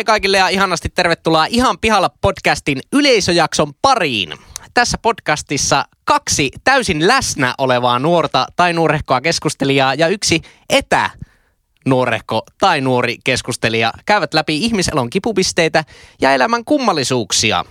Hei 0.00 0.04
kaikille 0.04 0.38
ja 0.38 0.48
ihanasti 0.48 0.88
tervetuloa 0.88 1.46
Ihan 1.46 1.78
pihalla 1.78 2.10
podcastin 2.20 2.80
yleisöjakson 2.92 3.72
pariin. 3.82 4.38
Tässä 4.74 4.98
podcastissa 5.02 5.84
kaksi 6.04 6.50
täysin 6.64 7.08
läsnä 7.08 7.54
olevaa 7.58 7.98
nuorta 7.98 8.46
tai 8.56 8.72
nuorehkoa 8.72 9.20
keskustelijaa 9.20 9.94
ja 9.94 10.08
yksi 10.08 10.42
etä 10.70 11.10
nuorehko 11.86 12.42
tai 12.60 12.80
nuori 12.80 13.18
keskustelija 13.24 13.92
käyvät 14.06 14.34
läpi 14.34 14.56
ihmiselon 14.56 15.10
kipupisteitä 15.10 15.84
ja 16.20 16.34
elämän 16.34 16.64
kummallisuuksia. 16.64 17.64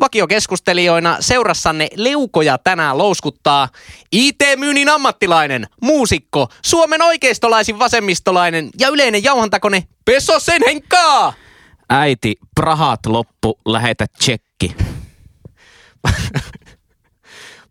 Vakiokeskustelijoina 0.00 1.16
seurassanne 1.20 1.88
leukoja 1.96 2.58
tänään 2.58 2.98
louskuttaa 2.98 3.68
IT-myynnin 4.12 4.88
ammattilainen, 4.88 5.66
muusikko, 5.80 6.48
Suomen 6.64 7.02
oikeistolaisin 7.02 7.78
vasemmistolainen 7.78 8.70
ja 8.78 8.88
yleinen 8.88 9.24
jauhantakone 9.24 9.84
Pesosen 10.04 10.62
Henkkaa! 10.66 11.43
Äiti, 11.90 12.34
prahat 12.54 13.06
loppu, 13.06 13.60
lähetä 13.66 14.06
tsekki. 14.18 14.76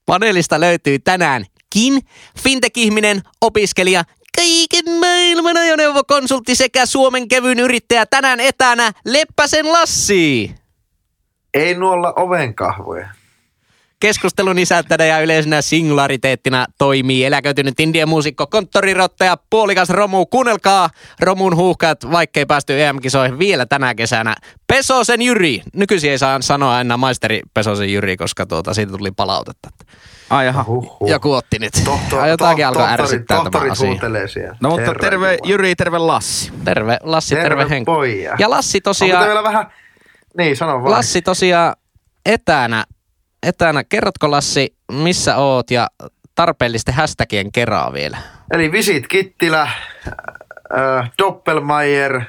Paneelista 0.05 0.59
löytyy 0.59 0.99
tänäänkin 0.99 2.01
fintech-ihminen, 2.39 3.21
opiskelija, 3.41 4.03
kaiken 4.35 4.99
maailman 4.99 5.57
ajoneuvokonsultti 5.57 6.55
sekä 6.55 6.85
Suomen 6.85 7.27
kevyyn 7.27 7.59
yrittäjä 7.59 8.05
tänään 8.05 8.39
etänä 8.39 8.91
Leppäsen 9.05 9.71
Lassi. 9.71 10.55
Ei 11.53 11.75
nuolla 11.75 12.13
ovenkahvoja. 12.15 13.22
Keskustelun 14.03 14.59
isäntäjänä 14.59 15.05
ja 15.05 15.21
yleisenä 15.21 15.61
singulariteettina 15.61 16.65
toimii 16.77 17.25
eläköitynyt 17.25 17.79
indian 17.79 18.09
muusikko, 18.09 18.47
konttorirottaja, 18.47 19.37
puolikas 19.49 19.89
Romu. 19.89 20.25
Kuunnelkaa 20.25 20.89
Romun 21.21 21.55
huuhkat, 21.55 22.11
vaikkei 22.11 22.45
päästy 22.45 22.83
EM-kisoihin 22.83 23.39
vielä 23.39 23.65
tänä 23.65 23.95
kesänä. 23.95 24.35
Pesosen 24.67 25.21
Jyri. 25.21 25.61
Nykyisin 25.73 26.11
ei 26.11 26.17
saa 26.17 26.41
sanoa 26.41 26.81
enää 26.81 26.97
maisteri 26.97 27.41
Pesosen 27.53 27.93
Jyri, 27.93 28.17
koska 28.17 28.45
tuota, 28.45 28.73
siitä 28.73 28.91
tuli 28.91 29.11
palautetta. 29.11 29.69
Ai 30.29 30.45
jaha. 30.45 30.63
Huhhuh. 30.67 31.09
Joku 31.09 31.33
otti 31.33 31.59
nyt. 31.59 31.73
Tohtor, 31.85 32.19
Ai, 32.19 32.29
jotakin 32.33 32.67
alkoi 32.67 32.81
tohtori, 32.83 33.03
ärsyttää 33.03 33.37
tämä 33.37 33.49
tohtori 33.49 33.69
asia. 33.69 33.87
kuuntelee 33.87 34.27
siellä. 34.27 34.57
No 34.61 34.69
mutta 34.69 34.93
terve 35.01 35.31
Jumala. 35.33 35.49
Jyri, 35.51 35.75
terve 35.75 35.97
Lassi. 35.97 36.51
Terve 36.65 36.97
Lassi, 37.03 37.35
terve, 37.35 37.49
Terve 37.49 37.69
Henkka. 37.69 37.91
Ja 38.39 38.49
Lassi 38.49 38.77
Onko 38.77 38.89
tosiaan, 38.89 39.25
vielä 39.25 39.43
vähän... 39.43 39.67
Niin, 40.37 40.57
sano 40.57 40.83
vaan. 40.83 40.91
Lassi 40.91 41.21
tosiaan 41.21 41.75
etänä, 42.25 42.83
etänä. 43.43 43.83
Kerrotko 43.83 44.31
Lassi, 44.31 44.75
missä 44.91 45.37
oot 45.37 45.71
ja 45.71 45.87
tarpeellisten 46.35 46.93
hashtagien 46.93 47.51
keraa 47.51 47.93
vielä? 47.93 48.17
Eli 48.51 48.71
Visit 48.71 49.07
Kittilä, 49.07 49.61
äh, 49.61 51.11
Doppelmayr 51.17 52.21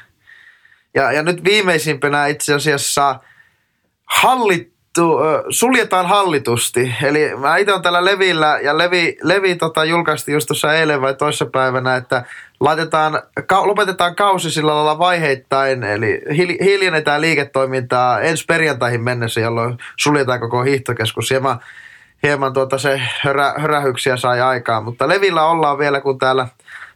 ja, 0.95 1.13
ja 1.13 1.23
nyt 1.23 1.45
viimeisimpänä 1.45 2.27
itse 2.27 2.55
asiassa 2.55 3.21
hallittu, 4.05 4.74
äh, 5.03 5.45
suljetaan 5.51 6.07
hallitusti. 6.07 6.95
Eli 7.03 7.37
mä 7.37 7.57
itse 7.57 7.73
täällä 7.83 8.05
Levillä 8.05 8.59
ja 8.63 8.79
Levi, 8.79 9.17
Levi 9.23 9.55
tota, 9.55 9.85
julkaisti 9.85 10.33
just 10.33 10.47
tuossa 10.47 10.75
eilen 10.75 11.01
vai 11.01 11.15
toissapäivänä, 11.15 11.97
että 11.97 12.25
laitetaan, 12.61 13.23
ka, 13.47 13.67
lopetetaan 13.67 14.17
kausi 14.17 14.51
sillä 14.51 14.75
lailla 14.75 14.99
vaiheittain, 14.99 15.85
eli 15.85 16.23
hil, 16.37 16.57
hiljennetään 16.65 17.21
liiketoimintaa 17.21 18.21
ensi 18.21 18.45
perjantaihin 18.45 19.03
mennessä, 19.03 19.41
jolloin 19.41 19.79
suljetaan 19.97 20.41
koko 20.41 20.63
hiihtokeskus. 20.63 21.31
Hieman, 21.31 21.61
hieman 22.23 22.53
tuota 22.53 22.79
se 22.79 23.01
hörä, 23.21 23.55
hörähyksiä 23.57 24.17
sai 24.17 24.41
aikaan, 24.41 24.85
mutta 24.85 25.09
Levillä 25.09 25.47
ollaan 25.47 25.79
vielä, 25.79 26.01
kun 26.01 26.19
täällä, 26.19 26.49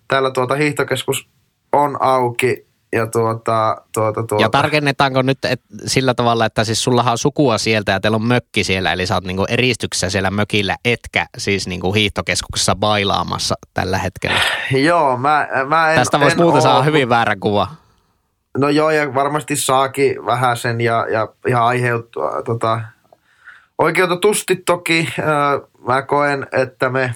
täällä 0.08 0.30
tuota 0.30 0.54
hiihtokeskus 0.54 1.28
on 1.72 1.96
auki. 2.02 2.67
Ja 2.92 3.06
tuota, 3.06 3.82
tuota, 3.92 4.22
tuota. 4.22 4.42
Ja 4.42 4.48
tarkennetaanko 4.48 5.22
nyt 5.22 5.38
et, 5.44 5.60
sillä 5.86 6.14
tavalla, 6.14 6.46
että 6.46 6.64
siis 6.64 6.84
sullahan 6.84 7.12
on 7.12 7.18
sukua 7.18 7.58
sieltä 7.58 7.92
ja 7.92 8.00
teillä 8.00 8.16
on 8.16 8.26
mökki 8.26 8.64
siellä, 8.64 8.92
eli 8.92 9.06
sä 9.06 9.14
oot 9.14 9.24
niinku 9.24 9.44
eristyksessä 9.48 10.10
siellä 10.10 10.30
mökillä, 10.30 10.76
etkä 10.84 11.26
siis 11.38 11.68
niinku 11.68 11.92
hiihtokeskuksessa 11.92 12.76
bailaamassa 12.76 13.54
tällä 13.74 13.98
hetkellä. 13.98 14.40
Joo, 14.70 15.16
mä, 15.16 15.48
mä 15.66 15.90
en, 15.90 15.98
Tästä 15.98 16.20
voisi 16.20 16.36
en 16.36 16.42
muuten 16.42 16.62
saada 16.62 16.82
hyvin 16.82 17.08
väärä 17.08 17.36
kuva. 17.40 17.68
No 18.58 18.68
joo, 18.68 18.90
ja 18.90 19.14
varmasti 19.14 19.56
saakin 19.56 20.26
vähän 20.26 20.56
sen 20.56 20.80
ja, 20.80 21.06
ja 21.10 21.28
ihan 21.46 21.64
aiheuttua 21.64 22.42
tota, 22.42 22.80
oikeutetusti 23.78 24.56
toki. 24.56 25.08
Ö, 25.18 25.22
mä 25.86 26.02
koen, 26.02 26.46
että 26.52 26.88
me 26.88 27.14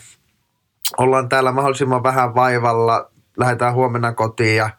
ollaan 0.99 1.29
täällä 1.29 1.53
mahdollisimman 1.53 2.03
vähän 2.03 2.35
vaivalla. 2.35 3.09
Lähdetään 3.37 3.75
huomenna 3.75 4.13
kotiin 4.13 4.57
ja 4.57 4.71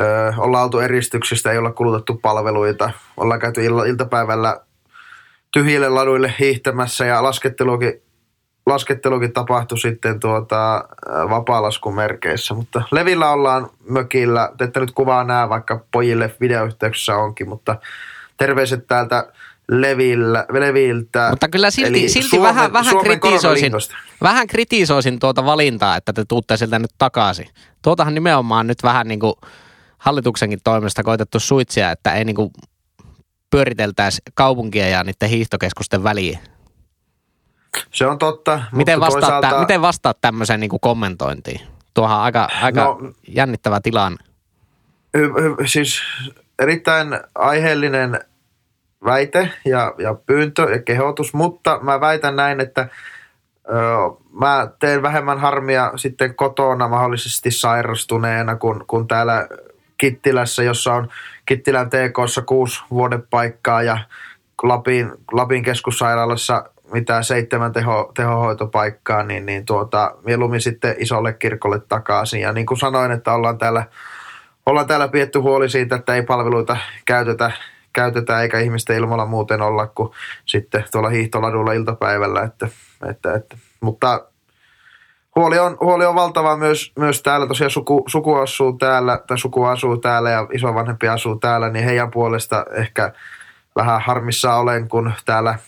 ö, 0.00 0.32
ollaan 0.36 0.64
oltu 0.64 0.78
eristyksistä, 0.78 1.52
ei 1.52 1.58
olla 1.58 1.72
kulutettu 1.72 2.14
palveluita. 2.14 2.90
Ollaan 3.16 3.40
käyty 3.40 3.64
illa, 3.64 3.84
iltapäivällä 3.84 4.60
tyhjille 5.52 5.88
laduille 5.88 6.34
hiihtämässä 6.40 7.06
ja 7.06 7.22
laskettelukin, 7.22 8.02
laskettelukin 8.66 9.32
tapahtui 9.32 9.78
sitten 9.78 10.20
tuota, 10.20 10.84
vapaalaskun 11.30 11.94
merkeissä. 11.94 12.54
Mutta 12.54 12.82
Levillä 12.90 13.30
ollaan 13.30 13.70
mökillä. 13.88 14.52
Te 14.58 14.64
ette 14.64 14.80
nyt 14.80 14.90
kuvaa 14.90 15.24
näe, 15.24 15.48
vaikka 15.48 15.84
pojille 15.90 16.34
videoyhteyksissä 16.40 17.16
onkin, 17.16 17.48
mutta 17.48 17.76
terveiset 18.36 18.86
täältä 18.86 19.32
Levillä, 19.68 20.46
Leviltä. 20.52 21.26
Mutta 21.30 21.48
kyllä 21.48 21.70
silti, 21.70 22.00
Eli 22.00 22.08
silti 22.08 22.28
Suomen- 22.28 22.54
vähän, 22.54 22.72
vähän, 22.72 22.90
Suomen 22.90 23.20
kritisoisin, 23.20 23.72
vähän 24.22 24.46
kritisoisin 24.46 25.18
tuota 25.18 25.44
valintaa, 25.44 25.96
että 25.96 26.12
te 26.12 26.24
tuutte 26.28 26.56
sieltä 26.56 26.78
nyt 26.78 26.90
takaisin. 26.98 27.46
Tuotahan 27.82 28.14
nimenomaan 28.14 28.66
nyt 28.66 28.82
vähän 28.82 29.08
niin 29.08 29.20
kuin 29.20 29.34
hallituksenkin 30.04 30.58
toimesta 30.64 31.02
koitettu 31.02 31.40
suitsia, 31.40 31.90
että 31.90 32.12
ei 32.12 32.24
niin 32.24 32.36
kuin 32.36 32.50
pyöriteltäisi 33.50 34.22
kaupunkia 34.34 34.88
ja 34.88 35.04
niiden 35.04 35.28
hiihtokeskusten 35.28 36.04
väliin. 36.04 36.38
Se 37.90 38.06
on 38.06 38.18
totta. 38.18 38.60
Miten 38.72 39.00
vastaat, 39.00 39.22
toisaalta- 39.22 39.50
tä, 39.50 39.60
miten 39.60 39.82
vastaat 39.82 40.18
tämmöiseen 40.20 40.60
niin 40.60 40.70
kuin 40.70 40.80
kommentointiin? 40.80 41.60
Tuohan 41.94 42.20
aika, 42.20 42.48
aika 42.62 42.84
No- 42.84 43.12
jännittävä 43.28 43.80
tilanne. 43.80 44.24
Siis 45.66 46.00
erittäin 46.58 47.08
aiheellinen 47.34 48.20
väite 49.04 49.50
ja, 49.64 49.94
ja 49.98 50.14
pyyntö 50.14 50.62
ja 50.62 50.82
kehotus, 50.82 51.34
mutta 51.34 51.78
mä 51.82 52.00
väitän 52.00 52.36
näin, 52.36 52.60
että 52.60 52.88
ö, 53.68 53.72
mä 54.40 54.68
teen 54.78 55.02
vähemmän 55.02 55.40
harmia 55.40 55.92
sitten 55.96 56.34
kotona 56.34 56.88
mahdollisesti 56.88 57.50
sairastuneena 57.50 58.56
kuin, 58.56 58.84
kuin 58.86 59.08
täällä 59.08 59.48
Kittilässä, 59.98 60.62
jossa 60.62 60.94
on 60.94 61.08
Kittilän 61.46 61.90
TKssa 61.90 62.42
kuusi 62.42 62.82
vuodepaikkaa 62.90 63.82
ja 63.82 63.98
Lapin, 64.62 65.12
Lapin 65.32 65.62
keskussairaalassa 65.62 66.64
mitä 66.92 67.22
seitsemän 67.22 67.72
teho, 67.72 68.12
tehohoitopaikkaa, 68.16 69.22
niin, 69.22 69.46
niin 69.46 69.66
tuota, 69.66 70.14
mieluummin 70.24 70.60
sitten 70.60 70.94
isolle 70.98 71.32
kirkolle 71.32 71.80
takaisin. 71.80 72.40
Ja 72.40 72.52
niin 72.52 72.66
kuin 72.66 72.78
sanoin, 72.78 73.12
että 73.12 73.32
ollaan 73.32 73.58
täällä 73.58 73.84
ollaan 74.66 74.86
täällä 74.86 75.08
pietty 75.08 75.38
huoli 75.38 75.70
siitä, 75.70 75.96
että 75.96 76.14
ei 76.14 76.22
palveluita 76.22 76.76
käytetä, 77.04 77.52
käytetä 77.92 78.42
eikä 78.42 78.58
ihmisten 78.58 78.96
ilmalla 78.96 79.26
muuten 79.26 79.62
olla 79.62 79.86
kuin 79.86 80.10
sitten 80.46 80.84
tuolla 80.92 81.08
hiihtoladulla 81.08 81.72
iltapäivällä. 81.72 82.42
Että, 82.42 82.68
että, 83.10 83.34
että. 83.34 83.56
Mutta 83.80 84.26
huoli 85.36 85.58
on, 85.58 85.76
huoli 85.80 86.06
on 86.06 86.14
valtava 86.14 86.56
myös, 86.56 86.92
myös 86.98 87.22
täällä. 87.22 87.46
Tosiaan 87.46 87.70
suku, 87.70 88.04
suku 88.06 88.34
asuu 88.34 88.72
täällä, 88.72 89.20
tai 89.26 89.38
suku 89.38 89.64
asuu 89.64 89.96
täällä 89.96 90.30
ja 90.30 90.48
isovanhempi 90.52 91.08
asuu 91.08 91.36
täällä, 91.36 91.68
niin 91.68 91.84
heidän 91.84 92.10
puolesta 92.10 92.64
ehkä 92.72 93.12
vähän 93.76 94.00
harmissa 94.00 94.54
olen, 94.54 94.88
kun 94.88 95.12
täällä 95.24 95.58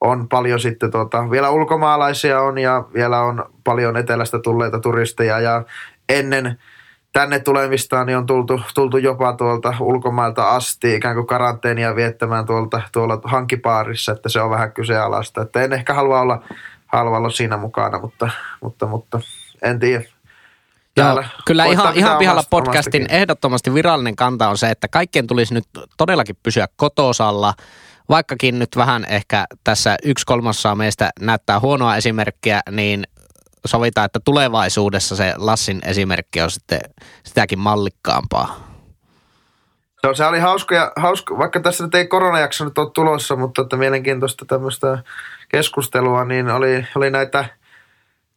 on 0.00 0.28
paljon 0.28 0.60
sitten 0.60 0.90
tota, 0.90 1.30
vielä 1.30 1.50
ulkomaalaisia 1.50 2.40
on 2.40 2.58
ja 2.58 2.84
vielä 2.94 3.20
on 3.20 3.44
paljon 3.64 3.96
etelästä 3.96 4.38
tulleita 4.38 4.80
turisteja 4.80 5.40
ja 5.40 5.64
ennen 6.08 6.58
tänne 7.12 7.38
tulemistaan 7.38 8.06
niin 8.06 8.18
on 8.18 8.26
tultu, 8.26 8.60
tultu 8.74 8.96
jopa 8.96 9.32
tuolta 9.32 9.74
ulkomailta 9.80 10.50
asti 10.50 10.94
ikään 10.94 11.14
kuin 11.14 11.26
karanteenia 11.26 11.96
viettämään 11.96 12.46
tuolta, 12.46 12.82
tuolla 12.92 13.20
hankipaarissa, 13.24 14.12
että 14.12 14.28
se 14.28 14.40
on 14.40 14.50
vähän 14.50 14.72
kyseenalaista. 14.72 15.42
Että 15.42 15.62
en 15.62 15.72
ehkä 15.72 15.94
halua 15.94 16.20
olla, 16.20 16.42
halua 16.86 17.16
olla 17.16 17.30
siinä 17.30 17.56
mukana, 17.56 17.98
mutta, 17.98 18.30
mutta, 18.60 18.86
mutta 18.86 19.20
en 19.62 19.78
tiedä. 19.78 20.04
Joo, 20.96 21.24
kyllä 21.46 21.64
ihan, 21.64 21.96
ihan 21.96 22.18
pihalla 22.18 22.40
omasta- 22.40 22.50
podcastin 22.50 23.02
omastakin. 23.02 23.20
ehdottomasti 23.20 23.74
virallinen 23.74 24.16
kanta 24.16 24.48
on 24.48 24.58
se, 24.58 24.70
että 24.70 24.88
kaikkien 24.88 25.26
tulisi 25.26 25.54
nyt 25.54 25.64
todellakin 25.96 26.36
pysyä 26.42 26.66
kotosalla, 26.76 27.54
vaikkakin 28.08 28.58
nyt 28.58 28.76
vähän 28.76 29.04
ehkä 29.08 29.46
tässä 29.64 29.96
yksi 30.04 30.26
kolmasosa 30.26 30.74
meistä 30.74 31.10
näyttää 31.20 31.60
huonoa 31.60 31.96
esimerkkiä, 31.96 32.60
niin 32.70 33.04
sovitaan, 33.66 34.04
että 34.04 34.20
tulevaisuudessa 34.24 35.16
se 35.16 35.34
Lassin 35.36 35.78
esimerkki 35.84 36.40
on 36.42 36.50
sitten 36.50 36.80
sitäkin 37.24 37.58
mallikkaampaa. 37.58 38.66
No, 40.02 40.14
se 40.14 40.24
oli 40.24 40.38
hauska, 40.38 40.74
ja, 40.74 40.92
hauska, 40.96 41.38
vaikka 41.38 41.60
tässä 41.60 41.84
nyt 41.84 41.94
ei 41.94 42.06
koronajakso 42.06 42.64
nyt 42.64 42.78
ole 42.78 42.90
tulossa, 42.90 43.36
mutta 43.36 43.62
että 43.62 43.76
mielenkiintoista 43.76 44.44
tämmöistä 44.44 44.98
keskustelua, 45.48 46.24
niin 46.24 46.50
oli, 46.50 46.86
oli 46.94 47.10
näitä 47.10 47.44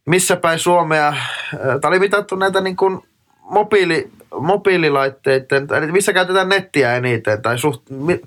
missä 0.05 0.35
päin 0.35 0.59
Suomea, 0.59 1.13
tämä 1.51 1.89
oli 1.89 1.99
mitattu 1.99 2.35
näitä 2.35 2.61
niin 2.61 2.75
kuin 2.75 3.01
mobiili, 3.41 4.09
mobiililaitteiden, 4.39 5.67
eli 5.77 5.91
missä 5.91 6.13
käytetään 6.13 6.49
nettiä 6.49 6.95
eniten, 6.95 7.41
tai 7.41 7.57
suht, 7.59 7.89
niin 7.89 8.21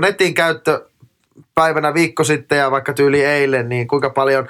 netin 0.00 0.34
käyttö 0.34 0.86
päivänä 1.54 1.94
viikko 1.94 2.24
sitten 2.24 2.58
ja 2.58 2.70
vaikka 2.70 2.92
tyyli 2.92 3.24
eilen, 3.24 3.68
niin 3.68 3.88
kuinka 3.88 4.10
paljon 4.10 4.48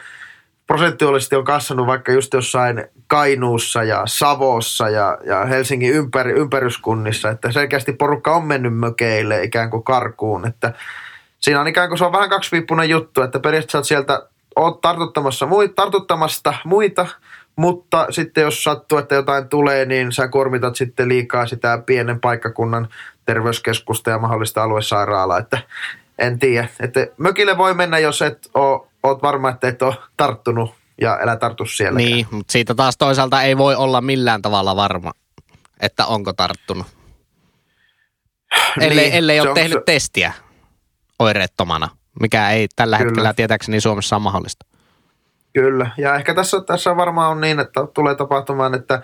prosentuaalisesti 0.66 1.36
on 1.36 1.44
kasvanut 1.44 1.86
vaikka 1.86 2.12
just 2.12 2.34
jossain 2.34 2.84
Kainuussa 3.06 3.82
ja 3.82 4.02
Savossa 4.06 4.88
ja, 4.88 5.18
ja 5.24 5.44
Helsingin 5.44 5.94
ympäri, 5.94 6.32
ympäryskunnissa, 6.32 7.30
että 7.30 7.52
selkeästi 7.52 7.92
porukka 7.92 8.36
on 8.36 8.44
mennyt 8.44 8.76
mökeille 8.76 9.42
ikään 9.42 9.70
kuin 9.70 9.82
karkuun, 9.82 10.46
että 10.46 10.72
siinä 11.40 11.60
on 11.60 11.68
ikään 11.68 11.88
kuin 11.88 11.98
se 11.98 12.04
on 12.04 12.12
vähän 12.12 12.30
kaksipiippunen 12.30 12.90
juttu, 12.90 13.22
että 13.22 13.40
periaatteessa 13.40 13.82
sieltä 13.82 14.28
oot 14.56 14.80
tartuttamassa 14.80 15.46
muita, 15.46 15.74
tartuttamasta 15.74 16.54
muita, 16.64 17.06
mutta 17.56 18.06
sitten 18.10 18.42
jos 18.42 18.64
sattuu, 18.64 18.98
että 18.98 19.14
jotain 19.14 19.48
tulee, 19.48 19.84
niin 19.84 20.12
sä 20.12 20.28
kuormitat 20.28 20.76
sitten 20.76 21.08
liikaa 21.08 21.46
sitä 21.46 21.82
pienen 21.86 22.20
paikkakunnan 22.20 22.88
terveyskeskusta 23.26 24.10
ja 24.10 24.18
mahdollista 24.18 24.62
aluesairaalaa, 24.62 25.38
että 25.38 25.58
en 26.18 26.38
tiedä. 26.38 26.68
Että 26.80 27.06
mökille 27.16 27.58
voi 27.58 27.74
mennä, 27.74 27.98
jos 27.98 28.22
et 28.22 28.50
ole, 28.54 28.80
oot 29.02 29.22
varma, 29.22 29.48
että 29.48 29.68
et 29.68 29.82
ole 29.82 29.94
tarttunut 30.16 30.74
ja 31.00 31.18
älä 31.22 31.36
tarttu 31.36 31.66
siellä. 31.66 31.96
Niin, 31.96 32.26
mutta 32.30 32.52
siitä 32.52 32.74
taas 32.74 32.96
toisaalta 32.96 33.42
ei 33.42 33.58
voi 33.58 33.74
olla 33.74 34.00
millään 34.00 34.42
tavalla 34.42 34.76
varma, 34.76 35.12
että 35.80 36.06
onko 36.06 36.32
tarttunut. 36.32 36.86
Ellei, 38.80 39.04
niin, 39.04 39.14
ellei 39.14 39.40
ole 39.40 39.54
tehnyt 39.54 39.78
se... 39.78 39.82
testiä 39.86 40.32
oireettomana, 41.18 41.88
mikä 42.20 42.50
ei 42.50 42.68
tällä 42.76 42.96
Kyllä. 42.96 43.08
hetkellä 43.08 43.34
tietääkseni 43.34 43.80
Suomessa 43.80 44.16
ole 44.16 44.22
mahdollista. 44.22 44.66
Kyllä, 45.52 45.90
ja 45.96 46.14
ehkä 46.14 46.34
tässä, 46.34 46.60
tässä 46.60 46.96
varmaan 46.96 47.30
on 47.30 47.40
niin, 47.40 47.60
että 47.60 47.86
tulee 47.94 48.14
tapahtumaan, 48.14 48.74
että 48.74 49.02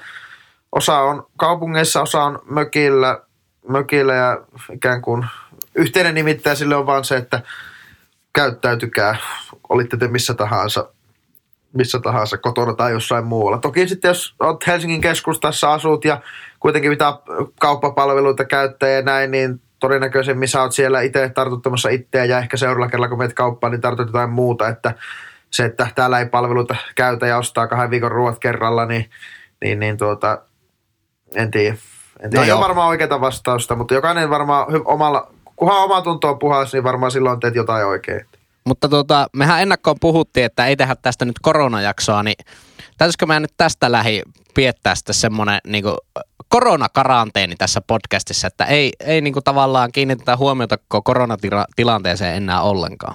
osa 0.72 0.98
on 0.98 1.26
kaupungeissa, 1.36 2.02
osa 2.02 2.24
on 2.24 2.38
mökillä, 2.44 3.22
mökillä 3.68 4.14
ja 4.14 4.38
ikään 4.72 5.02
kuin 5.02 5.26
yhteinen 5.74 6.14
nimittäjä 6.14 6.54
sille 6.54 6.76
on 6.76 6.86
vaan 6.86 7.04
se, 7.04 7.16
että 7.16 7.42
käyttäytykää, 8.32 9.16
olitte 9.68 9.96
te 9.96 10.08
missä 10.08 10.34
tahansa, 10.34 10.88
missä 11.72 12.00
tahansa 12.00 12.38
kotona 12.38 12.74
tai 12.74 12.92
jossain 12.92 13.24
muualla. 13.24 13.58
Toki 13.58 13.88
sitten 13.88 14.08
jos 14.08 14.34
olet 14.40 14.66
Helsingin 14.66 15.00
keskustassa 15.00 15.72
asut 15.72 16.04
ja 16.04 16.20
kuitenkin 16.60 16.90
mitä 16.90 17.18
kauppapalveluita 17.60 18.44
käyttää 18.44 18.88
ja 18.88 19.02
näin, 19.02 19.30
niin 19.30 19.60
todennäköisemmin 19.84 20.48
sä 20.48 20.62
oot 20.62 20.72
siellä 20.72 21.00
itse 21.00 21.28
tartuttamassa 21.28 21.88
itseä 21.88 22.24
ja 22.24 22.38
ehkä 22.38 22.56
seuraavalla 22.56 22.90
kerralla 22.90 23.08
kun 23.08 23.18
menet 23.18 23.34
kauppaan, 23.34 23.70
niin 23.70 23.80
tartut 23.80 24.06
jotain 24.06 24.30
muuta, 24.30 24.68
että 24.68 24.94
se, 25.50 25.64
että 25.64 25.88
täällä 25.94 26.18
ei 26.18 26.26
palveluita 26.26 26.76
käytä 26.94 27.26
ja 27.26 27.38
ostaa 27.38 27.66
kahden 27.66 27.90
viikon 27.90 28.12
ruoat 28.12 28.38
kerralla, 28.38 28.86
niin, 28.86 29.10
niin, 29.64 29.80
niin 29.80 29.96
tuota, 29.96 30.38
en 31.34 31.50
tiedä. 31.50 31.76
En 32.20 32.30
tiedä. 32.30 32.44
No 32.44 32.46
ei 32.46 32.52
ole 32.52 32.60
varmaan 32.60 32.88
oikeaa 32.88 33.20
vastausta, 33.20 33.76
mutta 33.76 33.94
jokainen 33.94 34.30
varmaan 34.30 34.66
omalla, 34.84 35.30
kunhan 35.56 35.82
oma 35.82 36.02
tunto 36.02 36.28
on 36.28 36.38
puhas, 36.38 36.72
niin 36.72 36.84
varmaan 36.84 37.12
silloin 37.12 37.40
teet 37.40 37.54
jotain 37.54 37.86
oikein. 37.86 38.26
Mutta 38.66 38.88
tuota, 38.88 39.26
mehän 39.36 39.62
ennakkoon 39.62 39.96
puhuttiin, 40.00 40.46
että 40.46 40.66
ei 40.66 40.76
tehdä 40.76 40.96
tästä 41.02 41.24
nyt 41.24 41.38
koronajaksoa, 41.42 42.22
niin 42.22 42.46
täytyisikö 42.98 43.26
meidän 43.26 43.42
nyt 43.42 43.54
tästä 43.56 43.92
lähi 43.92 44.22
piettää 44.54 44.94
sitten 44.94 45.14
semmoinen 45.14 45.58
niin 45.66 45.84
koronakaranteeni 46.54 47.56
tässä 47.56 47.80
podcastissa, 47.86 48.46
että 48.46 48.64
ei, 48.64 48.92
ei 49.00 49.20
niin 49.20 49.32
kuin 49.32 49.44
tavallaan 49.44 49.92
kiinnitetä 49.92 50.36
huomiota 50.36 50.76
koko 50.88 51.02
koronatilanteeseen 51.02 52.36
enää 52.36 52.62
ollenkaan. 52.62 53.14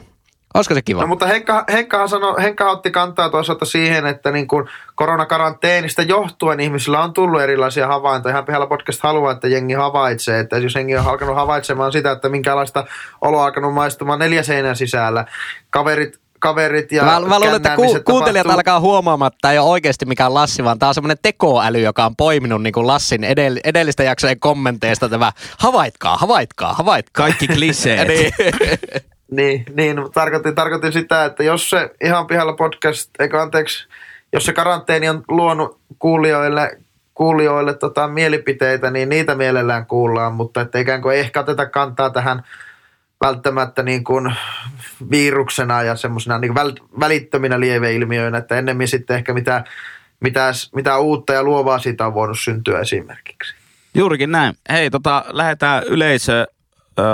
Olisiko 0.54 0.74
se 0.74 0.82
kiva? 0.82 1.02
No, 1.02 1.08
mutta 1.08 1.28
Henkka, 1.28 1.66
Henkkahan, 1.72 2.10
sano, 2.10 2.36
otti 2.72 2.92
kantaa 2.92 3.30
toisaalta 3.30 3.66
siihen, 3.66 4.06
että 4.06 4.32
niin 4.32 4.48
kuin 4.48 4.66
koronakaranteenista 4.96 6.02
johtuen 6.02 6.60
ihmisillä 6.60 7.04
on 7.04 7.14
tullut 7.14 7.42
erilaisia 7.42 7.88
havaintoja. 7.88 8.34
Ihan 8.34 8.46
pihalla 8.46 8.68
podcast 8.68 9.04
haluaa, 9.04 9.32
että 9.32 9.48
jengi 9.48 9.74
havaitsee. 9.74 10.40
Että 10.40 10.58
jos 10.58 10.76
jengi 10.76 10.98
on 10.98 11.08
alkanut 11.08 11.36
havaitsemaan 11.36 11.92
sitä, 11.92 12.12
että 12.12 12.30
minkälaista 12.30 12.86
oloa 13.22 13.46
alkanut 13.46 13.74
maistumaan 13.74 14.20
neljä 14.20 14.44
seinän 14.44 14.76
sisällä. 14.76 15.26
Kaverit 15.70 16.20
kaverit 16.40 16.92
ja 16.92 17.04
Mä, 17.04 17.20
mä 17.20 17.40
luulen, 17.40 17.56
että 17.56 17.76
ku, 17.76 18.00
kuuntelijat 18.06 18.44
tapahtuu. 18.44 18.52
alkaa 18.60 18.80
huomaamaan, 18.80 19.28
että 19.28 19.38
tämä 19.42 19.52
ei 19.52 19.60
ole 19.60 19.70
oikeasti 19.70 20.06
mikään 20.06 20.34
Lassi, 20.34 20.64
vaan 20.64 20.80
tämä 20.80 20.88
on 20.88 20.94
semmoinen 20.94 21.18
tekoäly, 21.22 21.80
joka 21.80 22.06
on 22.06 22.16
poiminut 22.16 22.64
niin 22.64 22.74
kuin 22.74 22.88
Lassin 22.88 23.24
edell- 23.24 23.60
edellistä 23.64 24.04
jaksojen 24.04 24.40
kommenteista 24.40 25.10
tämä 25.10 25.32
havaitkaa, 25.58 26.18
havaitkaa, 26.18 26.74
havaitkaa. 26.74 27.26
Kaikki 27.26 27.48
kliseet. 27.48 28.08
niin. 28.12 28.32
Niin, 29.32 29.66
niin 29.76 29.98
tarkoitin, 30.14 30.56
tarkoitin 30.56 30.94
sitä, 30.94 31.26
että 31.26 31.44
jos 31.44 31.70
se 31.70 31.90
ihan 32.04 32.28
pihalla 32.28 32.54
podcast, 32.54 33.10
eikö 33.20 33.42
anteeksi, 33.42 33.88
jos 34.34 34.46
se 34.46 34.54
karanteeni 34.54 35.10
on 35.10 35.24
luonut 35.28 35.80
kuulijoille, 36.00 36.78
kuulijoille 37.14 37.74
tota, 37.74 38.08
mielipiteitä, 38.08 38.92
niin 38.92 39.10
niitä 39.10 39.36
mielellään 39.36 39.86
kuullaan, 39.86 40.34
mutta 40.34 40.62
että 40.62 40.80
ikään 40.80 41.02
kuin 41.02 41.16
ei 41.16 41.22
ehkä 41.22 41.40
oteta 41.40 41.66
kantaa 41.66 42.10
tähän 42.10 42.44
välttämättä 43.22 43.84
niin 43.84 44.04
kuin 44.04 44.36
viruksena 45.12 45.84
ja 45.84 45.96
semmoisena 45.96 46.38
niin 46.38 46.56
väl, 46.56 46.72
välittöminä 47.00 47.60
lieveilmiöinä, 47.60 48.38
että 48.38 48.58
ennemmin 48.58 48.88
sitten 48.88 49.16
ehkä 49.16 49.34
mitä, 49.34 49.64
mitä, 50.20 50.52
mitä 50.76 50.98
uutta 50.98 51.34
ja 51.34 51.44
luovaa 51.44 51.80
siitä 51.80 52.06
on 52.06 52.14
voinut 52.14 52.40
syntyä 52.40 52.80
esimerkiksi. 52.80 53.56
Juurikin 53.94 54.32
näin. 54.32 54.56
Hei, 54.70 54.90
tota, 54.90 55.26
lähdetään 55.28 55.84
yleisö 55.84 56.48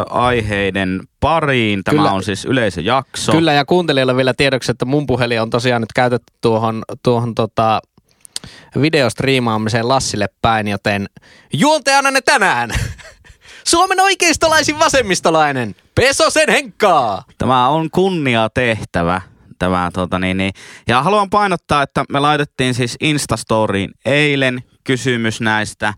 aiheiden 0.10 1.02
pariin. 1.20 1.84
Tämä 1.84 1.98
Kyllä. 1.98 2.12
on 2.12 2.24
siis 2.24 2.46
yleisöjakso. 2.46 3.32
Kyllä, 3.32 3.54
ja 3.54 3.66
kuuntelijoille 3.66 4.16
vielä 4.16 4.34
tiedoksi, 4.34 4.72
että 4.72 4.86
mun 4.86 5.06
puhelin 5.06 5.42
on 5.42 5.50
tosiaan 5.50 5.82
nyt 5.82 5.94
käytetty 5.94 6.34
tuohon, 6.42 6.84
tuohon 7.04 7.36
tota, 7.36 7.82
videostriimaamiseen 8.82 9.88
Lassille 9.88 10.30
päin, 10.42 10.68
joten 10.68 11.10
juontajana 11.54 12.12
ne 12.12 12.22
tänään 12.22 12.70
Suomen 13.68 14.00
oikeistolaisin 14.00 14.80
vasemmistolainen, 14.80 15.76
Pesosen 15.96 16.50
Henkkaa. 16.50 17.24
Tämä 17.38 17.68
on 17.68 17.90
kunnia 17.92 18.50
tehtävä. 18.54 19.22
Tämä, 19.60 19.90
tota, 19.94 20.20
niin, 20.20 20.38
niin. 20.38 20.54
Ja 20.88 21.04
haluan 21.04 21.30
painottaa, 21.30 21.84
että 21.84 22.06
me 22.10 22.20
laitettiin 22.20 22.74
siis 22.74 22.98
Instastoriin 23.00 23.92
eilen 24.06 24.64
kysymys 24.84 25.42
näistä. 25.42 25.94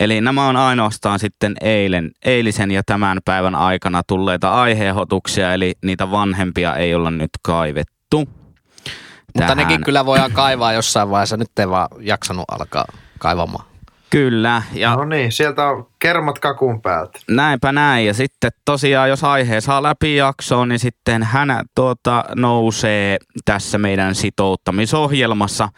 Eli 0.00 0.20
nämä 0.20 0.46
on 0.46 0.56
ainoastaan 0.56 1.18
sitten 1.18 1.54
eilen, 1.60 2.10
eilisen 2.24 2.70
ja 2.70 2.82
tämän 2.86 3.18
päivän 3.24 3.54
aikana 3.54 4.02
tulleita 4.06 4.54
aiheehotuksia, 4.54 5.54
eli 5.54 5.74
niitä 5.84 6.10
vanhempia 6.10 6.76
ei 6.76 6.94
olla 6.94 7.10
nyt 7.10 7.30
kaivettu. 7.42 8.18
Mutta 8.18 9.40
tähän. 9.40 9.56
nekin 9.56 9.84
kyllä 9.84 10.06
voidaan 10.06 10.32
kaivaa 10.32 10.72
jossain 10.72 11.10
vaiheessa, 11.10 11.36
nyt 11.36 11.58
ei 11.58 11.68
vaan 11.68 11.88
jaksanut 12.00 12.44
alkaa 12.48 12.84
kaivamaan. 13.18 13.69
Kyllä. 14.10 14.62
Ja 14.72 14.94
no 14.96 15.04
niin, 15.04 15.32
sieltä 15.32 15.66
on 15.66 15.86
kermat 15.98 16.38
kakun 16.38 16.82
päältä. 16.82 17.18
Näinpä 17.30 17.72
näin. 17.72 18.06
Ja 18.06 18.14
sitten 18.14 18.50
tosiaan, 18.64 19.08
jos 19.08 19.24
aihe 19.24 19.60
saa 19.60 19.82
läpi 19.82 20.16
jaksoon, 20.16 20.68
niin 20.68 20.78
sitten 20.78 21.22
hän 21.22 21.64
tuota, 21.74 22.24
nousee 22.36 23.18
tässä 23.44 23.78
meidän 23.78 24.14
sitouttamisohjelmassa 24.14 25.68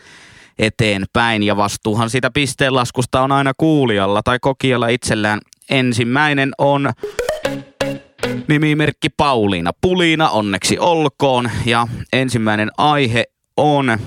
eteenpäin. 0.58 1.42
Ja 1.42 1.56
vastuuhan 1.56 2.10
siitä 2.10 2.30
pisteenlaskusta 2.30 3.20
on 3.20 3.32
aina 3.32 3.52
kuulijalla 3.56 4.22
tai 4.22 4.38
kokijalla 4.40 4.88
itsellään. 4.88 5.40
Ensimmäinen 5.70 6.50
on 6.58 6.92
nimimerkki 8.48 9.08
Pauliina 9.08 9.70
Puliina, 9.80 10.30
onneksi 10.30 10.78
olkoon. 10.78 11.50
Ja 11.66 11.86
ensimmäinen 12.12 12.70
aihe 12.78 13.24
on, 13.56 13.98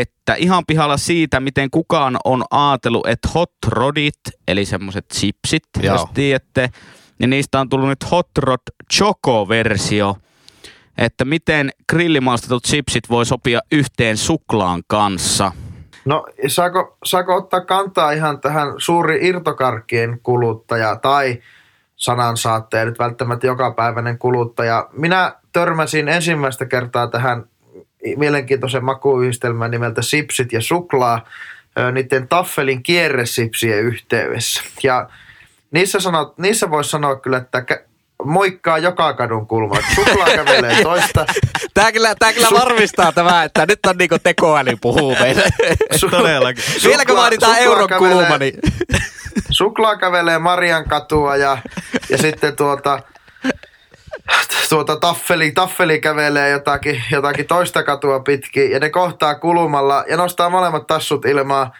että 0.00 0.34
ihan 0.34 0.64
pihalla 0.66 0.96
siitä, 0.96 1.40
miten 1.40 1.70
kukaan 1.70 2.16
on 2.24 2.44
ajatellut, 2.50 3.06
että 3.06 3.28
hot 3.34 3.52
rodit, 3.66 4.20
eli 4.48 4.64
semmoiset 4.64 5.04
chipsit, 5.14 5.64
Joo. 5.82 5.94
jos 5.94 6.06
tiedätte, 6.14 6.70
niin 7.18 7.30
niistä 7.30 7.60
on 7.60 7.68
tullut 7.68 7.88
nyt 7.88 8.10
hot 8.10 8.28
rod 8.38 8.60
choco-versio, 8.94 10.16
että 10.98 11.24
miten 11.24 11.70
grillimaustetut 11.90 12.64
chipsit 12.64 13.10
voi 13.10 13.26
sopia 13.26 13.60
yhteen 13.72 14.16
suklaan 14.16 14.82
kanssa. 14.86 15.52
No 16.04 16.26
saako, 16.46 16.96
saako 17.04 17.36
ottaa 17.36 17.60
kantaa 17.60 18.12
ihan 18.12 18.40
tähän 18.40 18.74
suuri 18.78 19.28
irtokarkkien 19.28 20.20
kuluttaja 20.22 20.96
tai 20.96 21.42
sanansaattaja, 21.96 22.84
nyt 22.84 22.98
välttämättä 22.98 23.46
jokapäiväinen 23.46 24.18
kuluttaja. 24.18 24.88
Minä 24.92 25.34
törmäsin 25.52 26.08
ensimmäistä 26.08 26.66
kertaa 26.66 27.06
tähän 27.06 27.44
mielenkiintoisen 28.16 28.84
makuyhdistelmän 28.84 29.70
nimeltä 29.70 30.02
sipsit 30.02 30.52
ja 30.52 30.60
suklaa 30.60 31.28
niiden 31.92 32.28
taffelin 32.28 32.82
kierresipsien 32.82 33.78
yhteydessä. 33.78 34.62
Ja 34.82 35.08
niissä, 35.70 36.00
sanot, 36.00 36.38
niissä 36.38 36.70
voisi 36.70 36.90
sanoa 36.90 37.16
kyllä, 37.16 37.36
että 37.36 37.64
moikkaa 38.24 38.78
joka 38.78 39.12
kadun 39.12 39.46
kulma. 39.46 39.76
Suklaa 39.94 40.26
kävelee 40.36 40.82
toista. 40.82 41.26
Tämä 41.74 41.92
kyllä, 41.92 42.14
tämä 42.18 42.32
kyllä 42.32 42.48
varmistaa 42.50 43.12
tämä, 43.12 43.44
että 43.44 43.66
nyt 43.66 43.86
on 43.86 43.96
niinku 43.96 44.16
tekoäly 44.22 44.76
puhuu 44.80 45.16
meille. 45.20 45.42
Su- 45.94 46.10
Todellakin. 46.10 46.64
Vieläkö 46.84 47.16
vaaditaan 47.16 47.58
euron 47.58 47.88
kulma, 47.98 48.38
niin... 48.38 48.54
Suklaa 49.50 49.96
kävelee 49.96 50.38
Marian 50.38 50.88
katua 50.88 51.36
ja, 51.36 51.58
ja 52.08 52.18
sitten 52.18 52.56
tuota, 52.56 53.02
tuota 54.68 54.96
taffeli, 54.96 55.52
taffeli 55.52 56.00
kävelee 56.00 56.50
jotakin, 56.50 57.04
jotakin 57.10 57.46
toista 57.46 57.82
katua 57.82 58.20
pitkin 58.20 58.70
ja 58.70 58.80
ne 58.80 58.90
kohtaa 58.90 59.34
kulmalla 59.34 60.04
ja 60.08 60.16
nostaa 60.16 60.50
molemmat 60.50 60.86
tassut 60.86 61.24
ilmaan 61.24 61.72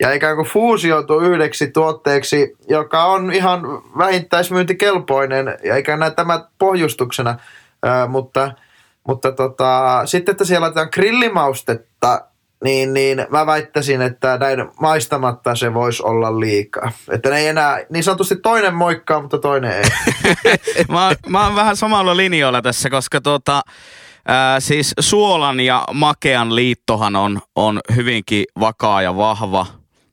ja 0.00 0.12
ikään 0.12 0.36
kuin 0.36 0.48
fuusioitu 0.48 1.20
yhdeksi 1.20 1.70
tuotteeksi, 1.70 2.56
joka 2.68 3.04
on 3.04 3.32
ihan 3.32 3.62
vähintäismyyntikelpoinen 3.98 5.58
ja 5.64 5.76
ikään 5.76 6.00
näin 6.00 6.14
tämä 6.14 6.44
pohjustuksena, 6.58 7.38
ää, 7.82 8.06
mutta, 8.06 8.52
mutta 9.08 9.32
tota, 9.32 10.02
sitten, 10.04 10.32
että 10.32 10.44
siellä 10.44 10.64
laitetaan 10.64 10.88
grillimaustetta, 10.92 12.24
niin, 12.64 12.94
niin 12.94 13.26
mä 13.30 13.46
väittäisin, 13.46 14.02
että 14.02 14.38
näin 14.38 14.58
maistamatta 14.80 15.54
se 15.54 15.74
voisi 15.74 16.02
olla 16.02 16.40
liikaa. 16.40 16.92
Että 17.10 17.30
ne 17.30 17.38
ei 17.38 17.46
enää, 17.46 17.78
niin 17.90 18.04
sanotusti 18.04 18.36
toinen 18.36 18.74
moikkaa, 18.74 19.22
mutta 19.22 19.38
toinen 19.38 19.72
ei. 19.72 19.82
mä, 20.92 21.06
oon- 21.06 21.16
mä 21.28 21.44
oon 21.44 21.54
vähän 21.56 21.76
samalla 21.76 22.16
linjoilla 22.16 22.62
tässä, 22.62 22.90
koska 22.90 23.20
tota, 23.20 23.62
ää, 24.28 24.60
siis 24.60 24.94
suolan 25.00 25.60
ja 25.60 25.84
makean 25.92 26.54
liittohan 26.54 27.16
on, 27.16 27.40
on 27.56 27.80
hyvinkin 27.96 28.44
vakaa 28.60 29.02
ja 29.02 29.16
vahva. 29.16 29.66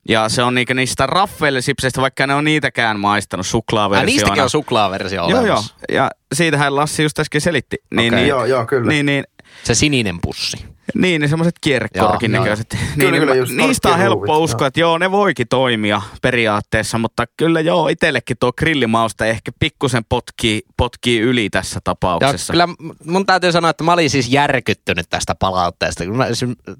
Ja 0.09 0.29
se 0.29 0.43
on 0.43 0.55
niinku 0.55 0.73
niistä 0.73 1.05
raffelisipseistä, 1.07 2.01
vaikka 2.01 2.27
ne 2.27 2.33
on 2.35 2.43
niitäkään 2.43 2.99
maistanut 2.99 3.45
Ai, 3.45 3.49
suklaaversiona. 3.49 4.05
niistäkin 4.05 4.43
on 4.43 4.49
suklaaversio 4.49 5.29
Joo, 5.29 5.39
olemassa. 5.41 5.73
joo. 5.89 5.95
Ja 6.03 6.11
siitähän 6.33 6.75
Lassi 6.75 7.03
just 7.03 7.19
äsken 7.19 7.41
selitti. 7.41 7.77
Niin, 7.95 8.13
Okei. 8.13 8.19
niin, 8.19 8.29
Joo, 8.29 8.45
joo, 8.45 8.65
kyllä. 8.65 8.87
Niin, 8.91 9.05
niin, 9.05 9.23
Se 9.63 9.75
sininen 9.75 10.15
pussi. 10.21 10.57
Niin, 10.95 11.21
ne 11.21 11.27
semmoiset 11.27 11.55
kierkorkin 11.61 12.33
Joo, 12.33 12.41
näköiset. 12.41 12.67
Kyllä, 12.69 13.11
Niin, 13.11 13.21
kyllä, 13.21 13.33
niin, 13.33 13.39
just 13.39 13.53
niistä 13.53 13.89
on 13.89 13.97
helppo 13.97 14.15
torkkiruuvit, 14.15 14.43
uskoa, 14.43 14.61
joo. 14.63 14.67
että 14.67 14.79
joo, 14.79 14.97
ne 14.97 15.11
voikin 15.11 15.47
toimia 15.47 16.01
periaatteessa, 16.21 16.97
mutta 16.97 17.25
kyllä 17.37 17.61
joo, 17.61 17.87
itsellekin 17.87 18.37
tuo 18.39 18.53
grillimausta 18.53 19.25
ehkä 19.25 19.51
pikkusen 19.59 20.05
potkii, 20.09 20.61
potkii 20.77 21.19
yli 21.19 21.49
tässä 21.49 21.77
Ja 21.77 21.81
tapauksessa. 21.83 22.53
kyllä 22.53 22.67
mun 23.05 23.25
täytyy 23.25 23.51
sanoa, 23.51 23.69
että 23.71 23.83
mä 23.83 23.93
olin 23.93 24.09
siis 24.09 24.29
järkyttynyt 24.29 25.09
tästä 25.09 25.35
palautteesta, 25.35 26.05
mä, 26.05 26.25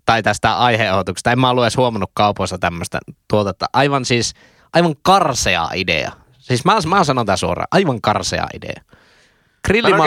tai 0.06 0.24
tästä 0.24 0.58
aiheotuksesta. 0.58 1.32
En 1.32 1.40
mä 1.40 1.50
ollut 1.50 1.64
edes 1.64 1.78
huomannut 1.78 2.12
kaupoissa 2.14 2.58
tämmöistä 2.58 3.00
tuotetta. 3.28 3.66
Aivan 3.74 4.06
siis, 4.06 4.34
aivan 4.74 4.96
karsea 5.02 5.70
idea. 5.74 6.12
Siis 6.40 6.66
mä, 6.66 6.78
mä 6.88 7.04
sanon 7.04 7.26
tämän 7.26 7.38
suoraan, 7.38 7.68
aivan 7.72 8.02
karsea 8.02 8.48
idea. 8.54 8.82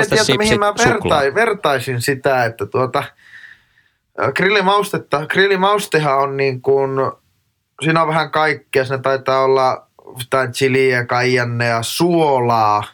Että 0.02 0.16
sipsit, 0.16 0.38
mihin 0.38 0.60
mä 0.60 0.74
vertai, 0.86 1.34
vertaisin 1.34 2.02
sitä, 2.02 2.44
että 2.44 2.66
tuota, 2.66 3.04
grillimaustetta, 4.36 5.26
grillimaustehan 5.26 6.18
on 6.18 6.36
niin 6.36 6.62
kuin, 6.62 6.90
siinä 7.84 8.02
on 8.02 8.08
vähän 8.08 8.30
kaikkea, 8.30 8.84
siinä 8.84 9.02
taitaa 9.02 9.44
olla 9.44 9.86
jotain 10.18 10.52
chiliä, 10.52 11.06
kaijannea, 11.06 11.82
suolaa, 11.82 12.84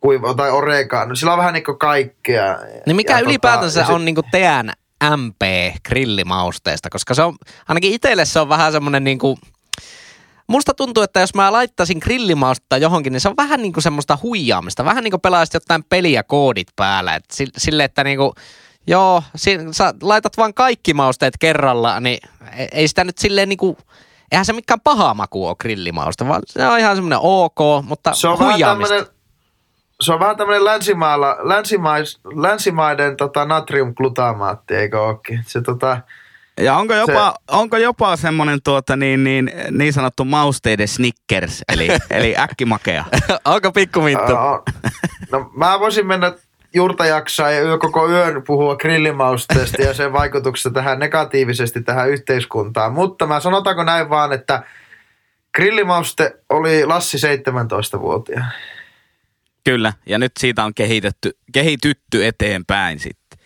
kuiva, 0.00 0.34
tai 0.34 0.50
oregano, 0.50 1.14
sillä 1.14 1.32
on 1.32 1.38
vähän 1.38 1.54
niin 1.54 1.64
kuin 1.64 1.78
kaikkea. 1.78 2.58
Niin 2.86 2.96
mikä 2.96 3.12
Ja 3.12 3.20
ylipäätänsä 3.20 3.80
ja 3.80 3.86
sit- 3.86 3.94
on 3.94 4.04
niinku 4.04 4.22
teidän 4.30 4.72
MP 5.16 5.42
grillimausteesta, 5.88 6.90
koska 6.90 7.14
se 7.14 7.22
on, 7.22 7.34
ainakin 7.68 7.92
itselle 7.92 8.24
se 8.24 8.40
on 8.40 8.48
vähän 8.48 8.72
semmoinen 8.72 9.04
niinku, 9.04 9.38
musta 10.46 10.74
tuntuu, 10.74 11.02
että 11.02 11.20
jos 11.20 11.34
mä 11.34 11.52
laittaisin 11.52 11.98
grillimaustetta 12.02 12.76
johonkin, 12.78 13.12
niin 13.12 13.20
se 13.20 13.28
on 13.28 13.36
vähän 13.36 13.62
niinku 13.62 13.80
semmoista 13.80 14.18
huijaamista, 14.22 14.84
vähän 14.84 15.04
niinku 15.04 15.18
pelaisit 15.18 15.54
jotain 15.54 15.84
peliä 15.84 16.22
koodit 16.22 16.68
päällä, 16.76 17.14
et 17.14 17.24
si- 17.32 17.52
sille, 17.56 17.84
että 17.84 18.04
niinku, 18.04 18.34
joo, 18.86 19.22
si- 19.36 19.58
sä 19.72 19.94
laitat 20.02 20.36
vaan 20.36 20.54
kaikki 20.54 20.94
mausteet 20.94 21.34
kerralla, 21.40 22.00
niin 22.00 22.18
ei- 22.56 22.68
ei 22.72 22.88
sitä 22.88 23.04
nyt 23.04 23.18
silleen 23.18 23.48
niinku, 23.48 23.78
eihän 24.32 24.44
se 24.44 24.52
mikään 24.52 24.80
paha 24.80 25.14
maku 25.14 25.46
ole 25.46 25.56
grillimausta, 25.60 26.28
vaan 26.28 26.42
se 26.46 26.66
on 26.66 26.78
ihan 26.78 26.96
semmoinen 26.96 27.18
ok, 27.22 27.58
mutta 27.82 28.14
se 28.14 28.28
on 28.28 28.38
vähän 28.38 28.52
huijaamista. 28.52 28.94
tämmöinen, 28.94 29.14
se 30.00 30.12
on 30.12 30.20
vähän 30.20 30.36
tämmöinen 30.36 30.64
länsimailla, 30.64 31.36
länsimais, 31.42 32.20
länsimaiden 32.34 33.16
tota, 33.16 33.44
natriumglutamaatti, 33.44 34.74
eikö 34.74 35.00
ookin? 35.02 35.40
Se 35.46 35.60
tota, 35.62 36.00
Ja 36.60 36.76
onko 36.76 36.94
jopa, 36.94 37.34
onko 37.50 37.76
jopa 37.76 38.16
semmoinen 38.16 38.58
tuota, 38.64 38.96
niin, 38.96 39.24
niin, 39.24 39.50
niin 39.70 39.92
sanottu 39.92 40.24
mausteiden 40.24 40.88
Snickers, 40.88 41.62
eli, 41.72 41.88
eli 42.10 42.36
äkkimakea? 42.38 43.04
Onko 43.44 43.72
pikkuminttu? 43.72 44.32
Ää, 44.36 44.50
on. 44.50 44.62
No 45.32 45.50
mä 45.56 45.80
voisin 45.80 46.06
mennä 46.06 46.32
juurtajaksaan 46.78 47.54
ja 47.54 47.62
yö, 47.62 47.78
koko 47.78 48.08
yön 48.10 48.42
puhua 48.46 48.76
grillimausteesta 48.76 49.82
ja 49.82 49.94
sen 49.94 50.12
vaikutuksesta 50.12 50.70
tähän 50.70 50.98
negatiivisesti 50.98 51.82
tähän 51.82 52.10
yhteiskuntaan. 52.10 52.92
Mutta 52.92 53.26
mä 53.26 53.40
sanotaanko 53.40 53.84
näin 53.84 54.10
vaan, 54.10 54.32
että 54.32 54.62
grillimauste 55.54 56.36
oli 56.48 56.84
Lassi 56.84 57.18
17-vuotiaana. 57.18 58.50
Kyllä, 59.64 59.92
ja 60.06 60.18
nyt 60.18 60.32
siitä 60.38 60.64
on 60.64 60.74
kehitetty, 60.74 61.30
kehitytty 61.52 62.26
eteenpäin 62.26 62.98
sitten. 62.98 63.38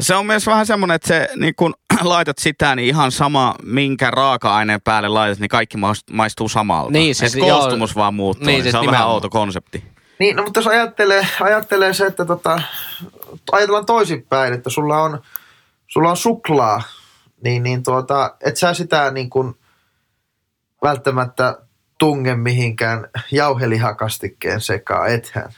Se 0.00 0.14
on 0.14 0.26
myös 0.26 0.46
vähän 0.46 0.66
semmoinen, 0.66 0.94
että 0.94 1.08
se, 1.08 1.28
niin 1.36 1.54
kun 1.54 1.74
laitat 2.02 2.38
sitä, 2.38 2.76
niin 2.76 2.88
ihan 2.88 3.12
sama, 3.12 3.54
minkä 3.62 4.10
raaka-aineen 4.10 4.80
päälle 4.80 5.08
laitat, 5.08 5.38
niin 5.38 5.48
kaikki 5.48 5.78
maist- 5.78 6.14
maistuu 6.14 6.48
samalta. 6.48 6.90
Niin, 6.92 7.14
siis 7.14 7.36
joo. 7.36 7.48
koostumus 7.58 7.96
vaan 7.96 8.14
muuttuu. 8.14 8.46
Niin, 8.46 8.52
Niin, 8.52 8.62
siis 8.62 8.72
se 8.72 8.78
on 8.78 8.86
vähän 8.86 9.08
outo 9.08 9.30
konsepti. 9.30 9.84
Niin, 10.18 10.36
no, 10.36 10.42
mutta 10.42 10.58
jos 10.58 10.66
ajattelee, 10.66 11.26
ajattelee 11.40 11.94
se, 11.94 12.06
että 12.06 12.24
tota, 12.24 12.62
ajatellaan 13.52 13.86
toisinpäin, 13.86 14.52
että 14.52 14.70
sulla 14.70 15.02
on, 15.02 15.22
sulla 15.86 16.10
on 16.10 16.16
suklaa, 16.16 16.82
niin, 17.44 17.62
niin 17.62 17.82
tuota, 17.82 18.36
et 18.44 18.56
sä 18.56 18.74
sitä 18.74 19.10
niin 19.10 19.30
kuin 19.30 19.54
välttämättä 20.82 21.58
tunge 21.98 22.34
mihinkään 22.34 23.08
jauhelihakastikkeen 23.30 24.60
sekaan, 24.60 25.10
ethän. 25.10 25.52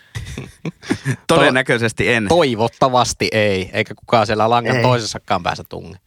Todennäköisesti 1.26 2.12
en. 2.12 2.29
Toivottavasti 2.29 3.29
ei, 3.33 3.71
eikä 3.73 3.95
kukaan 3.95 4.26
siellä 4.26 4.50
langan 4.50 4.76
Ei. 4.76 4.83
toisessakaan 4.83 5.43
päässä 5.43 5.64
tunge. 5.69 5.99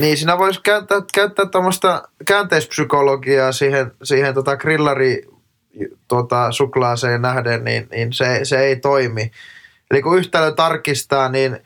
Niin, 0.00 0.16
siinä 0.16 0.38
voisi 0.38 0.60
käyttää, 0.60 0.98
käyttää 1.14 1.46
tuommoista 1.46 2.08
käänteispsykologiaa 2.26 3.52
siihen, 3.52 3.92
siihen 4.02 4.34
tota 4.34 4.56
grillari 4.56 5.22
tota, 6.08 6.52
suklaaseen 6.52 7.22
nähden, 7.22 7.64
niin, 7.64 7.88
niin 7.90 8.12
se, 8.12 8.40
se 8.42 8.58
ei 8.58 8.76
toimi. 8.76 9.30
Eli 9.90 10.02
kun 10.02 10.18
yhtälö 10.18 10.52
tarkistaa, 10.52 11.28
niin 11.28 11.58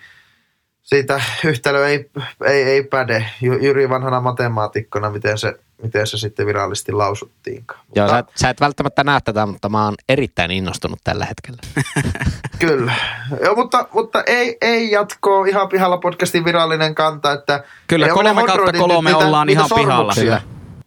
siitä 0.82 1.20
yhtälö 1.44 1.88
ei, 1.88 2.10
ei, 2.46 2.62
ei 2.62 2.82
päde. 2.82 3.26
Jy- 3.42 3.62
Jyri 3.64 3.88
vanhana 3.88 4.20
matemaatikkona, 4.20 5.10
miten 5.10 5.38
se, 5.38 5.54
miten 5.82 6.06
se 6.06 6.18
sitten 6.18 6.46
virallisesti 6.46 6.92
lausuttiinkaan. 6.92 7.80
Joo, 7.94 8.04
Mutta 8.06 8.12
sä, 8.14 8.18
et- 8.18 8.30
sä 8.36 8.50
et 8.50 8.60
välttämättä 8.60 9.04
näe 9.04 9.20
tätä, 9.24 9.46
mutta 9.46 9.68
mä 9.68 9.84
oon 9.84 9.94
erittäin 10.08 10.50
innostunut 10.50 10.98
tällä 11.04 11.26
hetkellä. 11.26 11.58
Kyllä. 12.58 12.92
Joo, 13.44 13.54
mutta, 13.54 13.86
mutta 13.94 14.22
ei, 14.26 14.56
ei 14.60 14.90
jatkoa 14.90 15.46
ihan 15.46 15.68
pihalla 15.68 15.98
podcastin 15.98 16.44
virallinen 16.44 16.94
kanta, 16.94 17.32
että 17.32 17.64
Kyllä, 17.86 18.06
ei 18.06 18.12
ole 18.12 18.22
kolme 18.24 18.44
kautta 18.46 18.72
kolme 18.72 19.14
ollaan 19.14 19.48
ihan 19.48 19.68
pihalla. 19.74 20.14
sormuksia. 20.14 20.40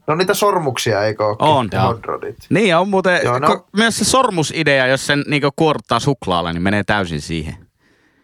No 0.07 0.15
niitä 0.15 0.33
sormuksia, 0.33 1.03
eikö 1.03 1.25
ole? 1.25 1.35
On, 1.39 1.69
joo. 1.71 1.83
hot 1.83 2.05
rodit. 2.05 2.37
Niin, 2.49 2.67
ja 2.67 2.79
on 2.79 2.89
muuten 2.89 3.21
Joo, 3.23 3.39
no. 3.39 3.47
ko- 3.47 3.65
myös 3.77 3.97
se 3.97 4.05
sormusidea, 4.05 4.87
jos 4.87 5.07
sen 5.07 5.23
niin 5.27 5.41
kuorttaa 5.55 5.99
suklaalla, 5.99 6.53
niin 6.53 6.63
menee 6.63 6.83
täysin 6.83 7.21
siihen. 7.21 7.55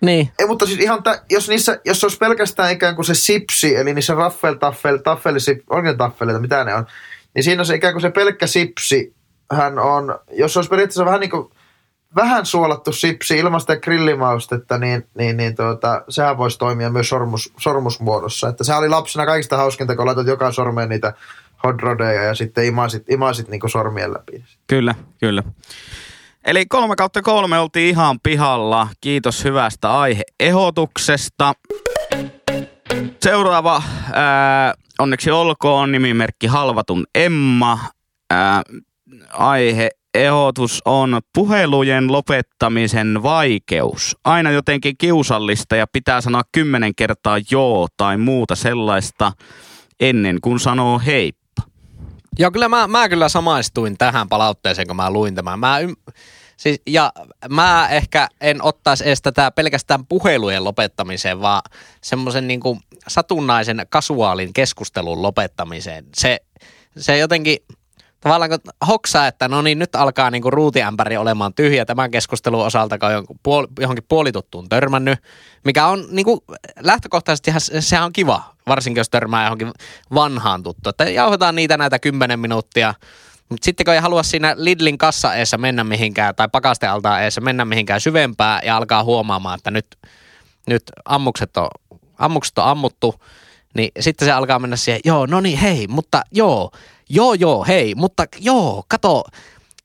Niin. 0.02 0.32
Ei, 0.40 0.48
mutta 0.48 0.66
siis 0.66 0.80
ihan, 0.80 1.04
tä, 1.04 1.22
jos, 1.30 1.50
niissä, 1.50 1.80
jos 1.86 2.00
se 2.00 2.06
olisi 2.06 2.18
pelkästään 2.18 2.72
ikään 2.72 2.96
kuin 2.96 3.06
se 3.06 3.14
sipsi, 3.16 3.76
eli 3.76 3.94
niissä 3.94 4.14
raffel, 4.14 4.54
taffel, 4.54 4.98
taffelisip, 4.98 5.60
onko 5.70 5.82
ne 5.82 5.94
taffeleita, 5.94 6.42
mitä 6.42 6.64
ne 6.64 6.76
on, 6.76 6.86
niin 7.36 7.44
siinä 7.44 7.64
se 7.64 7.76
ikään 7.76 7.94
kuin 7.94 8.02
se 8.02 8.10
pelkkä 8.10 8.48
sipsi, 8.48 9.16
hän 9.54 9.80
on, 9.80 10.20
jos 10.32 10.54
se 10.54 10.60
olisi 10.60 10.70
periaatteessa 10.70 11.06
vähän 11.06 11.20
niin 11.20 11.30
kuin, 11.30 11.50
vähän 12.16 12.46
suolattu 12.46 12.92
sipsi 12.92 13.38
ilman 13.38 13.62
sitä 13.62 13.78
grillimaustetta, 13.78 14.78
niin, 14.78 15.08
niin, 15.18 15.38
niin 15.38 15.56
tuota, 15.56 16.04
sehän 16.10 16.38
voisi 16.38 16.58
toimia 16.58 16.90
myös 16.90 17.10
sormus, 17.10 17.54
sormusmuodossa. 17.58 18.48
Että 18.48 18.64
sehän 18.64 18.80
oli 18.80 18.90
lapsena 18.90 19.26
kaikista 19.26 19.58
hauskinta, 19.58 19.96
kun 19.96 20.06
laitat 20.06 20.28
joka 20.28 20.52
sormeen 20.52 20.90
niitä 20.90 21.14
hot 21.64 21.82
rodeja 21.82 22.24
ja 22.24 22.36
sitten 22.36 22.66
imasit, 22.66 23.10
imasit 23.10 23.48
niin 23.48 23.60
kuin 23.60 23.72
sormien 23.72 24.14
läpi. 24.14 24.44
Kyllä, 24.68 24.96
kyllä. 25.20 25.44
Eli 26.46 26.66
kolme 26.66 26.96
kautta 26.96 27.22
kolme 27.22 27.60
oltiin 27.60 27.90
ihan 27.90 28.20
pihalla. 28.24 28.88
Kiitos 29.02 29.44
hyvästä 29.44 30.00
aiheehdotuksesta. 30.00 31.54
Seuraava, 33.22 33.84
ää, 34.14 34.74
onneksi 35.00 35.32
olkoon, 35.32 35.92
nimimerkki 35.92 36.48
Halvatun 36.48 37.06
Emma. 37.16 37.80
Ää, 38.30 38.62
aihe 39.34 39.90
ehdotus 40.14 40.82
on 40.86 41.20
puhelujen 41.34 42.12
lopettamisen 42.12 43.24
vaikeus. 43.24 44.18
Aina 44.24 44.52
jotenkin 44.52 44.98
kiusallista 44.98 45.76
ja 45.76 45.88
pitää 45.88 46.22
sanoa 46.22 46.42
kymmenen 46.52 46.96
kertaa 46.96 47.38
joo 47.52 47.88
tai 47.98 48.18
muuta 48.18 48.56
sellaista 48.56 49.32
ennen 50.00 50.38
kuin 50.42 50.60
sanoo 50.60 51.02
heippa. 51.06 51.39
Joo, 52.40 52.52
kyllä 52.52 52.70
mä, 52.70 52.88
mä 52.88 53.10
kyllä 53.10 53.30
samaistuin 53.30 53.98
tähän 53.98 54.30
palautteeseen, 54.30 54.88
kun 54.88 54.96
mä 54.96 55.12
luin 55.12 55.36
tämän. 55.36 55.60
Mä 55.60 55.80
ym... 55.80 55.96
siis, 56.58 56.82
ja 56.88 57.12
mä 57.50 57.88
ehkä 57.90 58.28
en 58.42 58.64
ottaisi 58.64 59.08
edes 59.08 59.22
tätä 59.22 59.52
pelkästään 59.52 60.06
puhelujen 60.06 60.64
lopettamiseen, 60.64 61.42
vaan 61.42 61.62
semmoisen 62.02 62.48
niin 62.48 62.62
satunnaisen 63.08 63.86
kasuaalin 63.90 64.54
keskustelun 64.54 65.22
lopettamiseen. 65.22 66.06
Se, 66.16 66.40
se 66.98 67.18
jotenkin 67.18 67.58
tavallaan 68.22 68.50
kun 68.50 68.88
hoksaa, 68.88 69.28
että 69.28 69.48
no 69.48 69.62
niin, 69.62 69.80
nyt 69.80 69.96
alkaa 69.96 70.32
niinku 70.32 70.52
ruutiämpäri 70.52 71.18
olemaan 71.18 71.54
tyhjä 71.54 71.86
tämän 71.86 72.12
keskustelun 72.12 72.66
osalta, 72.66 72.98
kun 73.00 73.10
on 73.48 73.68
johonkin 73.80 74.06
puolituttuun 74.10 74.70
törmännyt, 74.70 75.20
mikä 75.66 75.88
on 75.88 76.06
niinku, 76.12 76.44
lähtökohtaisesti 76.80 77.52
sehän 77.80 78.06
on 78.06 78.14
kiva, 78.14 78.56
varsinkin 78.70 79.00
jos 79.00 79.10
törmää 79.10 79.44
johonkin 79.44 79.72
vanhaan 80.14 80.64
tuttu, 80.64 80.90
että 80.90 81.04
jauhetaan 81.04 81.56
niitä 81.56 81.78
näitä 81.78 82.00
kymmenen 82.00 82.40
minuuttia, 82.40 82.94
mutta 83.50 83.66
sitten 83.66 83.86
kun 83.86 83.94
ei 83.94 84.00
halua 84.00 84.24
siinä 84.24 84.54
Lidlin 84.58 84.98
kassa 84.98 85.36
eessä 85.36 85.58
mennä 85.58 85.84
mihinkään 85.84 86.36
tai 86.36 86.48
pakastealtaan 86.52 87.24
eessä 87.24 87.42
mennä 87.42 87.66
mihinkään 87.66 88.02
syvempää 88.02 88.62
ja 88.64 88.78
alkaa 88.78 89.04
huomaamaan, 89.04 89.58
että 89.58 89.72
nyt, 89.72 89.88
nyt 90.68 90.84
ammukset, 91.06 91.58
on, 91.58 91.68
ammukset 92.18 92.58
on 92.58 92.66
ammuttu, 92.66 93.16
niin 93.76 93.92
sitten 94.00 94.26
se 94.26 94.32
alkaa 94.32 94.60
mennä 94.60 94.76
siihen, 94.76 95.02
joo, 95.06 95.26
no 95.26 95.40
niin, 95.40 95.58
hei, 95.58 95.88
mutta 95.88 96.22
joo, 96.32 96.72
joo, 97.10 97.34
joo, 97.34 97.66
hei, 97.66 97.96
mutta 97.96 98.26
joo, 98.40 98.84
kato, 98.88 99.24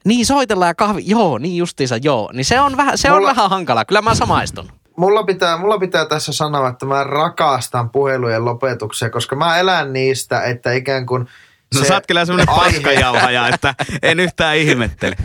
niin 0.05 0.27
soitellaan 0.27 0.71
ja 0.71 0.75
kahvi, 0.75 1.03
joo, 1.07 1.39
niin 1.39 1.57
justiinsa, 1.57 1.97
joo. 1.97 2.31
Niin 2.33 2.45
se 2.45 2.61
on 2.61 2.77
vähän, 2.77 2.99
se 2.99 3.11
mulla, 3.11 3.31
on 3.31 3.37
vähän 3.37 3.51
hankala, 3.51 3.85
kyllä 3.85 4.03
mä 4.03 4.15
samaistun. 4.15 4.73
Mulla 4.97 5.25
pitää, 5.25 5.57
mulla 5.57 5.79
pitää 5.79 6.07
tässä 6.07 6.33
sanoa, 6.33 6.69
että 6.69 6.87
mä 6.87 7.05
rakastan 7.05 7.91
puhelujen 7.91 8.45
lopetuksia, 8.45 9.11
koska 9.11 9.37
mä 9.37 9.59
elän 9.59 9.93
niistä, 9.93 10.43
että 10.43 10.73
ikään 10.73 11.07
kuin 11.07 11.29
No 11.75 11.81
se 11.81 11.87
sä 11.87 11.95
oot 11.95 12.07
kyllä 12.07 12.25
semmoinen 12.25 12.57
paskajauhaja, 12.57 13.49
että 13.49 13.75
en 14.03 14.21
yhtään 14.21 14.57
ihmettele. 14.57 15.17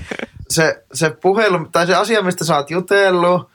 Se, 0.50 0.84
se 0.94 1.10
puhelu, 1.10 1.68
tai 1.72 1.88
se 1.88 1.96
asia, 1.96 2.22
mistä 2.22 2.46
sä 2.46 2.56
oot 2.56 2.72
jutellut, 2.72 3.50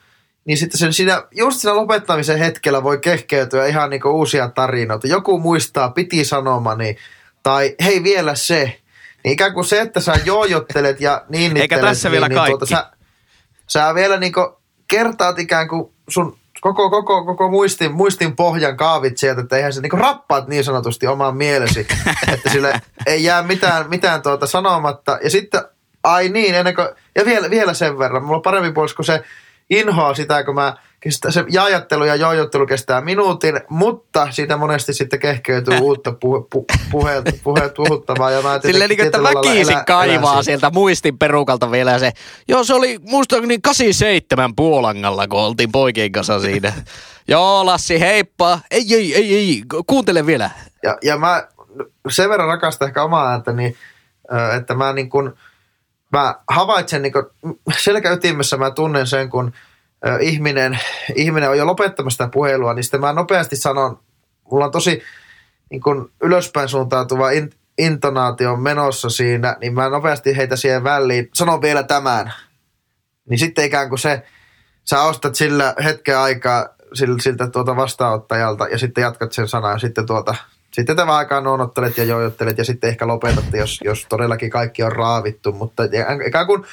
niin 0.45 0.59
sitten 0.59 0.79
sen 0.79 0.93
siinä, 0.93 1.23
just 1.33 1.61
siinä 1.61 1.77
lopettamisen 1.77 2.39
hetkellä 2.39 2.83
voi 2.83 2.99
kehkeytyä 2.99 3.67
ihan 3.67 3.91
niinku 3.91 4.09
uusia 4.09 4.49
tarinoita. 4.49 5.07
Joku 5.07 5.39
muistaa, 5.39 5.91
piti 5.91 6.25
sanomani, 6.25 6.97
tai 7.43 7.75
hei 7.85 8.03
vielä 8.03 8.35
se. 8.35 8.81
Niin 9.25 9.33
ikään 9.33 9.55
kuin 9.55 9.65
se, 9.65 9.81
että 9.81 10.01
sä 10.01 10.15
joojottelet 10.25 11.01
ja 11.01 11.25
niin 11.29 11.57
Eikä 11.57 11.79
tässä 11.79 12.09
niin, 12.09 12.13
vielä 12.13 12.29
niin, 12.29 12.37
kaikki. 12.37 12.51
Tuota, 12.51 12.67
sä, 12.67 12.91
sä 13.67 13.95
vielä 13.95 14.17
niinku 14.17 14.61
kertaat 14.97 15.39
ikään 15.39 15.69
kuin 15.69 15.93
sun 16.09 16.37
koko, 16.61 16.91
koko, 16.91 17.25
koko 17.25 17.49
muistin, 17.49 17.93
muistin 17.93 18.37
pohjan 18.37 18.77
kaavit 18.77 19.19
sieltä, 19.19 19.41
että 19.41 19.57
eihän 19.57 19.73
se 19.73 19.81
niinku 19.81 19.97
rappaat 19.97 20.49
niin 20.49 20.65
sanotusti 20.65 21.07
omaan 21.07 21.37
mielesi, 21.37 21.87
että 22.33 22.51
sille 22.51 22.81
ei 23.07 23.25
jää 23.25 23.43
mitään, 23.43 23.89
mitään 23.89 24.23
tuota 24.23 24.47
sanomatta. 24.47 25.19
Ja 25.25 25.31
sitten, 25.31 25.65
ai 26.05 26.29
niin, 26.29 26.55
ennen 26.55 26.75
kuin, 26.75 26.89
ja 27.15 27.25
vielä, 27.25 27.51
vielä 27.51 27.75
sen 27.75 27.99
verran, 27.99 28.23
mulla 28.23 28.37
on 28.37 28.43
parempi 28.43 28.73
puolis, 28.73 28.95
kun 28.95 29.05
se 29.05 29.25
inhoa 29.71 30.15
sitä, 30.15 30.45
kun 30.45 30.55
mä 30.55 30.77
kestää, 31.01 31.31
se 31.31 31.45
jaajattelu 31.51 32.05
ja 32.05 32.17
jojottelu 32.17 32.67
kestää 32.67 33.01
minuutin, 33.01 33.61
mutta 33.69 34.29
siitä 34.31 34.57
monesti 34.57 34.93
sitten 34.93 35.19
kehkeytyy 35.19 35.79
uutta 35.79 36.13
puhe, 36.13 36.41
pu, 36.51 36.65
puhe, 36.91 37.23
puhe, 37.45 37.69
puhuttavaa. 37.77 38.31
Ja 38.31 38.43
mä 38.43 38.61
Silleen 38.63 38.91
niin, 38.91 39.01
että 39.01 39.23
väkisin 39.23 39.75
elä, 39.75 39.85
kaivaa 39.85 40.35
elä 40.35 40.43
sieltä 40.43 40.71
muistin 40.71 41.19
perukalta 41.19 41.71
vielä 41.71 41.99
se, 41.99 42.13
joo 42.49 42.65
se 42.65 42.75
oli 42.75 42.99
muistaakseni 43.03 43.59
87 43.59 44.57
Puolangalla, 44.57 45.29
kun 45.29 45.41
oltiin 45.41 45.73
poikien 45.73 46.13
kanssa 46.13 46.41
siinä. 46.41 46.73
joo 47.29 47.67
Lassi, 47.67 48.01
heippa. 48.01 48.59
Ei, 48.71 48.95
ei, 48.95 49.15
ei, 49.15 49.35
ei, 49.35 49.63
kuuntele 49.87 50.27
vielä. 50.27 50.51
Ja, 50.83 50.99
ja 51.03 51.19
mä 51.19 51.49
sen 52.11 52.31
verran 52.31 52.49
rakastan 52.49 52.89
ehkä 52.89 53.03
omaa 53.03 53.31
ääntäni, 53.31 53.77
että 54.57 54.75
mä 54.75 54.93
niin 54.93 55.11
kuin, 55.11 55.33
mä 56.19 56.35
havaitsen 56.49 57.03
niin 57.03 57.13
selkäytimessä, 57.79 58.57
mä 58.57 58.71
tunnen 58.71 59.07
sen, 59.07 59.31
kun– 59.31 59.53
ihminen, 60.21 60.79
ihminen 61.15 61.51
on 61.51 61.59
jo 61.59 61.67
lopettamassa 61.67 62.25
sitä 62.25 62.33
puhelua, 62.33 62.75
niin 62.75 62.85
sitten 62.85 63.01
mä 63.01 63.13
nopeasti 63.13 63.57
sanon, 63.57 64.01
mulla 64.51 64.65
on 64.65 64.71
tosi 64.71 65.03
niin 65.71 65.81
kun 65.81 66.13
ylöspäin 66.23 66.69
suuntautuva 66.69 67.31
in, 67.31 67.51
intonaatio 67.79 68.57
menossa 68.57 69.11
siinä, 69.11 69.57
niin 69.61 69.75
mä 69.75 69.89
nopeasti 69.89 70.37
heitä 70.37 70.57
siihen 70.57 70.85
väliin, 70.85 71.29
sanon 71.35 71.63
vielä 71.63 71.83
tämän. 71.83 72.33
Niin 73.29 73.39
sitten 73.39 73.65
ikään 73.65 73.89
kuin 73.89 73.99
se, 73.99 74.23
sä 74.85 75.03
ostat 75.03 75.35
sillä 75.35 75.75
hetken 75.85 76.19
aikaa 76.19 76.69
siltä, 76.95 77.23
siltä 77.23 77.49
tuota 77.49 77.77
vastaanottajalta 77.77 78.69
ja 78.69 78.79
sitten 78.79 79.03
jatkat 79.03 79.33
sen 79.33 79.49
sanaa 79.49 79.73
ja 79.73 79.79
sitten 79.79 80.07
tuota, 80.07 80.35
sitten 80.75 80.97
te 80.97 81.07
vaan 81.07 81.19
aikaa 81.19 81.41
nuonottelet 81.41 81.99
ja 81.99 82.05
joijottelet 82.05 82.59
ja 82.59 82.65
sitten 82.65 82.91
ehkä 82.91 83.07
lopetatte, 83.07 83.59
jos, 83.59 83.81
jos 83.85 84.07
todellakin 84.09 84.51
kaikki 84.51 84.83
on 84.83 84.93
raavittu, 84.93 85.53
mutta 85.53 85.83
ikään 86.27 86.47
kuin 86.47 86.65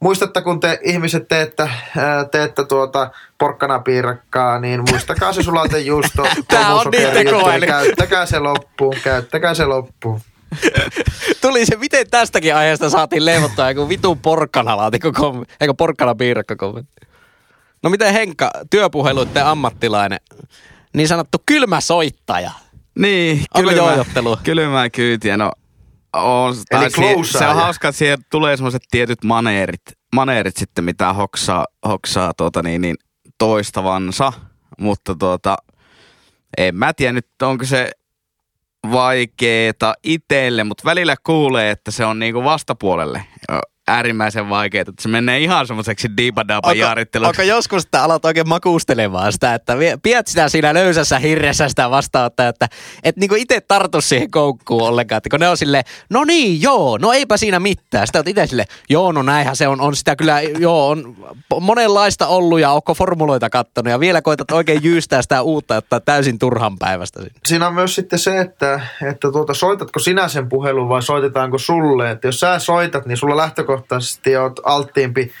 muistatte, 0.00 0.40
kun 0.40 0.60
te 0.60 0.78
ihmiset 0.82 1.28
teette, 1.28 1.70
teette 2.30 2.64
tuota 2.64 3.10
porkkanapiirakkaa, 3.38 4.58
niin 4.58 4.82
muistakaa 4.90 5.32
se 5.32 5.42
sulatejuusto. 5.42 6.22
Tämä 6.48 6.74
on 6.74 6.86
niin. 6.90 7.66
Käyttäkää 7.66 8.26
se 8.26 8.38
loppuun, 8.38 8.96
käyttäkää 9.04 9.54
se 9.54 9.64
loppuun. 9.64 10.20
Tuli 11.40 11.66
se, 11.66 11.76
miten 11.76 12.10
tästäkin 12.10 12.54
aiheesta 12.54 12.90
saatiin 12.90 13.24
leivottaa 13.24 13.70
joku 13.70 13.88
vitu 13.88 14.16
porkkanalaatikko 14.16 15.12
kommentti, 15.12 15.54
eikö 15.60 15.74
porkkanapiirakka 15.74 16.56
kommentti. 16.56 17.06
No 17.82 17.90
miten 17.90 18.12
Henkka, 18.12 18.50
työpuheluiden 18.70 19.46
ammattilainen, 19.46 20.20
niin 20.94 21.08
sanottu 21.08 21.38
kylmä 21.46 21.80
soittaja. 21.80 22.50
Niin, 22.98 23.44
kylmä, 23.56 24.04
kylmä 24.44 24.90
kyytiä. 24.90 25.36
No 25.36 25.52
on, 26.12 26.54
Eli 26.70 26.90
se, 26.90 27.38
se 27.38 27.46
on 27.46 27.56
hauska, 27.56 27.88
että 27.88 27.98
siihen 27.98 28.18
tulee 28.30 28.56
semmoiset 28.56 28.82
tietyt 28.90 29.24
maneerit, 29.24 29.82
maneerit 30.14 30.56
sitten, 30.56 30.84
mitä 30.84 31.12
hoksaa, 31.12 31.66
hoksaa 31.88 32.34
tuota 32.34 32.62
niin, 32.62 32.80
niin 32.80 32.96
toistavansa. 33.38 34.32
Mutta 34.80 35.14
tuota, 35.14 35.56
en 36.58 36.76
mä 36.76 36.92
tiedä 36.92 37.12
nyt, 37.12 37.26
onko 37.42 37.64
se 37.64 37.90
vaikeeta 38.92 39.94
itselle, 40.04 40.64
mutta 40.64 40.84
välillä 40.84 41.16
kuulee, 41.24 41.70
että 41.70 41.90
se 41.90 42.04
on 42.04 42.18
niinku 42.18 42.44
vastapuolelle 42.44 43.24
äärimmäisen 43.88 44.48
vaikeaa, 44.48 44.80
että 44.80 44.92
se 45.00 45.08
menee 45.08 45.38
ihan 45.38 45.66
semmoiseksi 45.66 46.08
diipadaapa 46.16 46.72
jaaritteluksi. 46.72 47.28
Onko 47.28 47.42
joskus 47.42 47.84
että 47.84 48.04
alat 48.04 48.24
oikein 48.24 48.48
makustelemaan 48.48 49.32
sitä, 49.32 49.54
että 49.54 49.76
piet 50.02 50.26
sitä 50.26 50.48
siinä 50.48 50.74
löysässä 50.74 51.18
hirressä 51.18 51.68
sitä 51.68 51.90
vastaanottaa, 51.90 52.48
että 52.48 52.68
et 53.04 53.16
niinku 53.16 53.34
itse 53.34 53.60
tartu 53.60 54.00
siihen 54.00 54.30
koukkuun 54.30 54.82
ollenkaan, 54.82 55.16
että 55.16 55.30
kun 55.30 55.40
ne 55.40 55.48
on 55.48 55.56
silleen, 55.56 55.84
no 56.10 56.24
niin, 56.24 56.62
joo, 56.62 56.98
no 56.98 57.12
eipä 57.12 57.36
siinä 57.36 57.60
mitään. 57.60 58.06
Sitten 58.06 58.18
oot 58.18 58.28
itse 58.28 58.46
silleen, 58.46 58.68
joo, 58.90 59.12
no 59.12 59.22
näinhän 59.22 59.56
se 59.56 59.68
on, 59.68 59.80
on 59.80 59.96
sitä 59.96 60.16
kyllä, 60.16 60.40
joo, 60.40 60.88
on 60.88 61.16
monenlaista 61.60 62.26
ollut 62.26 62.60
ja 62.60 62.70
onko 62.70 62.94
formuloita 62.94 63.50
kattonut 63.50 63.90
ja 63.90 64.00
vielä 64.00 64.22
koetat 64.22 64.50
oikein 64.50 64.80
jyystää 64.82 65.22
sitä 65.22 65.42
uutta, 65.42 65.76
että 65.76 66.00
täysin 66.00 66.38
turhan 66.38 66.78
päivästä. 66.78 67.20
Siinä 67.46 67.66
on 67.66 67.74
myös 67.74 67.94
sitten 67.94 68.18
se, 68.18 68.40
että, 68.40 68.80
että 69.10 69.32
tuota, 69.32 69.54
soitatko 69.54 70.00
sinä 70.00 70.28
sen 70.28 70.48
puhelun 70.48 70.88
vai 70.88 71.02
soitetaanko 71.02 71.58
sulle, 71.58 72.10
että 72.10 72.28
jos 72.28 72.40
sä 72.40 72.58
soitat, 72.58 73.06
niin 73.06 73.16
sulla 73.16 73.36
lähtökohtaisesti 73.82 74.36
olet 74.36 74.60
alttiimpi 74.64 75.32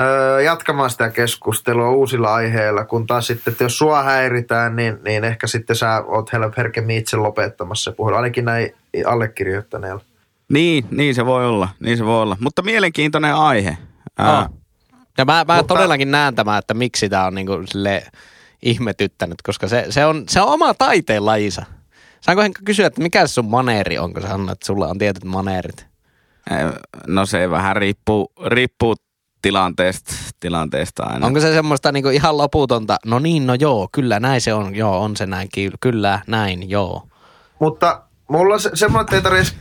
öö, 0.00 0.42
jatkamaan 0.42 0.90
sitä 0.90 1.10
keskustelua 1.10 1.90
uusilla 1.90 2.34
aiheilla, 2.34 2.84
kun 2.84 3.06
taas 3.06 3.26
sitten, 3.26 3.52
että 3.52 3.64
jos 3.64 3.78
sua 3.78 4.02
häiritään, 4.02 4.76
niin, 4.76 4.98
niin 5.04 5.24
ehkä 5.24 5.46
sitten 5.46 5.76
sä 5.76 6.04
oot 6.06 6.30
herkemmin 6.56 6.96
itse 6.96 7.16
lopettamassa 7.16 7.90
se 7.90 7.96
puhelu, 7.96 8.16
ainakin 8.16 8.44
näin 8.44 8.74
allekirjoittaneella. 9.06 10.02
Niin, 10.48 10.84
niin 10.90 11.14
se 11.14 11.26
voi 11.26 11.46
olla, 11.46 11.68
niin 11.80 11.98
se 11.98 12.04
voi 12.04 12.22
olla. 12.22 12.36
Mutta 12.40 12.62
mielenkiintoinen 12.62 13.34
aihe. 13.34 13.78
Ää. 14.18 14.48
Ja 15.18 15.24
mä, 15.24 15.44
mä 15.48 15.56
Mutta... 15.56 15.74
todellakin 15.74 16.10
näen 16.10 16.34
tämä, 16.34 16.58
että 16.58 16.74
miksi 16.74 17.08
tämä 17.08 17.26
on 17.26 17.34
niinku 17.34 17.52
sille 17.66 18.02
ihmetyttänyt, 18.62 19.42
koska 19.42 19.68
se, 19.68 19.86
se, 19.90 20.06
on, 20.06 20.24
se 20.28 20.40
on 20.40 20.48
oma 20.48 20.74
taiteen 20.74 21.26
lajinsa. 21.26 21.64
Saanko 22.20 22.42
kysyä, 22.64 22.86
että 22.86 23.02
mikä 23.02 23.26
se 23.26 23.32
sun 23.32 23.50
maneeri 23.50 23.98
on, 23.98 24.12
kun 24.12 24.22
sä 24.22 24.28
sanot, 24.28 24.50
että 24.50 24.66
sulla 24.66 24.86
on 24.88 24.98
tietyt 24.98 25.24
maneerit? 25.24 25.91
No 27.06 27.26
se 27.26 27.50
vähän 27.50 27.76
riippuu, 27.76 28.32
riippuu 28.46 28.94
tilanteesta, 29.42 30.14
tilanteesta 30.40 31.02
aina. 31.02 31.26
Onko 31.26 31.40
se 31.40 31.52
semmoista 31.52 31.92
niinku 31.92 32.08
ihan 32.08 32.38
loputonta, 32.38 32.96
no 33.06 33.18
niin, 33.18 33.46
no 33.46 33.54
joo, 33.54 33.88
kyllä 33.92 34.20
näin 34.20 34.40
se 34.40 34.54
on, 34.54 34.74
joo, 34.74 35.02
on 35.02 35.16
se 35.16 35.26
näin, 35.26 35.48
kyllä, 35.80 36.20
näin, 36.26 36.70
joo. 36.70 37.08
Mutta 37.58 38.02
mulla 38.28 38.58
se, 38.58 38.70
semmoinen, 38.74 39.04
että 39.04 39.16
ei 39.16 39.22
tarvitsisi 39.22 39.56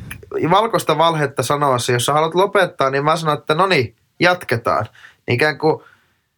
valkoista 0.49 0.97
valhetta 0.97 1.43
sanoa 1.43 1.79
se, 1.79 1.93
jos 1.93 2.05
sä 2.05 2.13
haluat 2.13 2.35
lopettaa, 2.35 2.89
niin 2.89 3.05
mä 3.05 3.15
sanon, 3.15 3.37
että 3.37 3.55
no 3.55 3.65
niin, 3.65 3.95
jatketaan. 4.19 4.85
Niin 5.27 5.35
ikään 5.35 5.57
kuin 5.57 5.83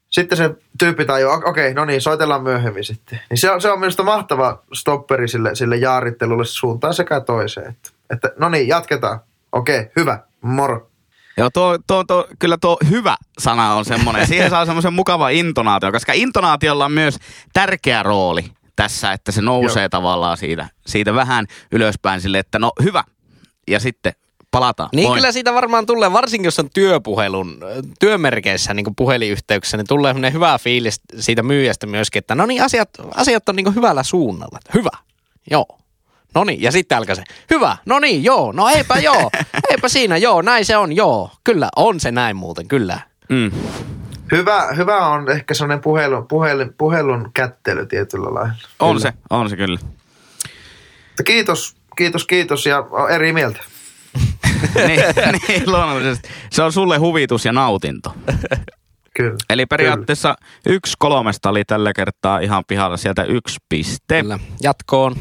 sitten 0.10 0.38
se 0.38 0.56
tyyppi 0.80 1.06
tajuaa, 1.06 1.36
okei, 1.36 1.50
okay, 1.50 1.74
no 1.74 1.86
niin, 1.86 2.02
soitellaan 2.02 2.44
myöhemmin 2.44 2.84
sitten. 2.84 3.20
Niin 3.30 3.38
se 3.38 3.52
on, 3.52 3.62
se 3.62 3.72
on 3.72 3.80
minusta 3.80 4.04
mahtava 4.04 4.64
stopperi 4.74 5.28
sille, 5.28 5.56
sille 5.56 5.76
jaarittelulle 5.76 6.46
suuntaan 6.46 6.94
sekä 6.94 7.20
toiseen. 7.20 7.70
Että, 7.70 7.90
että 8.10 8.32
no 8.40 8.50
niin, 8.50 8.68
jatketaan. 8.68 9.20
Okei, 9.52 9.80
okay, 9.80 9.92
hyvä. 9.96 10.20
Moro. 10.44 10.90
Joo, 11.38 11.50
tuo, 11.50 11.78
tuo, 11.88 12.04
tuo, 12.04 12.28
kyllä 12.40 12.58
tuo 12.58 12.78
hyvä 12.90 13.16
sana 13.40 13.74
on 13.74 13.86
semmoinen. 13.86 14.28
Siihen 14.28 14.50
saa 14.50 14.66
semmoisen 14.66 14.94
mukava 14.94 15.30
intonaatio, 15.30 15.92
koska 15.92 16.14
intonaatiolla 16.14 16.86
on 16.86 16.92
myös 16.92 17.20
tärkeä 17.54 18.04
rooli 18.04 18.46
tässä, 18.76 19.12
että 19.12 19.32
se 19.32 19.42
nousee 19.42 19.84
Joo. 19.84 19.90
tavallaan 19.90 20.38
siitä, 20.38 20.68
siitä 20.88 21.14
vähän 21.14 21.46
ylöspäin 21.72 22.22
sille, 22.22 22.40
että 22.40 22.60
no 22.60 22.72
hyvä. 22.84 23.04
Ja 23.68 23.80
sitten 23.80 24.14
palataan. 24.52 24.90
Niin 24.94 25.08
Moin. 25.08 25.18
kyllä 25.18 25.32
siitä 25.32 25.54
varmaan 25.54 25.86
tulee, 25.86 26.14
varsinkin 26.14 26.46
jos 26.46 26.60
on 26.60 26.70
työpuhelun, 26.74 27.60
työmerkeissä 28.00 28.74
niin 28.74 28.96
puhelinyhteyksissä, 28.96 29.78
niin 29.78 29.88
tulee 29.88 30.16
hyvä 30.34 30.58
fiilis 30.58 31.02
siitä 31.20 31.44
myyjästä 31.44 31.88
myöskin, 31.88 32.20
että 32.20 32.36
no 32.36 32.46
niin 32.46 32.64
asiat, 32.64 32.90
asiat 33.16 33.50
on 33.50 33.56
niin 33.56 33.76
hyvällä 33.76 34.04
suunnalla. 34.04 34.60
Hyvä, 34.74 34.98
joo. 35.52 35.83
No 36.36 36.44
niin, 36.44 36.62
ja 36.62 36.72
sitten 36.72 36.98
alkaa 36.98 37.16
se. 37.16 37.24
Hyvä, 37.50 37.78
no 37.86 38.00
niin, 38.00 38.24
joo, 38.24 38.52
no 38.52 38.70
eipä 38.70 38.96
joo, 38.96 39.32
eipä 39.72 39.90
siinä, 39.90 40.18
joo, 40.18 40.42
näin 40.42 40.66
se 40.66 40.78
on, 40.78 40.94
joo. 40.94 41.32
Kyllä, 41.44 41.70
on 41.76 42.00
se 42.00 42.12
näin 42.12 42.36
muuten, 42.36 42.68
kyllä. 42.68 43.00
Mm. 43.30 43.52
Hyvä, 44.32 44.68
hyvä 44.78 45.08
on 45.08 45.32
ehkä 45.32 45.54
sellainen 45.54 45.82
puhelun, 45.82 46.28
puhelun, 46.28 46.74
puhelun 46.78 47.32
kättely 47.34 47.86
tietyllä 47.86 48.34
lailla. 48.34 48.54
On 48.80 48.96
Kyllä. 48.96 49.12
se, 49.12 49.14
on 49.30 49.50
se 49.50 49.56
kyllä. 49.56 49.80
Kiitos, 51.26 51.76
kiitos, 51.98 52.26
kiitos 52.26 52.66
ja 52.66 52.84
eri 53.10 53.34
mieltä. 53.34 53.60
niin, 54.88 55.02
niin, 55.48 55.72
luonnollisesti. 55.72 56.30
Se 56.52 56.64
on 56.64 56.72
sulle 56.72 56.98
huvitus 56.98 57.46
ja 57.46 57.54
nautinto. 57.54 58.16
Kyllä. 59.18 59.36
Eli 59.50 59.66
periaatteessa 59.66 60.36
yksi 60.66 60.94
kolmesta 61.00 61.50
oli 61.50 61.66
tällä 61.66 61.94
kertaa 61.94 62.40
ihan 62.40 62.64
pihalla 62.68 62.98
sieltä 62.98 63.24
yksi 63.24 63.60
piste. 63.70 64.22
Kyllä, 64.22 64.40
jatkoon. 64.62 65.16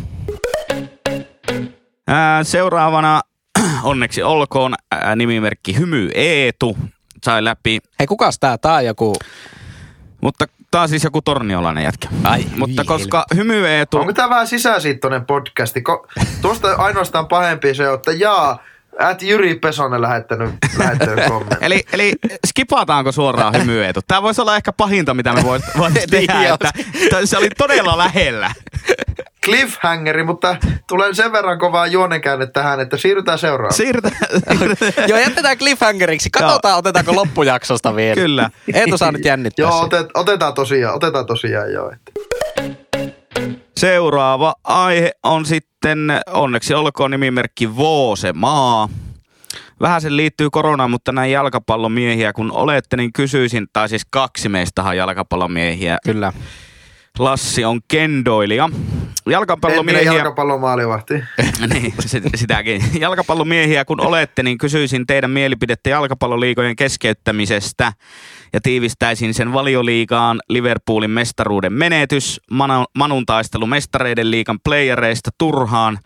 Ää, 2.12 2.44
seuraavana 2.44 3.20
onneksi 3.82 4.22
olkoon 4.22 4.74
ää, 4.90 5.16
nimimerkki 5.16 5.76
Hymy 5.78 6.10
Eetu. 6.14 6.76
Sai 7.24 7.44
läpi, 7.44 7.78
Hei, 7.98 8.06
kukas 8.06 8.38
tää? 8.38 8.58
Tää 8.58 8.74
on 8.74 8.84
joku... 8.84 9.14
mutta 10.20 10.46
taas 10.70 10.90
siis 10.90 11.04
joku 11.04 11.22
torniolainen 11.22 11.84
jätkä. 11.84 12.08
Ai, 12.24 12.44
mutta 12.56 12.82
hyi 12.82 12.86
koska 12.86 13.24
Hymy 13.34 13.68
Eetu... 13.68 13.98
Onko 13.98 14.12
tämä 14.12 14.30
vähän 14.30 14.46
sisäsiittoinen 14.46 15.26
podcasti? 15.26 15.82
Ko- 15.88 16.24
tuosta 16.42 16.74
ainoastaan 16.74 17.28
pahempi 17.28 17.74
se, 17.74 17.92
että 17.92 18.12
jaa, 18.12 18.62
At 18.98 19.22
Jyri 19.22 19.54
Pesonen 19.54 20.02
lähettänyt, 20.02 20.50
lähettänyt 20.78 21.24
kommentin. 21.28 21.58
Eli, 21.60 21.84
eli 21.92 22.12
skipataanko 22.46 23.12
suoraan 23.12 23.54
Hymy 23.54 23.84
Eetu? 23.84 24.00
Tämä 24.08 24.22
voisi 24.22 24.40
olla 24.40 24.56
ehkä 24.56 24.72
pahinta, 24.72 25.14
mitä 25.14 25.32
me 25.32 25.42
voisi 25.42 25.66
vois 25.78 25.92
tehdä. 26.10 26.34
Niin, 26.38 26.54
että 27.02 27.26
se 27.26 27.36
oli 27.36 27.48
todella 27.58 27.98
lähellä. 27.98 28.50
Cliffhangeri, 29.44 30.24
mutta 30.24 30.56
tulee 30.88 31.14
sen 31.14 31.32
verran 31.32 31.58
kovaa 31.58 31.86
juonenkäänne 31.86 32.46
tähän, 32.46 32.80
että 32.80 32.96
siirrytään 32.96 33.38
seuraavaan. 33.38 33.74
Siirrytään. 33.74 34.16
Joo, 35.08 35.18
jätetään 35.18 35.58
cliffhangeriksi. 35.58 36.30
Katsotaan, 36.30 36.78
otetaanko 36.78 37.14
loppujaksosta 37.14 37.96
vielä. 37.96 38.14
Kyllä. 38.14 38.50
Eetu 38.74 38.98
saa 38.98 39.12
nyt 39.12 39.24
jännittää. 39.24 39.62
Joo, 39.62 39.72
sen. 39.72 39.84
otet, 39.84 40.06
otetaan 40.14 40.54
tosiaan, 40.54 40.94
otetaan 40.94 41.26
tosiaan 41.26 41.72
joo. 41.72 41.90
Että. 41.90 42.12
Seuraava 43.76 44.54
aihe 44.64 45.12
on 45.22 45.46
sitten, 45.46 46.20
onneksi 46.26 46.74
olkoon 46.74 47.10
nimimerkki 47.10 47.76
Voose 47.76 48.32
Maa. 48.32 48.88
Vähän 49.80 50.00
se 50.00 50.16
liittyy 50.16 50.50
koronaan, 50.50 50.90
mutta 50.90 51.12
näin 51.12 51.32
jalkapallomiehiä 51.32 52.32
kun 52.32 52.52
olette, 52.52 52.96
niin 52.96 53.12
kysyisin, 53.12 53.66
tai 53.72 53.88
siis 53.88 54.02
kaksi 54.10 54.48
meistä 54.48 54.82
on 54.82 54.96
jalkapallomiehiä. 54.96 55.98
Kyllä. 56.04 56.32
Lassi 57.18 57.64
on 57.64 57.80
kendoilija. 57.88 58.70
Jalkapallomiehiä, 59.26 60.12
jalkapallomaalivahti. 60.12 61.14
niin, 61.72 61.94
sit- 62.00 62.24
sitäkin. 62.34 62.82
Jalkapallomiehiä 63.00 63.84
kun 63.84 64.00
olette, 64.00 64.42
niin 64.42 64.58
kysyisin 64.58 65.06
teidän 65.06 65.30
mielipidettä 65.30 65.90
jalkapalloliigojen 65.90 66.76
keskeyttämisestä 66.76 67.92
ja 68.52 68.60
tiivistäisin 68.60 69.34
sen 69.34 69.52
valioliigaan 69.52 70.40
Liverpoolin 70.48 71.10
mestaruuden 71.10 71.72
menetys, 71.72 72.40
Manu- 72.50 72.86
Manun 72.98 73.26
taistelu 73.26 73.66
mestareiden 73.66 74.30
liigan 74.30 74.58
playereista 74.64 75.30
turhaan, 75.38 75.98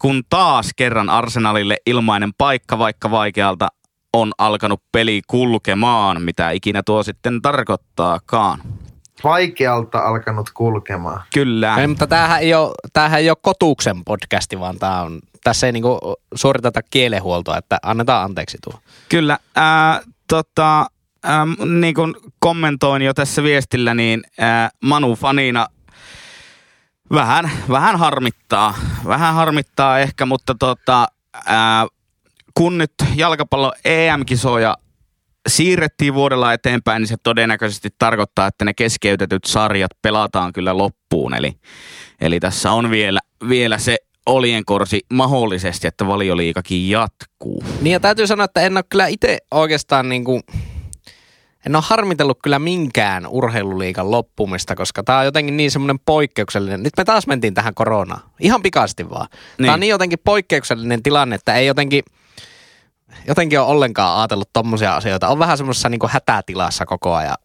kun 0.00 0.22
taas 0.30 0.70
kerran 0.76 1.10
Arsenalille 1.10 1.76
ilmainen 1.86 2.30
paikka, 2.38 2.78
vaikka 2.78 3.10
vaikealta 3.10 3.68
on 4.12 4.32
alkanut 4.38 4.82
peli 4.92 5.20
kulkemaan, 5.26 6.22
mitä 6.22 6.50
ikinä 6.50 6.82
tuo 6.86 7.02
sitten 7.02 7.42
tarkoittaakaan. 7.42 8.60
Vaikealta 9.24 9.98
alkanut 9.98 10.50
kulkemaan. 10.54 11.22
Kyllä. 11.34 11.76
Ei, 11.80 11.86
mutta 11.86 12.06
tämähän 12.06 12.40
ei, 12.40 12.54
ole, 12.54 12.70
tämähän 12.92 13.20
ei 13.20 13.30
ole 13.30 13.36
kotuksen 13.42 14.04
podcasti, 14.04 14.60
vaan 14.60 14.78
tää 14.78 15.02
on, 15.02 15.20
tässä 15.44 15.66
ei 15.66 15.72
niinku 15.72 15.98
suoriteta 16.34 16.80
kielenhuoltoa, 16.90 17.56
että 17.58 17.78
annetaan 17.82 18.24
anteeksi 18.24 18.58
tuo. 18.64 18.74
Kyllä. 19.08 19.38
Ää, 19.56 20.00
tota, 20.28 20.86
ää, 21.24 21.46
niin 21.80 21.94
kuin 21.94 22.14
kommentoin 22.38 23.02
jo 23.02 23.14
tässä 23.14 23.42
viestillä, 23.42 23.94
niin 23.94 24.22
ää, 24.38 24.70
Manu 24.84 25.14
fanina 25.14 25.66
vähän, 27.12 27.50
vähän 27.68 27.98
harmittaa. 27.98 28.74
Vähän 29.06 29.34
harmittaa 29.34 29.98
ehkä, 29.98 30.26
mutta 30.26 30.54
tota, 30.58 31.08
ää, 31.46 31.86
kun 32.54 32.78
nyt 32.78 32.92
jalkapallo 33.14 33.72
EM-kisoja 33.84 34.76
siirrettiin 35.48 36.14
vuodella 36.14 36.52
eteenpäin, 36.52 37.00
niin 37.00 37.08
se 37.08 37.16
todennäköisesti 37.22 37.88
tarkoittaa, 37.98 38.46
että 38.46 38.64
ne 38.64 38.74
keskeytetyt 38.74 39.44
sarjat 39.44 39.90
pelataan 40.02 40.52
kyllä 40.52 40.76
loppuun. 40.78 41.34
Eli, 41.34 41.52
eli 42.20 42.40
tässä 42.40 42.72
on 42.72 42.90
vielä, 42.90 43.20
vielä 43.48 43.78
se 43.78 43.96
olienkorsi 44.26 45.00
mahdollisesti, 45.12 45.86
että 45.86 46.06
valioliikakin 46.06 46.90
jatkuu. 46.90 47.64
Niin 47.80 47.92
ja 47.92 48.00
täytyy 48.00 48.26
sanoa, 48.26 48.44
että 48.44 48.60
en 48.60 48.76
ole 48.76 48.84
kyllä 48.88 49.06
itse 49.06 49.38
oikeastaan 49.50 50.08
niinku, 50.08 50.40
en 51.66 51.76
ole 51.76 51.84
harmitellut 51.86 52.38
kyllä 52.42 52.58
minkään 52.58 53.26
urheiluliikan 53.26 54.10
loppumista, 54.10 54.74
koska 54.76 55.02
tämä 55.02 55.18
on 55.18 55.24
jotenkin 55.24 55.56
niin 55.56 55.70
semmoinen 55.70 55.98
poikkeuksellinen. 56.06 56.82
Nyt 56.82 56.92
me 56.96 57.04
taas 57.04 57.26
mentiin 57.26 57.54
tähän 57.54 57.74
koronaan. 57.74 58.20
Ihan 58.40 58.62
pikaisesti 58.62 59.10
vaan. 59.10 59.26
Niin. 59.30 59.38
Tämä 59.66 59.72
on 59.72 59.76
Niin. 59.76 59.80
niin 59.80 59.90
jotenkin 59.90 60.18
poikkeuksellinen 60.24 61.02
tilanne, 61.02 61.34
että 61.34 61.54
ei 61.54 61.66
jotenkin, 61.66 62.02
jotenkin 63.28 63.60
ole 63.60 63.68
ollenkaan 63.68 64.18
ajatellut 64.18 64.50
tommosia 64.52 64.96
asioita. 64.96 65.28
On 65.28 65.38
vähän 65.38 65.56
semmoisessa 65.56 65.88
niinku 65.88 66.08
hätätilassa 66.12 66.86
koko 66.86 67.14
ajan 67.14 67.36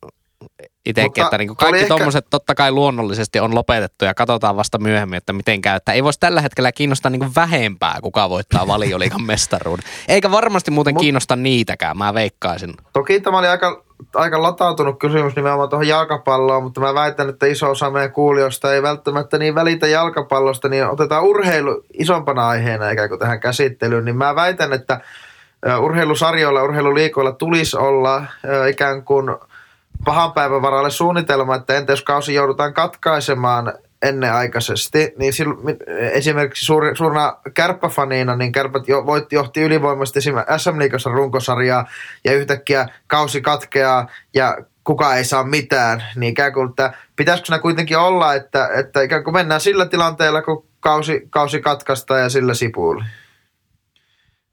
itsekin, 0.86 1.24
että 1.24 1.36
oli 1.36 1.48
kaikki 1.48 1.80
ehkä- 1.82 1.88
tommoset 1.88 2.26
totta 2.30 2.56
kai 2.56 2.72
luonnollisesti 2.72 3.40
on 3.40 3.56
lopetettu 3.56 4.06
ja 4.06 4.14
katsotaan 4.14 4.56
vasta 4.56 4.78
myöhemmin, 4.78 5.18
että 5.18 5.34
miten 5.34 5.62
käy. 5.62 5.76
Että 5.76 5.94
ei 5.94 6.04
voisi 6.04 6.20
tällä 6.20 6.42
hetkellä 6.42 6.72
kiinnostaa 6.72 7.10
niinku 7.10 7.28
vähempää, 7.36 7.98
kuka 8.02 8.30
voittaa 8.30 8.68
valioliikan 8.68 9.24
mestaruuden. 9.32 9.86
Eikä 10.08 10.32
varmasti 10.32 10.72
muuten 10.72 10.96
Mut- 10.96 11.00
kiinnosta 11.00 11.36
niitäkään, 11.36 11.98
mä 11.98 12.14
veikkaisin. 12.14 12.74
Toki 12.94 13.22
tämä 13.22 13.38
oli 13.40 13.48
aika, 13.48 13.84
aika 14.16 14.42
latautunut 14.42 15.00
kysymys 15.00 15.36
nimenomaan 15.36 15.70
tuohon 15.70 15.88
jalkapalloon, 15.88 16.64
mutta 16.64 16.82
mä 16.82 16.94
väitän, 16.94 17.30
että 17.30 17.46
iso 17.46 17.72
osa 17.72 17.90
meidän 17.90 18.12
kuulijoista 18.12 18.74
ei 18.74 18.82
välttämättä 18.82 19.38
niin 19.38 19.56
välitä 19.56 19.88
jalkapallosta, 19.88 20.70
niin 20.70 20.88
otetaan 20.88 21.24
urheilu 21.24 21.84
isompana 21.94 22.48
aiheena 22.48 22.90
ikään 22.90 23.10
kuin 23.10 23.20
tähän 23.20 23.40
käsittelyyn, 23.40 24.06
niin 24.06 24.18
mä 24.18 24.36
väitän, 24.36 24.74
että 24.74 25.02
urheilusarjoilla, 25.80 26.64
urheiluliikoilla 26.64 27.32
tulisi 27.32 27.78
olla 27.78 28.26
ikään 28.70 29.04
kuin 29.04 29.36
pahan 30.06 30.32
päivän 30.34 30.62
varalle 30.62 30.90
suunnitelma, 30.90 31.56
että 31.56 31.78
entä 31.78 31.92
jos 31.92 32.02
kausi 32.02 32.34
joudutaan 32.34 32.74
katkaisemaan 32.74 33.74
ennenaikaisesti, 34.02 35.14
niin 35.18 35.34
silloin, 35.34 35.60
esimerkiksi 36.12 36.66
suuri, 36.66 36.96
suurena 36.96 37.38
kärppäfaniina, 37.54 38.36
niin 38.36 38.52
kärpät 38.52 38.88
jo, 38.88 39.06
voitti, 39.06 39.36
johti 39.36 39.62
ylivoimaisesti 39.62 40.20
esimerkiksi 40.20 40.54
SM 40.58 40.80
Liigassa 40.80 41.10
runkosarjaa 41.10 41.88
ja 42.24 42.34
yhtäkkiä 42.34 42.88
kausi 43.08 43.42
katkeaa 43.42 44.08
ja 44.34 44.58
kuka 44.84 45.16
ei 45.16 45.26
saa 45.26 45.44
mitään, 45.44 46.04
niin 46.16 46.32
ikään 46.32 46.54
kuin, 46.54 46.70
että 46.70 46.94
pitäisikö 47.16 47.46
siinä 47.46 47.60
kuitenkin 47.60 47.98
olla, 47.98 48.34
että, 48.34 48.70
että 48.76 49.02
ikään 49.02 49.24
kuin 49.24 49.34
mennään 49.34 49.62
sillä 49.62 49.86
tilanteella, 49.86 50.42
kun 50.42 50.66
kausi, 50.80 51.28
kausi 51.30 51.62
katkaistaan 51.62 52.22
ja 52.22 52.30
sillä 52.30 52.54
sipuili. 52.54 53.04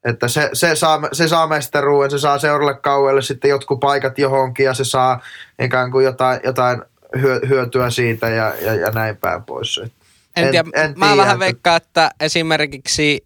Että 0.04 0.28
se, 0.28 0.50
se, 0.52 0.76
saa, 0.76 1.00
se 1.12 1.28
saa 1.28 1.46
mestaruuden, 1.46 2.10
se 2.10 2.18
saa 2.18 2.38
seuraavalle 2.38 2.80
kauelle 2.80 3.22
sitten 3.22 3.48
jotkut 3.48 3.80
paikat 3.80 4.18
johonkin 4.18 4.66
ja 4.66 4.74
se 4.74 4.84
saa 4.84 5.20
ikään 5.62 5.90
kuin 5.90 6.04
jotain, 6.04 6.40
jotain 6.44 6.82
hyö, 7.20 7.40
hyötyä 7.48 7.90
siitä 7.90 8.28
ja, 8.28 8.54
ja, 8.62 8.74
ja 8.74 8.90
näin 8.90 9.16
päin 9.16 9.42
pois. 9.44 9.78
En, 9.78 9.90
En- 10.36 10.50
tiedä, 10.50 10.68
en 10.74 10.94
mä 10.96 11.06
tiedä, 11.06 11.16
vähän 11.16 11.34
että- 11.34 11.38
veikkaan, 11.38 11.76
että 11.76 12.10
esimerkiksi 12.20 13.24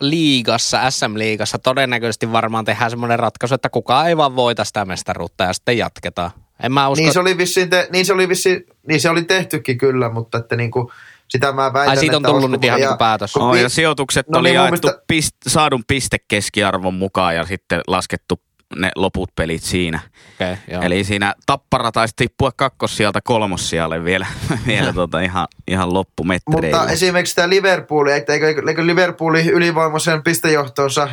liigassa, 0.00 0.90
SM-liigassa 0.90 1.58
todennäköisesti 1.58 2.32
varmaan 2.32 2.64
tehdään 2.64 2.90
semmoinen 2.90 3.18
ratkaisu, 3.18 3.54
että 3.54 3.68
kukaan 3.68 4.08
ei 4.08 4.16
vaan 4.16 4.36
voita 4.36 4.64
sitä 4.64 4.84
mestaruutta 4.84 5.44
ja 5.44 5.52
sitten 5.52 5.78
jatketaan. 5.78 6.30
En 6.62 6.72
mä 6.72 6.88
usko, 6.88 7.02
Niin 7.02 7.12
se 7.12 7.20
oli 7.20 7.38
vissiin, 7.38 7.70
te, 7.70 7.88
niin 7.92 8.06
se 8.06 8.12
oli 8.12 8.28
vissiin, 8.28 8.66
niin 8.86 9.00
se 9.00 9.10
oli 9.10 9.22
tehtykin 9.22 9.78
kyllä, 9.78 10.08
mutta 10.08 10.38
että 10.38 10.56
niin 10.56 10.70
kuin, 10.70 10.88
sitä 11.28 11.52
mä 11.52 11.72
väitän, 11.72 11.90
ai 11.90 11.96
siitä 11.96 12.16
on 12.16 12.22
että 12.22 12.28
tullut 12.32 12.50
nyt 12.50 12.64
ihan 12.64 12.80
ja- 12.80 12.86
niinku 12.86 12.98
päätös. 12.98 13.32
kun 13.32 13.42
Oh, 13.42 13.52
vi- 13.54 13.62
ja 13.62 13.68
sijoitukset 13.68 14.28
No 14.28 14.38
oli 14.38 14.48
niin, 14.48 14.54
jaettu 14.54 14.86
mielestä- 14.86 15.02
pist, 15.06 15.36
saadun 15.46 15.84
pistekeskiarvon 15.88 16.94
mukaan 16.94 17.36
ja 17.36 17.46
sitten 17.46 17.80
laskettu 17.86 18.40
ne 18.76 18.90
loput 18.96 19.30
pelit 19.36 19.62
siinä. 19.62 20.00
Okay, 20.34 20.56
joo. 20.72 20.82
Eli 20.82 21.04
siinä 21.04 21.34
tappara 21.46 21.92
taisi 21.92 22.14
tippua 22.16 22.50
kakkossijalta 22.56 23.20
kolmossijalle 23.24 24.04
vielä, 24.04 24.26
vielä 24.66 24.92
tuota 24.92 25.20
ihan, 25.20 25.46
ihan 25.68 25.94
loppumetreillä. 25.94 26.78
Mutta 26.78 26.92
esimerkiksi 26.92 27.34
tämä 27.34 27.48
Liverpool, 27.48 28.06
eikö, 28.06 28.32
eikö, 28.32 28.62
eikö 28.68 28.86
Liverpoolin 28.86 29.50
ylivoimaisen 29.50 30.22
pistejohtonsa 30.22 31.08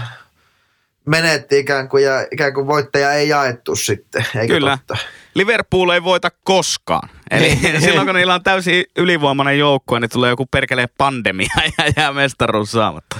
menetti 1.05 1.59
ikään 1.59 1.89
kuin 1.89 2.03
ja 2.03 2.27
ikään 2.31 2.53
kuin 2.53 2.67
voittaja 2.67 3.13
ei 3.13 3.29
jaettu 3.29 3.75
sitten, 3.75 4.25
eikö 4.35 4.53
Kyllä. 4.53 4.77
totta? 4.77 5.03
Liverpool 5.33 5.89
ei 5.89 6.03
voita 6.03 6.29
koskaan. 6.43 7.09
Eli 7.31 7.59
silloin 7.85 8.07
kun 8.07 8.15
niillä 8.15 8.33
on 8.33 8.43
täysin 8.43 8.83
ylivoimainen 8.97 9.59
joukkue, 9.59 9.99
niin 9.99 10.09
tulee 10.09 10.29
joku 10.29 10.45
perkelee 10.45 10.87
pandemia 10.97 11.53
ja 11.77 11.93
jää 11.97 12.13
mestaruus 12.13 12.71
saamatta. 12.71 13.15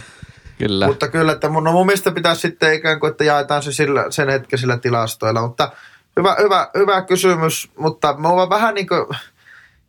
Kyllä. 0.58 0.88
Mutta 0.88 1.08
kyllä, 1.08 1.32
että 1.32 1.50
mun, 1.50 1.64
no 1.64 1.72
mun 1.72 1.86
mielestä 1.86 2.12
pitäisi 2.12 2.42
sitten 2.42 2.74
ikään 2.74 3.00
kuin, 3.00 3.12
että 3.12 3.24
jaetaan 3.24 3.64
se 3.64 3.72
sillä, 3.72 4.06
sen 4.10 4.30
hetkisillä 4.30 4.78
tilastoilla. 4.78 5.42
Mutta 5.42 5.72
hyvä, 6.18 6.36
hyvä, 6.40 6.70
hyvä 6.78 7.02
kysymys, 7.02 7.72
mutta 7.78 8.16
mua 8.18 8.50
vähän 8.50 8.74
niin 8.74 8.88
kuin 8.88 9.06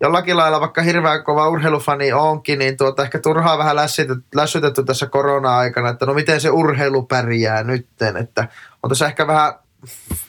jollakin 0.01 0.37
lailla, 0.37 0.61
vaikka 0.61 0.83
hirveän 0.83 1.25
kova 1.25 1.49
urheilufani 1.49 2.13
onkin, 2.13 2.59
niin 2.59 2.77
tuota, 2.77 3.03
ehkä 3.03 3.19
turhaa 3.19 3.59
vähän 3.59 3.77
lässytetty, 4.35 4.85
tässä 4.85 5.07
korona-aikana, 5.07 5.89
että 5.89 6.07
no 6.07 6.15
miten 6.15 6.41
se 6.41 6.51
urheilu 6.51 7.03
pärjää 7.03 7.63
nytten, 7.63 8.17
että 8.17 8.49
on 8.83 8.89
tässä 8.91 9.07
ehkä 9.07 9.27
vähän, 9.27 9.53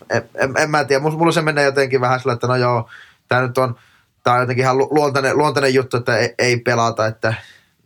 en, 0.10 0.30
en, 0.36 0.54
en 0.58 0.70
mä 0.70 0.84
tiedä, 0.84 1.02
mulla 1.02 1.32
se 1.32 1.42
menee 1.42 1.64
jotenkin 1.64 2.02
vähän 2.02 2.20
sillä, 2.20 2.34
että 2.34 2.48
no 2.48 2.56
joo, 2.56 2.90
tämä 3.28 3.42
nyt 3.42 3.58
on, 3.58 3.76
tämä 4.24 4.36
on 4.36 4.42
jotenkin 4.42 4.64
ihan 4.64 4.78
luontainen, 4.78 5.38
luontainen 5.38 5.74
juttu, 5.74 5.98
että 5.98 6.18
ei, 6.18 6.36
ei 6.40 6.58
pelata, 6.58 7.06
että 7.06 7.34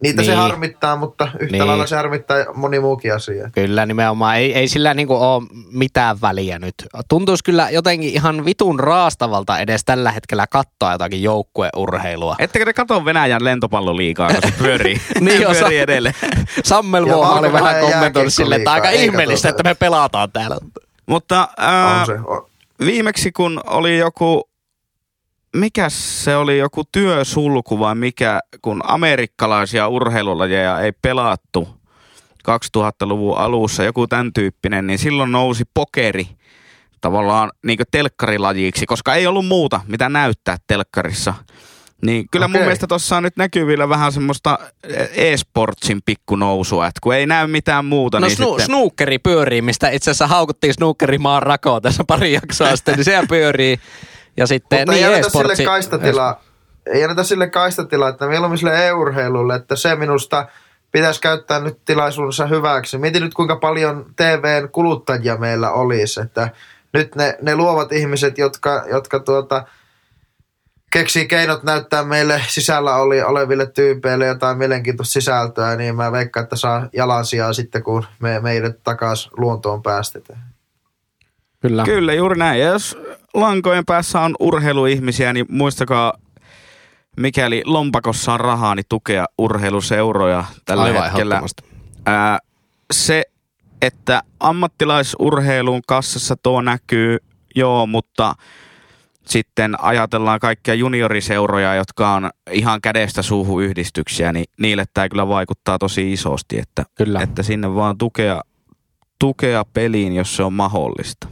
Niitä 0.04 0.22
niin. 0.22 0.32
se 0.32 0.36
harmittaa, 0.36 0.96
mutta 0.96 1.28
yhtä 1.40 1.58
niin. 1.58 1.68
lailla 1.68 1.88
se 1.88 1.96
harmittaa 1.96 2.38
moni 2.54 2.80
muukin 2.80 3.16
asia. 3.16 3.50
Kyllä, 3.54 3.86
nimenomaan. 3.86 4.38
Ei, 4.38 4.54
ei 4.54 4.68
sillä 4.68 4.94
niinku 4.94 5.16
ole 5.16 5.44
mitään 5.72 6.22
väliä 6.22 6.60
nyt. 6.60 6.76
Tuntuisi 7.10 7.44
kyllä 7.44 7.70
jotenkin 7.70 8.10
ihan 8.10 8.46
vitun 8.46 8.80
raastavalta 8.80 9.60
edes 9.60 9.86
tällä 9.86 10.12
hetkellä 10.12 10.48
katsoa 10.48 10.92
jotakin 10.92 11.24
joukkueurheilua. 11.24 12.36
Ettekö 12.40 12.66
te 12.66 12.74
katso 12.74 13.06
Venäjän 13.06 13.44
lentopalloliigaa, 13.44 14.28
kun 14.28 14.52
se 14.52 14.54
pyörii, 14.58 15.02
niin 15.20 15.48
pyörii 15.48 15.80
edelleen? 15.80 16.16
Sammel 16.64 17.04
oli 17.04 17.54
vähän 17.54 17.82
kommentoinut 17.82 18.34
silleen, 18.34 18.62
että 18.62 18.72
aika 18.72 18.90
ihmeellistä, 18.90 19.50
että 19.50 19.64
me 19.64 19.76
pelataan 19.76 20.32
täällä. 20.32 20.58
Mutta 21.06 21.48
ää, 21.58 22.00
on 22.00 22.06
se, 22.06 22.14
on. 22.26 22.48
viimeksi 22.86 23.32
kun 23.32 23.62
oli 23.68 23.98
joku 23.98 24.51
mikä 25.56 25.90
se 25.90 26.36
oli, 26.36 26.58
joku 26.58 26.84
työsulku 26.92 27.80
vai 27.80 27.96
mikä, 27.96 28.40
kun 28.62 28.82
amerikkalaisia 28.84 29.88
urheilulajeja 29.88 30.80
ei 30.80 30.92
pelattu 31.02 31.68
2000-luvun 32.48 33.38
alussa, 33.38 33.84
joku 33.84 34.08
tämän 34.08 34.34
tyyppinen, 34.34 34.88
niin 34.88 35.00
silloin 35.00 35.32
nousi 35.32 35.64
pokeri 35.74 36.28
tavallaan 37.02 37.52
niin 37.66 37.80
telkkarilajiksi, 37.92 38.86
koska 38.86 39.16
ei 39.16 39.28
ollut 39.28 39.46
muuta, 39.46 39.82
mitä 39.88 40.10
näyttää 40.10 40.58
telkkarissa. 40.68 41.34
Niin 42.06 42.26
kyllä 42.32 42.46
okay. 42.46 42.54
mun 42.54 42.62
mielestä 42.62 42.88
tuossa 42.88 43.18
on 43.18 43.24
nyt 43.24 43.38
näkyvillä 43.38 43.90
vähän 43.90 44.12
semmoista 44.12 44.60
e-sportsin 45.16 46.02
pikkunousua, 46.06 46.88
että 46.88 47.00
kun 47.04 47.16
ei 47.16 47.28
näy 47.28 47.48
mitään 47.48 47.86
muuta. 47.86 48.20
No 48.20 48.28
niin 48.28 48.38
snu- 48.38 48.44
sitten... 48.44 48.66
snookeri 48.66 49.20
pyörii, 49.20 49.62
mistä 49.62 49.90
itse 49.90 50.12
asiassa 50.12 50.28
haukuttiin 50.28 50.74
snookerimaan 50.74 51.44
rakoa 51.44 51.82
tässä 51.82 52.04
pari 52.08 52.34
jaksoa 52.34 52.76
sitten, 52.76 52.96
niin 52.96 53.06
se 53.06 53.22
pyörii 53.30 53.80
ja 54.38 54.48
sitten 54.48 54.80
Mutta 54.80 54.92
niin, 54.92 55.08
ei 55.08 55.24
sille 55.24 55.66
kaistatilaa, 55.66 56.44
ei 56.86 57.04
anneta 57.04 57.24
sille 57.24 57.50
kaistatilaa, 57.50 58.10
että 58.10 58.28
mieluummin 58.28 58.58
sille 58.58 58.88
e-urheilulle, 58.88 59.56
että 59.56 59.76
se 59.76 59.96
minusta 59.96 60.48
pitäisi 60.92 61.22
käyttää 61.22 61.60
nyt 61.60 61.78
tilaisuudessa 61.86 62.48
hyväksi. 62.48 62.98
Mietin 62.98 63.24
nyt 63.24 63.34
kuinka 63.34 63.56
paljon 63.56 64.06
TVn 64.16 64.70
kuluttajia 64.70 65.38
meillä 65.38 65.72
olisi, 65.72 66.22
että 66.22 66.50
nyt 66.94 67.16
ne, 67.16 67.38
ne 67.42 67.56
luovat 67.56 67.92
ihmiset, 67.92 68.38
jotka, 68.38 68.84
jotka 68.92 69.20
tuota, 69.20 69.64
keksii 70.92 71.28
keinot 71.28 71.64
näyttää 71.64 72.04
meille 72.04 72.42
sisällä 72.48 72.96
oli, 72.96 73.22
oleville 73.22 73.66
tyypeille 73.66 74.26
jotain 74.26 74.58
mielenkiintoista 74.58 75.14
sisältöä, 75.14 75.76
niin 75.76 75.96
mä 75.96 76.12
veikkaan, 76.12 76.44
että 76.44 76.56
saa 76.56 76.90
jalansijaa 76.94 77.54
sitten, 77.54 77.84
kun 77.84 78.06
me, 78.20 78.40
meidät 78.40 78.84
takaisin 78.84 79.32
luontoon 79.38 79.84
päästetään. 79.84 80.44
Kyllä. 81.60 81.84
Kyllä, 81.84 82.14
juuri 82.14 82.38
näin. 82.38 82.60
Ja 82.62 82.68
jos 82.68 82.98
lankojen 83.34 83.86
päässä 83.86 84.20
on 84.20 84.36
urheiluihmisiä, 84.40 85.34
niin 85.34 85.46
muistakaa, 85.50 86.14
mikäli 87.18 87.62
lompakossa 87.66 88.34
on 88.34 88.40
rahaa, 88.40 88.76
niin 88.76 88.86
tukea 88.90 89.26
urheiluseuroja 89.38 90.44
tällä 90.66 90.84
Aivan 90.84 91.04
hetkellä. 91.04 91.42
Ää, 92.06 92.40
se, 92.94 93.24
että 93.82 94.24
ammattilaisurheilun 94.40 95.82
kassassa 95.88 96.36
tuo 96.44 96.62
näkyy, 96.62 97.18
joo, 97.56 97.88
mutta 97.88 98.36
sitten 99.26 99.84
ajatellaan 99.84 100.40
kaikkia 100.40 100.74
junioriseuroja, 100.74 101.76
jotka 101.76 102.14
on 102.14 102.30
ihan 102.52 102.82
kädestä 102.82 103.22
suuhun 103.22 103.64
yhdistyksiä, 103.64 104.34
niin 104.34 104.46
niille 104.60 104.86
tämä 104.94 105.10
kyllä 105.10 105.28
vaikuttaa 105.28 105.80
tosi 105.80 106.14
isosti, 106.14 106.60
että, 106.60 106.86
kyllä. 106.96 107.22
että 107.22 107.44
sinne 107.44 107.76
vaan 107.76 107.98
tukea, 107.98 108.42
tukea 109.20 109.66
peliin, 109.74 110.16
jos 110.16 110.36
se 110.36 110.44
on 110.44 110.54
mahdollista. 110.54 111.28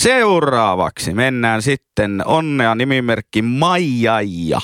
Seuraavaksi 0.00 1.14
mennään 1.14 1.62
sitten 1.62 2.22
onnea 2.26 2.74
nimimerkki 2.74 3.42
Maijaija. 3.42 4.60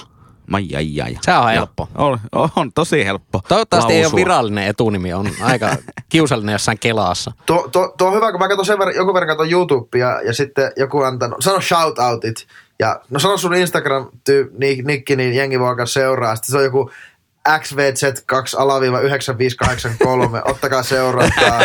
Maijaija. 0.51 1.07
Se 1.21 1.33
on 1.33 1.51
helppo. 1.51 1.89
On, 1.95 2.19
on 2.57 2.73
tosi 2.73 3.05
helppo. 3.05 3.41
Toivottavasti 3.49 3.93
lausua. 3.93 4.01
ei 4.01 4.07
ole 4.07 4.17
virallinen 4.17 4.67
etunimi, 4.67 5.13
on 5.13 5.29
aika 5.43 5.77
kiusallinen 6.09 6.53
jossain 6.53 6.79
Kelaassa. 6.79 7.33
Tuo, 7.47 7.69
tuo, 7.73 7.95
tuo 7.99 8.09
on 8.09 8.15
hyvä, 8.15 8.31
kun 8.31 8.41
mä 8.41 8.49
katson 8.49 8.67
sen 8.67 8.79
verran, 8.79 8.97
joku 8.97 9.15
verran 9.15 9.29
katson 9.29 9.51
YouTubea 9.51 10.21
ja 10.21 10.35
sitten 10.35 10.73
joku 10.77 11.03
antaa, 11.03 11.31
sano 11.41 11.61
shoutoutit. 11.61 12.47
Ja 12.79 13.01
no 13.11 13.19
sano 13.19 13.37
sun 13.37 13.55
Instagram-nikki, 13.55 15.17
niin 15.17 15.35
jengi 15.35 15.61
voi 15.61 15.69
alkaa 15.69 15.87
seuraa. 15.87 16.37
Sitten 16.37 16.53
se 16.53 16.59
on 16.59 16.65
joku 16.65 16.91
XVZ2 17.49 18.61
alaviiva 18.61 19.01
9583. 19.01 20.43
Ottakaa 20.45 20.83
seurantaa. 20.83 21.61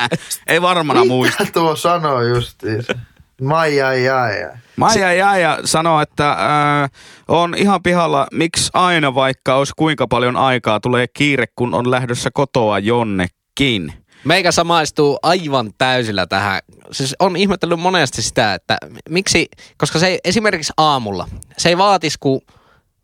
Ei 0.46 0.62
varmana 0.62 1.04
muista. 1.04 1.46
tuo 1.52 1.76
sanoo 1.76 2.22
justiinsa? 2.22 2.94
Maija 3.42 3.94
Jaja. 3.94 4.58
Maija 4.76 5.12
Jaja 5.12 5.58
sanoo, 5.64 6.00
että 6.00 6.30
äh, 6.30 6.90
on 7.28 7.54
ihan 7.58 7.82
pihalla, 7.82 8.26
miksi 8.32 8.70
aina 8.74 9.14
vaikka 9.14 9.54
olisi 9.54 9.72
kuinka 9.76 10.06
paljon 10.06 10.36
aikaa, 10.36 10.80
tulee 10.80 11.06
kiire, 11.08 11.46
kun 11.56 11.74
on 11.74 11.90
lähdössä 11.90 12.30
kotoa 12.34 12.78
jonnekin. 12.78 13.92
Meikä 14.24 14.52
samaistuu 14.52 15.18
aivan 15.22 15.70
täysillä 15.78 16.26
tähän. 16.26 16.60
Siis 16.92 17.16
on 17.18 17.36
ihmetellyt 17.36 17.80
monesti 17.80 18.22
sitä, 18.22 18.54
että 18.54 18.78
miksi, 19.08 19.48
koska 19.78 19.98
se 19.98 20.06
ei, 20.06 20.18
esimerkiksi 20.24 20.72
aamulla, 20.76 21.28
se 21.58 21.68
ei 21.68 21.78
vaatis 21.78 22.18
kuin 22.18 22.40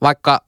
vaikka 0.03 0.40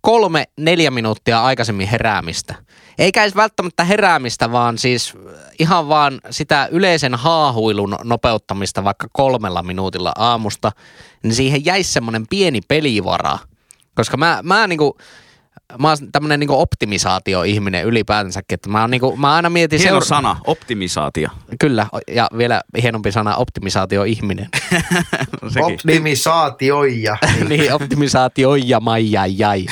kolme, 0.00 0.44
neljä 0.56 0.90
minuuttia 0.90 1.42
aikaisemmin 1.44 1.88
heräämistä. 1.88 2.54
Eikä 2.98 3.22
edes 3.22 3.36
välttämättä 3.36 3.84
heräämistä, 3.84 4.52
vaan 4.52 4.78
siis 4.78 5.14
ihan 5.58 5.88
vaan 5.88 6.20
sitä 6.30 6.68
yleisen 6.70 7.14
haahuilun 7.14 7.96
nopeuttamista 8.04 8.84
vaikka 8.84 9.06
kolmella 9.12 9.62
minuutilla 9.62 10.12
aamusta, 10.18 10.72
niin 11.22 11.34
siihen 11.34 11.64
jäisi 11.64 11.92
semmoinen 11.92 12.26
pieni 12.30 12.60
pelivara. 12.68 13.38
Koska 13.94 14.16
mä, 14.16 14.40
mä 14.42 14.66
niinku, 14.66 14.98
mä 15.78 15.88
oon 15.88 15.96
tämmönen 16.12 16.40
niinku 16.40 16.60
optimisaatio-ihminen 16.60 17.84
ylipäätänsäkin, 17.84 18.54
että 18.54 18.68
mä, 18.70 18.80
oon 18.80 18.90
niinku, 18.90 19.16
mä 19.16 19.34
aina 19.34 19.50
mietin... 19.50 19.78
Hieno 19.78 19.92
seura- 19.92 20.06
sana, 20.06 20.36
optimisaatio. 20.46 21.28
Kyllä, 21.60 21.86
ja 22.08 22.28
vielä 22.38 22.62
hienompi 22.82 23.12
sana, 23.12 23.36
optimisaatio-ihminen. 23.36 24.48
Optimisaatioija. 25.72 27.16
niin, 27.48 27.74
optimisaatioija, 27.74 28.80
maija, 28.80 29.26
jai. 29.26 29.66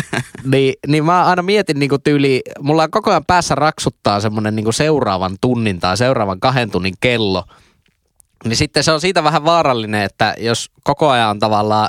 niin, 0.52 0.74
niin 0.86 1.04
mä 1.04 1.24
aina 1.24 1.42
mietin 1.42 1.78
niinku 1.78 1.98
tyyli, 1.98 2.42
mulla 2.60 2.82
on 2.82 2.90
koko 2.90 3.10
ajan 3.10 3.24
päässä 3.24 3.54
raksuttaa 3.54 4.20
semmonen 4.20 4.56
niinku 4.56 4.72
seuraavan 4.72 5.36
tunnin 5.40 5.80
tai 5.80 5.96
seuraavan 5.96 6.40
kahden 6.40 6.70
tunnin 6.70 6.94
kello. 7.00 7.44
Niin 8.44 8.56
sitten 8.56 8.84
se 8.84 8.92
on 8.92 9.00
siitä 9.00 9.24
vähän 9.24 9.44
vaarallinen, 9.44 10.02
että 10.02 10.34
jos 10.38 10.70
koko 10.82 11.10
ajan 11.10 11.38
tavallaan 11.38 11.88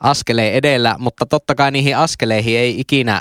askeleen 0.00 0.54
edellä, 0.54 0.96
mutta 0.98 1.26
totta 1.26 1.54
kai 1.54 1.70
niihin 1.70 1.96
askeleihin 1.96 2.58
ei 2.58 2.80
ikinä 2.80 3.20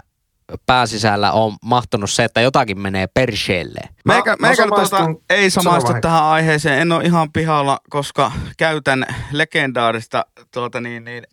pääsisällä 0.66 1.32
on 1.32 1.58
mahtunut 1.64 2.12
se, 2.12 2.24
että 2.24 2.42
jotakin 2.42 2.80
menee 2.80 3.08
perseelle. 3.08 3.80
Meikä, 4.06 4.36
meikä 4.40 4.68
tuota, 4.68 5.08
ei 5.30 5.50
samaistu 5.50 5.94
tähän 6.02 6.24
aiheeseen. 6.24 6.82
En 6.82 6.92
ole 6.92 7.04
ihan 7.04 7.32
pihalla, 7.32 7.80
koska 7.90 8.32
käytän 8.58 9.06
legendaarista 9.32 10.26
tuota 10.54 10.82
niin, 10.82 11.04
niin, 11.04 11.24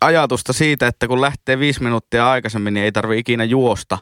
ajatusta 0.00 0.52
siitä, 0.52 0.86
että 0.86 1.08
kun 1.08 1.20
lähtee 1.20 1.58
viisi 1.58 1.82
minuuttia 1.82 2.30
aikaisemmin, 2.30 2.74
niin 2.74 2.84
ei 2.84 2.92
tarvi 2.92 3.18
ikinä 3.18 3.44
juosta 3.44 3.98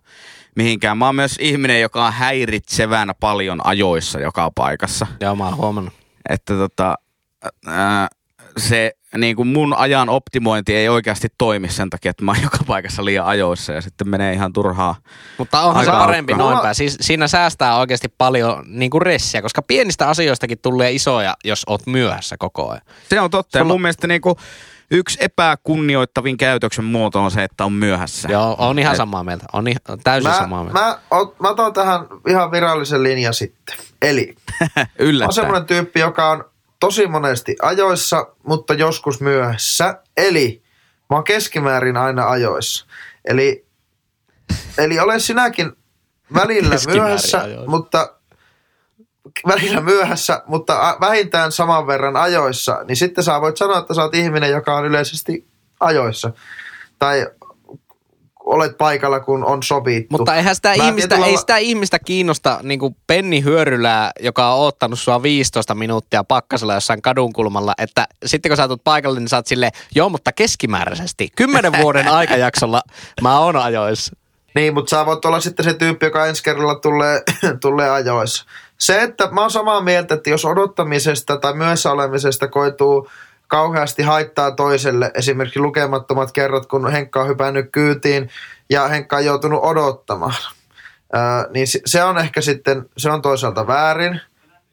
mihinkään. 0.57 0.99
Mä 0.99 1.07
oon 1.07 1.15
myös 1.15 1.37
ihminen, 1.41 1.81
joka 1.81 2.07
on 2.07 2.13
häiritsevänä 2.13 3.15
paljon 3.15 3.67
ajoissa 3.67 4.21
joka 4.21 4.51
paikassa. 4.55 5.07
Joo, 5.21 5.37
mä 5.37 5.45
oon 5.45 5.57
huomannut. 5.57 5.95
Että 6.29 6.55
tota, 6.55 6.95
ää, 7.67 8.09
se 8.57 8.93
niin 9.17 9.37
kuin 9.37 9.49
mun 9.49 9.75
ajan 9.75 10.09
optimointi 10.09 10.77
ei 10.77 10.89
oikeasti 10.89 11.29
toimi 11.39 11.69
sen 11.69 11.91
takia, 11.91 12.11
että 12.11 12.25
mä 12.25 12.31
oon 12.31 12.43
joka 12.43 12.59
paikassa 12.67 13.05
liian 13.05 13.27
ajoissa 13.27 13.73
ja 13.73 13.81
sitten 13.81 14.09
menee 14.09 14.33
ihan 14.33 14.53
turhaa. 14.53 14.97
Mutta 15.39 15.61
onhan 15.61 15.85
se 15.85 15.91
parempi 15.91 16.35
noin 16.35 16.59
päin. 16.59 16.75
Siis 16.75 16.97
siinä 17.01 17.29
säästää 17.29 17.79
oikeasti 17.79 18.09
paljon 18.19 18.65
niin 18.67 18.91
kuin 18.91 19.03
ressiä, 19.03 19.43
koska 19.43 19.63
pienistä 19.63 20.09
asioistakin 20.09 20.59
tulee 20.59 20.93
isoja, 20.93 21.35
jos 21.45 21.63
oot 21.67 21.87
myöhässä 21.87 22.37
koko 22.39 22.71
ajan. 22.71 22.83
Se 23.09 23.21
on 23.21 23.31
totta 23.31 23.59
Sulla... 23.59 23.71
ja 23.71 23.73
mun 23.73 23.83
mielestä 23.83 24.07
niin 24.07 24.21
kuin 24.21 24.37
yksi 24.91 25.19
epäkunnioittavin 25.21 26.37
käytöksen 26.37 26.85
muoto 26.85 27.25
on 27.25 27.31
se, 27.31 27.45
että 27.45 27.65
on 27.65 27.73
myöhässä. 27.73 28.29
Joo, 28.33 28.57
on 28.59 28.79
ihan 28.79 28.97
samaa 28.97 29.25
mieltä. 29.25 29.45
On 29.53 29.69
ihan, 29.69 29.81
täysin 30.05 30.31
mä, 30.31 30.39
samaa 30.39 30.65
mieltä. 30.65 30.81
Mä, 30.81 30.99
mä 31.39 31.49
otan 31.49 31.73
tähän 31.73 32.01
ihan 32.29 32.51
virallisen 32.51 33.03
linjan 33.03 33.35
sitten. 33.35 33.77
Eli 34.03 34.35
on 35.27 35.33
semmoinen 35.33 35.67
tyyppi, 35.67 36.01
joka 36.01 36.31
on 36.31 36.45
tosi 36.83 37.07
monesti 37.07 37.57
ajoissa, 37.63 38.27
mutta 38.43 38.75
joskus 38.75 39.21
myöhässä. 39.21 40.03
Eli 40.17 40.63
mä 41.11 41.17
oon 41.17 41.25
keskimäärin 41.25 41.97
aina 41.97 42.31
ajoissa. 42.31 42.87
Eli, 43.25 43.67
eli 44.79 45.01
ole 45.01 45.19
sinäkin 45.19 45.73
välillä 46.35 46.77
myöhässä, 46.87 47.41
ajoissa. 47.43 47.71
mutta 47.71 48.15
välillä 49.47 49.81
myöhässä, 49.81 50.43
mutta 50.47 50.97
vähintään 51.01 51.53
saman 51.53 51.87
verran 51.87 52.17
ajoissa, 52.17 52.81
niin 52.85 52.97
sitten 52.97 53.25
sä 53.25 53.41
voit 53.41 53.57
sanoa, 53.57 53.79
että 53.79 53.95
sä 53.95 54.03
oot 54.03 54.15
ihminen, 54.15 54.51
joka 54.51 54.77
on 54.77 54.87
yleisesti 54.87 55.47
ajoissa. 55.81 56.33
Tai 56.99 57.27
olet 58.53 58.79
paikalla, 58.79 59.21
kun 59.21 59.45
on 59.45 59.63
sovittu. 59.63 60.19
Mutta 60.19 60.37
eihän 60.37 60.55
sitä, 60.55 60.69
Mä 60.69 60.75
ihmistä, 60.75 61.09
tietyllä 61.09 61.27
ei 61.27 61.37
sitä 61.37 61.57
ihmistä 61.57 61.99
kiinnosta 61.99 62.61
niin 62.63 62.81
kuin 62.81 62.97
Penni 63.07 63.45
Hyörylää, 63.45 64.11
joka 64.21 64.55
on 64.55 64.67
ottanut 64.67 64.99
sua 64.99 65.23
15 65.23 65.75
minuuttia 65.75 66.25
pakkasella 66.25 66.75
jossain 66.75 67.03
kadunkulmalla, 67.03 67.75
että 67.79 68.07
sitten 68.27 68.51
kun 68.51 68.57
sä 68.57 68.69
tulet 68.69 68.85
paikalle, 68.85 69.21
niin 69.21 69.29
sä 69.29 69.37
oot 69.37 69.47
silleen, 69.47 69.73
joo, 69.95 70.09
mutta 70.09 70.33
keskimääräisesti. 70.33 71.29
Kymmenen 71.37 71.73
vuoden 71.83 72.09
aikajaksolla 72.19 72.83
mä 73.23 73.39
oon 73.39 73.57
ajoissa. 73.57 74.17
Niin, 74.55 74.75
mutta 74.75 74.91
sä 74.91 75.07
voit 75.07 75.25
olla 75.25 75.41
sitten 75.41 75.65
se 75.65 75.75
tyyppi, 75.75 76.07
joka 76.07 76.27
ensi 76.27 76.43
kerralla 76.43 76.75
tulee, 76.75 77.23
tulee 77.61 77.91
ajoissa. 77.91 78.45
Se, 78.79 79.03
että 79.03 79.29
mä 79.31 79.41
oon 79.41 79.51
samaa 79.51 79.81
mieltä, 79.81 80.15
että 80.15 80.31
jos 80.31 80.45
odottamisesta 80.45 81.37
tai 81.37 81.55
myöhässä 81.55 81.93
olemisesta 81.93 82.49
koituu 82.49 83.09
kauheasti 83.53 84.03
haittaa 84.03 84.51
toiselle, 84.51 85.11
esimerkiksi 85.15 85.61
lukemattomat 85.61 86.33
kerrat, 86.33 86.67
kun 86.67 86.91
Henkka 86.93 87.21
on 87.21 87.29
hypännyt 87.29 87.69
kyytiin 87.73 88.31
ja 88.71 88.89
Henkka 88.89 89.17
on 89.17 89.25
joutunut 89.25 89.61
odottamaan, 89.63 90.35
ää, 91.13 91.47
niin 91.55 91.67
se- 91.87 92.05
on 92.05 92.19
ehkä 92.19 92.41
sitten, 92.41 92.87
se 92.97 93.11
on 93.11 93.23
toisaalta 93.23 93.67
väärin, 93.67 94.21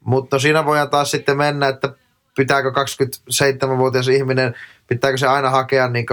mutta 0.04 0.40
siinä 0.40 0.66
voidaan 0.66 0.90
taas 0.90 1.12
sitten 1.12 1.38
mennä, 1.38 1.68
että 1.68 1.90
pitääkö 2.38 2.72
27-vuotias 2.72 4.08
ihminen, 4.08 4.56
pitääkö 4.88 5.18
se 5.18 5.28
aina 5.28 5.50
hakea 5.50 5.88
niin 5.88 6.06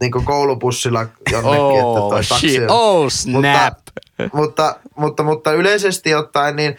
niin 0.00 0.10
koulupussilla 0.24 1.06
jonnekin, 1.32 1.60
että 1.74 1.84
Oh, 1.84 2.10
toi 2.10 2.22
taksi 2.24 2.48
shit. 2.48 2.62
on- 2.62 2.66
oh 2.70 3.10
snap. 3.10 3.42
mutta, 3.42 4.30
mutta, 4.32 4.76
mutta, 4.96 5.22
mutta 5.22 5.52
yleisesti 5.52 6.14
ottaen, 6.14 6.56
niin 6.56 6.76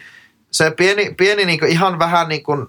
se 0.50 0.70
pieni, 0.70 1.14
pieni 1.16 1.44
niin 1.44 1.66
ihan 1.66 1.98
vähän 1.98 2.28
niin 2.28 2.42
kuin, 2.42 2.66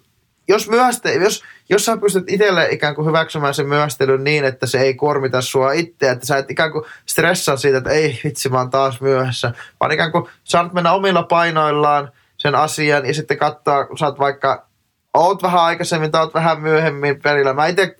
jos, 0.52 0.70
myöhäste, 0.70 1.14
jos, 1.14 1.44
jos 1.70 1.86
sä 1.86 1.98
pystyt 1.98 2.24
itselle 2.28 2.68
ikään 2.72 2.96
kuin 2.96 3.08
hyväksymään 3.08 3.54
sen 3.54 3.68
myöhästelyn 3.68 4.24
niin, 4.24 4.46
että 4.46 4.66
se 4.68 4.80
ei 4.80 4.94
kuormita 4.94 5.42
sua 5.42 5.72
itseä, 5.72 6.12
että 6.12 6.26
sä 6.26 6.38
et 6.38 6.52
ikään 6.52 6.72
kuin 6.72 6.86
stressaa 7.06 7.58
siitä, 7.58 7.78
että 7.78 7.90
ei 7.90 8.20
vitsi, 8.24 8.50
mä 8.50 8.58
oon 8.58 8.70
taas 8.70 9.02
myöhässä, 9.02 9.54
vaan 9.80 9.92
ikään 9.92 10.12
kuin 10.12 10.26
saat 10.44 10.74
mennä 10.74 10.92
omilla 10.92 11.24
painoillaan 11.24 12.12
sen 12.38 12.56
asian 12.56 13.06
ja 13.06 13.14
sitten 13.14 13.38
katsoa, 13.38 13.86
kun 13.86 13.98
sä 13.98 14.06
oot 14.06 14.20
vaikka, 14.20 14.66
oot 15.14 15.44
vähän 15.44 15.62
aikaisemmin 15.62 16.12
tai 16.12 16.22
oot 16.22 16.34
vähän 16.34 16.62
myöhemmin 16.62 17.22
perillä. 17.22 17.54
Mä 17.54 17.68
itse 17.68 17.98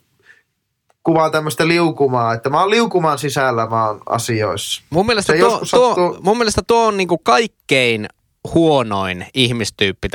kuvaan 1.04 1.32
tämmöistä 1.32 1.68
liukumaa, 1.68 2.34
että 2.34 2.50
mä 2.50 2.60
oon 2.60 2.70
liukumaan 2.70 3.20
sisällä, 3.20 3.68
mä 3.68 3.88
oon 3.88 4.02
asioissa. 4.06 4.82
Mun 4.90 5.06
mielestä, 5.06 5.34
Se 5.34 5.40
tuo, 5.40 5.50
tuo, 5.50 5.66
sattuu- 5.66 6.18
mun 6.22 6.38
mielestä 6.38 6.62
tuo 6.68 6.88
on 6.88 6.98
niinku 6.98 7.18
kaikkein 7.18 8.08
huonoin 8.54 9.26
ihmistyyppi 9.34 10.10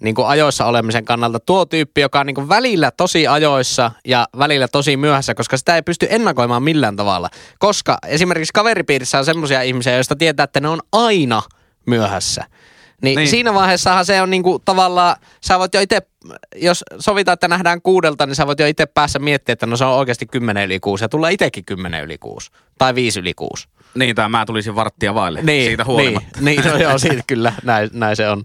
tämän 0.00 0.06
niinku 0.06 0.22
ajoissa 0.22 0.64
olemisen 0.64 1.04
kannalta. 1.04 1.40
Tuo 1.40 1.66
tyyppi, 1.66 2.00
joka 2.00 2.20
on 2.20 2.26
niinku 2.26 2.48
välillä 2.48 2.90
tosi 2.90 3.26
ajoissa 3.26 3.90
ja 4.04 4.28
välillä 4.38 4.68
tosi 4.68 4.96
myöhässä, 4.96 5.34
koska 5.34 5.56
sitä 5.56 5.76
ei 5.76 5.82
pysty 5.82 6.06
ennakoimaan 6.10 6.62
millään 6.62 6.96
tavalla. 6.96 7.28
Koska 7.58 7.98
esimerkiksi 8.06 8.52
kaveripiirissä 8.52 9.18
on 9.18 9.24
semmoisia 9.24 9.62
ihmisiä, 9.62 9.94
joista 9.94 10.16
tietää, 10.16 10.44
että 10.44 10.60
ne 10.60 10.68
on 10.68 10.80
aina 10.92 11.42
myöhässä. 11.86 12.40
Niin, 12.42 12.56
niin. 13.02 13.16
Niin. 13.16 13.28
siinä 13.28 13.54
vaiheessahan 13.54 14.04
se 14.04 14.22
on 14.22 14.30
niinku 14.30 14.58
tavallaan, 14.64 15.16
sä 15.40 15.58
voit 15.58 15.74
jo 15.74 15.80
itse, 15.80 16.02
jos 16.56 16.84
sovitaan, 16.98 17.32
että 17.34 17.48
nähdään 17.48 17.82
kuudelta, 17.82 18.26
niin 18.26 18.34
sä 18.34 18.46
voit 18.46 18.60
jo 18.60 18.66
itse 18.66 18.86
päässä 18.86 19.18
miettiä, 19.18 19.52
että 19.52 19.66
no 19.66 19.76
se 19.76 19.84
on 19.84 19.98
oikeasti 19.98 20.26
10 20.26 20.66
yli 20.66 20.80
6 20.80 21.04
ja 21.04 21.08
tulee 21.08 21.32
itsekin 21.32 21.64
10 21.64 22.04
yli 22.04 22.18
6 22.18 22.50
tai 22.78 22.94
5 22.94 23.20
yli 23.20 23.34
6. 23.34 23.68
Niin, 23.94 24.16
tai 24.16 24.28
mä 24.28 24.46
tulisin 24.46 24.74
varttia 24.74 25.14
vaille 25.14 25.42
siitä 25.46 25.84
huolimatta. 25.84 26.40
Niin, 26.40 26.60
niin 26.62 26.72
no 26.72 26.78
joo, 26.78 26.98
siitä 26.98 27.22
kyllä, 27.32 27.52
näin, 27.64 27.90
näin 27.92 28.16
se 28.16 28.28
on. 28.28 28.42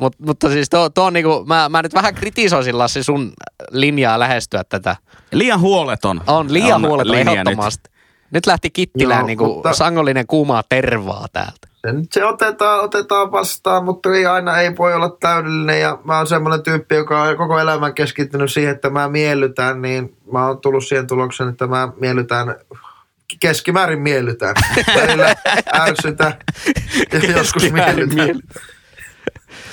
Mut, 0.00 0.16
mutta 0.18 0.48
siis 0.50 0.70
tuo, 0.70 0.90
tuo 0.90 1.04
on 1.04 1.12
niinku, 1.12 1.44
mä, 1.46 1.68
mä 1.68 1.82
nyt 1.82 1.94
vähän 1.94 2.14
kritisoisin 2.14 2.78
Lassi 2.78 3.02
sun 3.02 3.32
linjaa 3.70 4.18
lähestyä 4.18 4.64
tätä. 4.64 4.96
Liian 5.32 5.60
huoleton. 5.60 6.20
On 6.26 6.52
liian 6.52 6.84
on 6.84 6.88
huoleton 6.88 7.12
linja 7.12 7.32
ehdottomasti. 7.32 7.90
Nyt. 7.92 8.30
nyt 8.30 8.46
lähti 8.46 8.70
Kittilään 8.70 9.20
Joo, 9.20 9.26
niinku 9.26 9.44
mutta- 9.46 9.72
sangollinen 9.72 10.26
kuumaa 10.26 10.62
tervaa 10.68 11.26
täältä. 11.32 11.68
Se, 11.86 11.92
nyt 11.92 12.12
se 12.12 12.24
otetaan, 12.24 12.80
otetaan 12.80 13.32
vastaan, 13.32 13.84
mutta 13.84 14.14
ei 14.14 14.26
aina 14.26 14.60
ei 14.60 14.76
voi 14.76 14.94
olla 14.94 15.16
täydellinen. 15.20 15.80
Ja 15.80 15.98
mä 16.04 16.16
oon 16.16 16.26
semmoinen 16.26 16.62
tyyppi, 16.62 16.94
joka 16.94 17.22
on 17.22 17.36
koko 17.36 17.58
elämän 17.58 17.94
keskittynyt 17.94 18.52
siihen, 18.52 18.74
että 18.74 18.90
mä 18.90 19.08
miellytän, 19.08 19.82
niin 19.82 20.16
mä 20.32 20.46
oon 20.46 20.60
tullut 20.60 20.86
siihen 20.86 21.06
tulokseen, 21.06 21.48
että 21.48 21.66
mä 21.66 21.88
miellytän 22.00 22.54
keskimäärin 23.40 24.00
miellytän. 24.00 24.54
Välillä 25.00 25.34
ärsytä 25.74 26.36
ja 27.12 27.30
joskus 27.36 27.72
miellytän. 27.72 28.40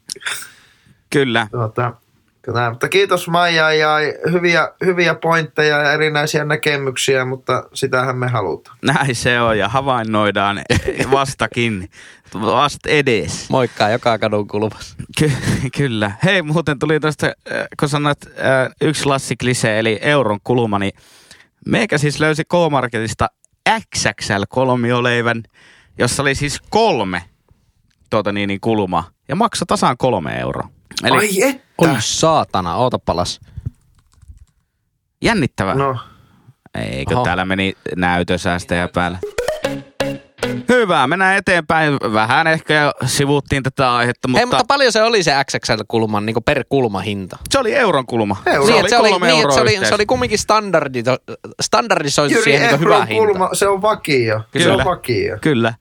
Kyllä. 1.10 1.46
Tuota, 1.50 1.94
kyllä, 2.42 2.70
mutta 2.70 2.88
kiitos 2.88 3.28
Maija 3.28 3.72
ja 3.72 3.96
hyviä, 4.32 4.72
hyviä 4.84 5.14
pointteja 5.14 5.78
ja 5.78 5.92
erinäisiä 5.92 6.44
näkemyksiä, 6.44 7.24
mutta 7.24 7.64
sitähän 7.74 8.16
me 8.16 8.28
halutaan. 8.28 8.78
Näin 8.82 9.14
se 9.14 9.40
on 9.40 9.58
ja 9.58 9.68
havainnoidaan 9.68 10.62
vastakin. 11.10 11.90
Vast 12.34 12.86
edes. 12.86 13.50
Moikkaa 13.50 13.90
joka 13.90 14.18
kadun 14.18 14.48
kulmassa. 14.48 14.96
Ky- 15.18 15.32
kyllä. 15.76 16.12
Hei, 16.24 16.42
muuten 16.42 16.78
tuli 16.78 17.00
tästä, 17.00 17.26
äh, 17.26 17.66
kun 17.80 17.88
sanoit 17.88 18.18
äh, 18.26 18.74
yksi 18.80 19.06
lassiklisee, 19.06 19.78
eli 19.78 19.98
euron 20.02 20.38
kulma, 20.44 20.78
niin 20.78 20.92
meikä 21.66 21.98
siis 21.98 22.20
löysi 22.20 22.44
K-Marketista 22.44 23.28
XXL-kolmioleivän, 23.70 25.42
jossa 25.98 26.22
oli 26.22 26.34
siis 26.34 26.60
kolme 26.70 27.22
tuota 28.10 28.32
niin, 28.32 28.48
niin 28.48 28.60
kulmaa 28.60 29.13
ja 29.28 29.36
maksoi 29.36 29.66
tasan 29.66 29.96
kolme 29.96 30.38
euroa. 30.40 30.68
Eli 31.04 31.16
Ai 31.16 31.42
että! 31.42 31.64
Oi 31.78 31.96
saatana, 31.98 32.74
oota 32.76 32.98
palas. 32.98 33.40
jännittävää. 35.22 35.74
No, 35.74 35.96
Eikö 36.74 37.14
Oho. 37.14 37.24
täällä 37.24 37.44
meni 37.44 37.74
näytösäästäjä 37.96 38.88
päällä? 38.94 39.18
Hyvä, 40.68 41.06
mennään 41.06 41.36
eteenpäin. 41.36 41.94
Vähän 42.12 42.46
ehkä 42.46 42.74
jo 42.74 42.92
sivuttiin 43.06 43.62
tätä 43.62 43.94
aihetta, 43.94 44.28
mutta, 44.28 44.38
Hei, 44.38 44.46
mutta 44.46 44.64
paljon 44.68 44.92
se 44.92 45.02
oli 45.02 45.22
se 45.22 45.32
XXL-kulman 45.44 46.26
niin 46.26 46.36
per 46.44 46.64
kulmahinta? 46.68 47.38
se 47.50 47.58
oli 47.58 47.74
euron 47.74 48.06
kulma. 48.06 48.36
Euro. 48.46 48.66
Se 48.66 48.72
niin, 48.72 48.80
oli 48.82 48.88
se 48.90 48.98
oli, 48.98 49.10
kolme 49.10 49.26
niin, 49.26 49.40
euroa 49.40 49.54
se 49.54 49.60
oli, 49.60 49.86
se 49.86 49.94
oli 49.94 50.06
kumminkin 50.06 50.38
standardi, 50.38 51.02
standardisoitu 51.62 52.42
siihen 52.42 52.68
niin 52.68 52.80
hyvä 52.80 52.94
euron 52.94 53.08
hinta. 53.08 53.26
kulma, 53.26 53.48
se 53.52 53.68
on 53.68 53.82
vakio. 53.82 54.38
Se 54.52 54.58
Kyllä. 54.58 54.74
on 54.74 54.84
vakio. 54.84 55.38
Kyllä. 55.40 55.74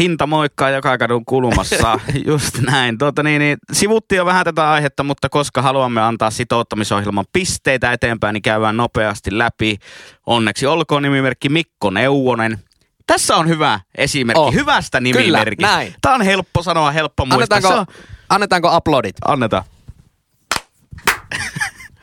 Hinta 0.00 0.26
moikkaa 0.26 0.70
joka 0.70 0.98
kadun 0.98 1.24
kulmassa, 1.24 2.00
just 2.26 2.58
näin. 2.58 2.98
Tuota, 2.98 3.22
niin, 3.22 3.38
niin, 3.40 3.58
sivuttiin 3.72 4.16
jo 4.16 4.24
vähän 4.26 4.44
tätä 4.44 4.70
aihetta, 4.70 5.02
mutta 5.02 5.28
koska 5.28 5.62
haluamme 5.62 6.00
antaa 6.00 6.30
sitouttamisohjelman 6.30 7.24
pisteitä 7.32 7.92
eteenpäin, 7.92 8.34
niin 8.34 8.42
käydään 8.42 8.76
nopeasti 8.76 9.38
läpi. 9.38 9.78
Onneksi 10.26 10.66
olkoon 10.66 11.02
nimimerkki 11.02 11.48
Mikko 11.48 11.90
Neuvonen. 11.90 12.58
Tässä 13.06 13.36
on 13.36 13.48
hyvä 13.48 13.80
esimerkki 13.94 14.40
Oh. 14.40 14.54
hyvästä 14.54 14.98
Kyllä, 14.98 15.20
nimimerkistä. 15.22 15.72
näin. 15.72 15.94
Tämä 16.00 16.14
on 16.14 16.22
helppo 16.22 16.62
sanoa, 16.62 16.90
helppo 16.90 17.26
muistaa. 17.26 17.56
Annetaanko, 17.56 17.80
on, 17.80 17.86
annetaanko 18.28 18.76
uploadit? 18.76 19.16
annetaan. 19.24 19.64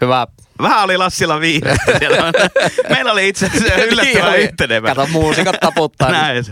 Hyvä. 0.02 0.28
Vähän 0.62 0.84
oli 0.84 0.98
Lassilla 0.98 1.40
viihdettä 1.40 1.98
siellä. 2.00 2.32
Meillä 2.90 3.12
oli 3.12 3.28
itse 3.30 3.46
asiassa 3.46 3.76
yllättävän 3.76 4.32
Niin, 4.34 4.42
yhtenevä. 4.42 4.88
Kato, 4.88 5.08
muusikot 5.12 5.56
taputtaa. 5.62 6.12
Näin. 6.12 6.46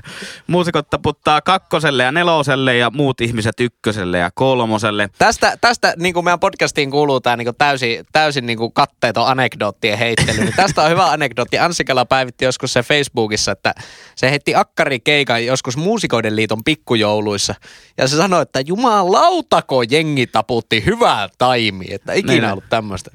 Muusikot 0.47 0.89
taputtaa 0.89 1.41
kakkoselle 1.41 2.03
ja 2.03 2.11
neloselle 2.11 2.77
ja 2.77 2.89
muut 2.89 3.21
ihmiset 3.21 3.59
ykköselle 3.59 4.17
ja 4.17 4.29
kolmoselle. 4.33 5.09
Tästä, 5.17 5.57
tästä 5.61 5.93
niin 5.97 6.13
kuin 6.13 6.23
meidän 6.23 6.39
podcastiin 6.39 6.91
kuuluu 6.91 7.19
tämä 7.21 7.37
niin 7.37 7.55
täysin, 7.57 8.05
täysin 8.11 8.45
niin 8.45 8.57
kuin 8.57 8.73
katteeton 8.73 9.27
anekdoottien 9.27 9.97
heittely. 9.97 10.39
Niin 10.39 10.53
tästä 10.55 10.81
on 10.83 10.89
hyvä 10.89 11.05
anekdootti. 11.11 11.59
Ansikala 11.59 12.05
päivitti 12.05 12.45
joskus 12.45 12.73
se 12.73 12.83
Facebookissa, 12.83 13.51
että 13.51 13.73
se 14.15 14.31
heitti 14.31 14.55
akkarikeikan 14.55 15.45
joskus 15.45 15.77
Muusikoiden 15.77 16.35
liiton 16.35 16.63
pikkujouluissa. 16.63 17.55
Ja 17.97 18.07
se 18.07 18.15
sanoi, 18.17 18.41
että 18.41 18.59
jumalautako 18.59 19.81
jengi 19.81 20.27
taputti 20.27 20.85
hyvää 20.85 21.29
taimia. 21.37 21.95
Että 21.95 22.13
ikinä 22.13 22.33
Niin. 22.33 22.51
ollut 22.51 22.69
tämmöistä. 22.69 23.11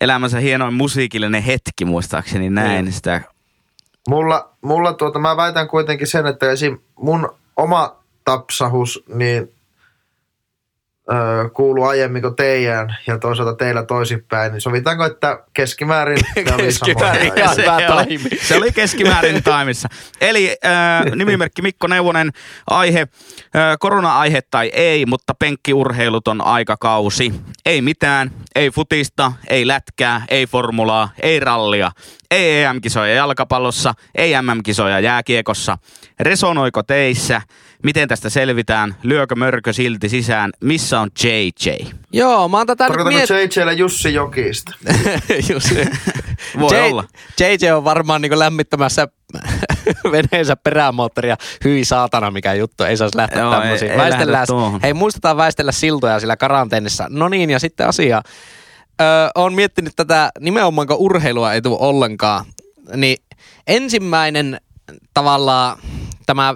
Elämänsä 0.00 0.38
hienoin 0.40 0.74
musiikillinen 0.74 1.42
hetki 1.42 1.84
muistaakseni 1.84 2.50
näin 2.50 2.84
Niin. 2.84 2.92
sitä. 2.92 3.20
Mulla, 4.08 4.48
mulla 4.60 4.92
tuota, 4.92 5.18
mä 5.18 5.36
väitän 5.36 5.68
kuitenkin 5.68 6.06
sen, 6.06 6.26
että 6.26 6.50
esim. 6.50 6.78
mun 6.96 7.28
oma 7.56 7.96
tapsahus, 8.24 9.04
niin 9.14 9.52
öö, 11.12 11.48
kuuluu 11.48 11.84
aiemmin 11.84 12.22
kuin 12.22 12.36
teidän 12.36 12.96
ja 13.06 13.18
toisaalta 13.18 13.54
teillä 13.54 13.82
toisinpäin, 13.82 14.52
niin 14.52 14.60
sovitaanko, 14.60 15.04
että 15.04 15.38
keskimäärin 15.54 16.18
Keskimäärin, 16.56 17.32
joo. 17.36 17.54
se, 17.54 17.70
oli, 17.70 17.82
taimi. 17.86 18.28
se 18.42 18.56
oli 18.56 18.72
keskimäärin 18.72 19.42
taimissa. 19.42 19.88
Eli 20.20 20.56
äh, 20.64 21.16
nimimerkki 21.16 21.62
Mikko 21.62 21.86
Neuvonen, 21.86 22.30
aihe, 22.70 23.00
äh, 23.00 23.76
korona-aihe 23.80 24.40
tai 24.50 24.70
ei, 24.74 25.06
mutta 25.06 25.34
penkkiurheiluton 25.34 26.40
aikakausi. 26.44 27.34
Ei 27.66 27.82
mitään, 27.82 28.30
ei 28.54 28.70
futista, 28.70 29.32
ei 29.48 29.66
lätkää, 29.66 30.22
ei 30.28 30.46
formulaa, 30.46 31.08
ei 31.22 31.40
rallia, 31.40 31.90
ei 32.30 32.62
EM-kisoja 32.62 33.14
jalkapallossa, 33.14 33.94
ei 34.14 34.32
MM-kisoja 34.42 35.00
jääkiekossa. 35.00 35.78
Resonoiko 36.20 36.82
teissä? 36.82 37.42
Miten 37.84 38.08
tästä 38.08 38.30
selvitään? 38.30 38.96
Lyökö 39.02 39.34
mörkö 39.34 39.72
silti 39.72 40.08
sisään? 40.08 40.50
Missä 40.60 41.00
on 41.00 41.10
JJ? 41.24 41.70
Joo, 42.12 42.48
mä 42.48 42.56
oon 42.56 42.66
tätä 42.66 42.84
nyt 42.84 42.88
Tarkoitanko 42.88 43.34
miet... 43.34 43.56
JJlle 43.56 43.72
Jussi 43.72 44.14
Jokista? 44.14 44.72
Just, 45.50 45.70
Voi 46.60 46.76
J- 46.76 46.80
olla. 46.92 47.04
JJ 47.40 47.70
on 47.70 47.84
varmaan 47.84 48.22
niin 48.22 48.38
lämmittämässä 48.38 49.08
veneensä 50.12 50.56
perämoottoria. 50.56 51.36
Hyi 51.64 51.84
saatana, 51.84 52.30
mikä 52.30 52.54
juttu. 52.54 52.84
Ei 52.84 52.96
saisi 52.96 53.16
lähteä 53.16 53.42
Joo, 53.42 53.52
tämmöisiin. 53.52 53.90
ei- 53.90 53.96
ei 53.98 54.02
Väistellään-. 54.04 54.46
Hei, 54.82 54.94
muistetaan 54.94 55.36
väistellä 55.36 55.72
siltoja 55.72 56.20
sillä 56.20 56.36
karanteenissa. 56.36 57.06
No 57.10 57.28
niin, 57.28 57.50
ja 57.50 57.58
sitten 57.58 57.88
asia. 57.88 58.22
Öö, 59.00 59.06
on 59.34 59.54
miettinyt 59.54 59.92
tätä 59.96 60.30
nimenomaan, 60.40 60.86
kun 60.86 60.96
urheilua 60.98 61.52
ei 61.52 61.62
tule 61.62 61.78
ollenkaan. 61.80 62.44
Niin 62.96 63.16
ensimmäinen 63.66 64.60
tavallaan 65.14 65.78
tämä 66.26 66.54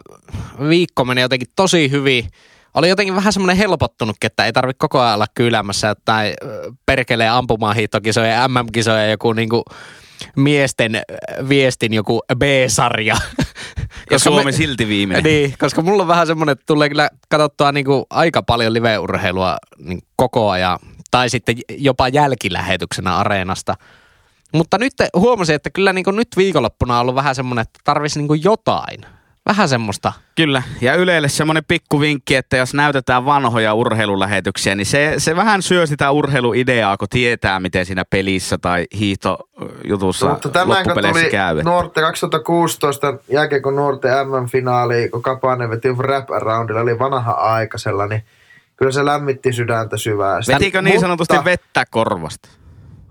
viikko 0.69 1.05
meni 1.05 1.21
jotenkin 1.21 1.49
tosi 1.57 1.91
hyvin. 1.91 2.31
Oli 2.75 2.89
jotenkin 2.89 3.17
vähän 3.17 3.33
semmoinen 3.33 3.57
helpottunutkin, 3.57 4.27
että 4.27 4.45
ei 4.45 4.53
tarvitse 4.53 4.79
koko 4.79 5.01
ajan 5.01 5.15
olla 5.15 5.27
kyylämässä 5.35 5.95
tai 6.05 6.35
perkelee 6.87 7.29
ampumahiihtokisoja 7.29 8.27
ja 8.27 8.49
MM-kisoja 8.49 8.99
ja 9.03 9.11
joku 9.11 9.33
niinku 9.33 9.65
miesten 10.37 11.01
viestin 11.49 11.95
joku 11.95 12.23
B-sarja. 12.39 13.17
Ja 14.11 14.19
Suomi 14.19 14.45
me- 14.45 14.53
silti 14.53 14.89
viimeinen. 14.89 15.25
niin, 15.25 15.55
koska 15.59 15.83
mulla 15.83 16.03
on 16.03 16.09
vähän 16.09 16.27
semmoinen, 16.27 16.53
että 16.53 16.65
tulee 16.67 16.89
kyllä 16.89 17.11
katsottua 17.29 17.73
niinku 17.73 18.07
aika 18.11 18.43
paljon 18.43 18.75
live-urheilua 18.75 19.57
niin 19.79 19.99
koko 20.17 20.51
ajan. 20.51 20.79
Tai 21.11 21.31
sitten 21.31 21.57
jopa 21.69 22.09
jälkilähetyksenä 22.09 23.17
areenasta. 23.17 23.75
Mutta 24.55 24.79
nyt 24.79 24.93
huomasin, 25.17 25.55
että 25.55 25.71
kyllä 25.71 25.93
niinku 25.93 26.11
nyt 26.11 26.29
viikonloppuna 26.37 26.95
on 26.95 27.01
ollut 27.01 27.15
vähän 27.15 27.35
semmoinen, 27.35 27.63
että 27.63 27.81
tarvisi 27.85 28.19
niinku 28.19 28.35
jotain. 28.35 29.01
Vähän 29.49 29.69
semmoista. 29.69 30.13
Kyllä, 30.37 30.63
ja 30.81 30.95
Ylelle 30.95 31.29
semmoinen 31.29 31.65
pikku 31.69 32.01
vinkki, 32.01 32.35
että 32.37 32.57
jos 32.57 32.75
näytetään 32.75 33.25
vanhoja 33.25 33.75
urheilulähetyksiä, 33.75 34.75
niin 34.75 34.87
se, 34.87 35.15
se 35.19 35.37
vähän 35.37 35.63
syö 35.63 35.87
sitä 35.87 36.11
urheiluideaa, 36.11 36.97
kun 36.97 37.09
tietää, 37.09 37.61
miten 37.61 37.87
siinä 37.87 38.05
pelissä 38.11 38.59
tai 38.59 38.87
hiihtojutussa 38.99 40.29
Mutta 40.29 40.49
tämä, 40.49 40.65
kun 40.65 40.75
loppupeleissä 40.77 41.21
tuli 41.21 41.31
käy. 41.31 41.63
nuorten 41.63 42.05
2016 42.05 43.15
jälkeen, 43.31 43.63
kun 43.63 43.77
nuorten 43.77 44.13
MM-finaali, 44.29 45.09
kun 45.09 45.23
Kapanen 45.23 45.71
veti 45.71 45.89
rap 45.99 46.31
aroundilla, 46.31 46.81
oli 46.81 46.99
vanha 46.99 47.33
aikaisella, 47.33 48.07
niin 48.07 48.23
kyllä 48.77 48.93
se 48.93 49.05
lämmitti 49.05 49.53
sydäntä 49.53 49.97
syvästi. 49.97 50.53
Vetikö 50.53 50.83
niin 50.83 50.95
Mutta- 50.95 51.01
sanotusti 51.01 51.37
vettä 51.45 51.85
korvasta? 51.91 52.49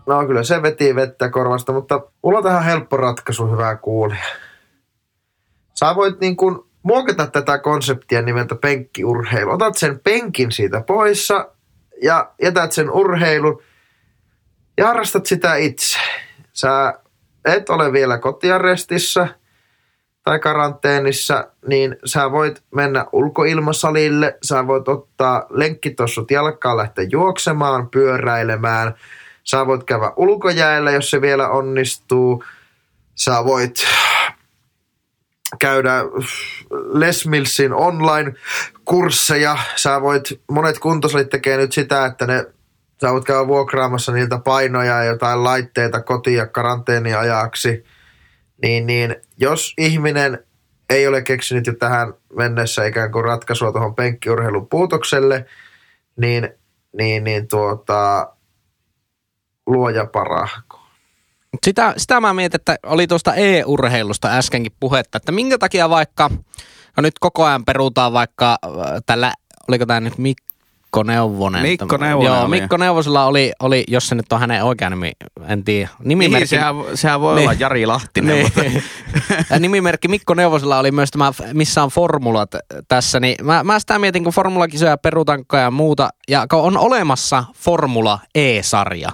No 0.05 0.25
kyllä 0.25 0.43
se 0.43 0.61
veti 0.61 0.95
vettä 0.95 1.29
korvasta, 1.29 1.73
mutta 1.73 2.01
mulla 2.23 2.37
on 2.37 2.43
tähän 2.43 2.63
helppo 2.63 2.97
ratkaisu, 2.97 3.51
hyvää 3.51 3.75
kuulija. 3.75 4.23
Sä 5.79 5.95
voit 5.95 6.19
niin 6.19 6.37
kuin 6.37 6.59
muokata 6.83 7.27
tätä 7.27 7.57
konseptia 7.57 8.21
nimeltä 8.21 8.55
penkkiurheilu. 8.55 9.51
Otat 9.51 9.77
sen 9.77 9.99
penkin 9.99 10.51
siitä 10.51 10.81
poissa 10.81 11.51
ja 12.01 12.31
jätät 12.41 12.71
sen 12.71 12.91
urheilun 12.91 13.61
ja 14.77 14.87
harrastat 14.87 15.25
sitä 15.25 15.55
itse. 15.55 15.99
Sä 16.53 16.99
et 17.45 17.69
ole 17.69 17.93
vielä 17.93 18.17
kotiarestissa 18.17 19.27
tai 20.23 20.39
karanteenissa, 20.39 21.51
niin 21.67 21.95
sä 22.05 22.31
voit 22.31 22.63
mennä 22.75 23.05
ulkoilmasalille, 23.11 24.37
sä 24.43 24.67
voit 24.67 24.87
ottaa 24.87 25.45
lenkkitossut 25.49 26.31
jalkaan, 26.31 26.77
lähteä 26.77 27.07
juoksemaan, 27.11 27.89
pyöräilemään, 27.89 28.93
sä 29.43 29.67
voit 29.67 29.83
käydä 29.83 30.11
ulkojäällä, 30.15 30.91
jos 30.91 31.09
se 31.09 31.21
vielä 31.21 31.49
onnistuu, 31.49 32.43
sä 33.15 33.45
voit 33.45 33.75
käydä 35.59 36.03
Les 36.93 37.27
Millsin 37.27 37.73
online-kursseja. 37.73 39.57
Sä 39.75 40.01
voit, 40.01 40.41
monet 40.51 40.79
kuntosalit 40.79 41.29
tekee 41.29 41.57
nyt 41.57 41.71
sitä, 41.71 42.05
että 42.05 42.27
ne, 42.27 42.45
sä 43.01 43.11
voit 43.11 43.25
käydä 43.25 43.47
vuokraamassa 43.47 44.11
niiltä 44.11 44.39
painoja 44.39 44.95
ja 44.95 45.03
jotain 45.03 45.43
laitteita 45.43 46.01
kotiin 46.01 46.37
ja 46.37 46.47
karanteeniajaksi. 46.47 47.83
Niin, 48.61 48.87
niin 48.87 49.15
jos 49.37 49.73
ihminen 49.77 50.43
ei 50.89 51.07
ole 51.07 51.21
keksinyt 51.21 51.67
jo 51.67 51.73
tähän 51.73 52.13
mennessä 52.33 52.85
ikään 52.85 53.11
kuin 53.11 53.25
ratkaisua 53.25 53.71
tuohon 53.71 53.95
penkkiurheilun 53.95 54.67
puutokselle, 54.67 55.45
niin, 56.17 56.49
niin, 56.97 57.23
niin 57.23 57.47
tuota, 57.47 58.33
luoja 59.67 60.05
parahko. 60.05 60.76
Sitä, 61.65 61.93
sitä 61.97 62.19
mä 62.21 62.33
mietin, 62.33 62.59
että 62.61 62.75
oli 62.85 63.07
tuosta 63.07 63.33
e-urheilusta 63.35 64.27
äskenkin 64.27 64.71
puhetta, 64.79 65.17
että 65.17 65.31
minkä 65.31 65.57
takia 65.57 65.89
vaikka, 65.89 66.29
no 66.97 67.01
nyt 67.01 67.19
koko 67.19 67.45
ajan 67.45 67.65
perutaan 67.65 68.13
vaikka 68.13 68.57
äh, 68.65 68.71
tällä, 69.05 69.33
oliko 69.67 69.85
tämä 69.85 69.99
nyt 69.99 70.17
Mikko 70.17 71.03
Neuvonen? 71.03 71.61
Mikko 71.61 71.97
Neuvonen 71.97 72.25
Joo, 72.33 72.41
oli. 72.41 72.59
Mikko 72.59 72.77
Neuvosella 72.77 73.25
oli, 73.25 73.51
oli, 73.59 73.83
jos 73.87 74.07
se 74.07 74.15
nyt 74.15 74.33
on 74.33 74.39
hänen 74.39 74.63
oikea 74.63 74.89
nimi, 74.89 75.11
en 75.47 75.63
tiedä, 75.63 75.89
nimimerkki. 76.03 76.39
Niin, 76.39 76.47
sehän, 76.47 76.75
sehän 76.93 77.21
voi 77.21 77.35
Niin. 77.35 77.49
olla 77.49 77.57
Jari 77.59 77.85
Lahtinen, 77.85 78.43
mutta 78.43 78.61
Niin. 78.61 78.83
Ja 79.49 79.59
nimimerkki 79.59 80.07
Mikko 80.07 80.33
Neuvosella 80.33 80.79
oli 80.79 80.91
myös 80.91 81.11
tämä, 81.11 81.31
missä 81.53 81.83
on 81.83 81.89
formulat 81.89 82.51
tässä, 82.87 83.19
niin 83.19 83.45
mä, 83.45 83.63
mä 83.63 83.79
sitä 83.79 83.99
mietin, 83.99 84.23
kun 84.23 84.33
formulakisoja 84.33 84.97
perutaan 84.97 85.39
koko 85.39 85.57
ajan 85.57 85.73
muuta, 85.73 86.09
ja 86.29 86.45
kun 86.49 86.59
on 86.59 86.77
olemassa 86.77 87.43
Formula 87.53 88.19
E-sarja, 88.35 89.09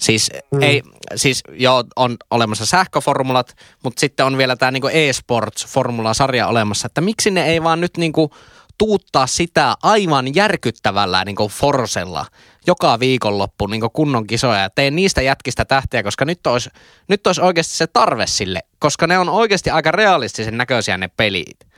Siis, 0.00 0.30
mm. 0.50 0.62
ei, 0.62 0.82
siis 1.16 1.42
joo, 1.52 1.84
on 1.96 2.16
olemassa 2.30 2.66
sähköformulat, 2.66 3.56
mutta 3.84 4.00
sitten 4.00 4.26
on 4.26 4.38
vielä 4.38 4.56
tämä 4.56 4.70
niinku 4.70 4.88
e-sports-formula-sarja 4.92 6.46
olemassa, 6.46 6.86
että 6.86 7.00
miksi 7.00 7.30
ne 7.30 7.46
ei 7.46 7.62
vaan 7.62 7.80
nyt 7.80 7.96
niinku 7.96 8.30
tuuttaa 8.78 9.26
sitä 9.26 9.74
aivan 9.82 10.34
järkyttävällä 10.34 11.24
niinku 11.24 11.48
forsella 11.48 12.26
joka 12.66 13.00
viikonloppu 13.00 13.66
niinku 13.66 13.90
kunnon 13.90 14.26
kisoja 14.26 14.60
ja 14.60 14.70
tee 14.70 14.90
niistä 14.90 15.22
jätkistä 15.22 15.64
tähtiä, 15.64 16.02
koska 16.02 16.24
nyt 16.24 16.46
olisi, 16.46 16.70
nyt 17.08 17.26
olisi 17.26 17.40
oikeasti 17.40 17.76
se 17.76 17.86
tarve 17.86 18.26
sille, 18.26 18.60
koska 18.78 19.06
ne 19.06 19.18
on 19.18 19.28
oikeasti 19.28 19.70
aika 19.70 19.90
realistisen 19.90 20.56
näköisiä 20.56 20.96
ne 20.96 21.08
pelit. 21.08 21.69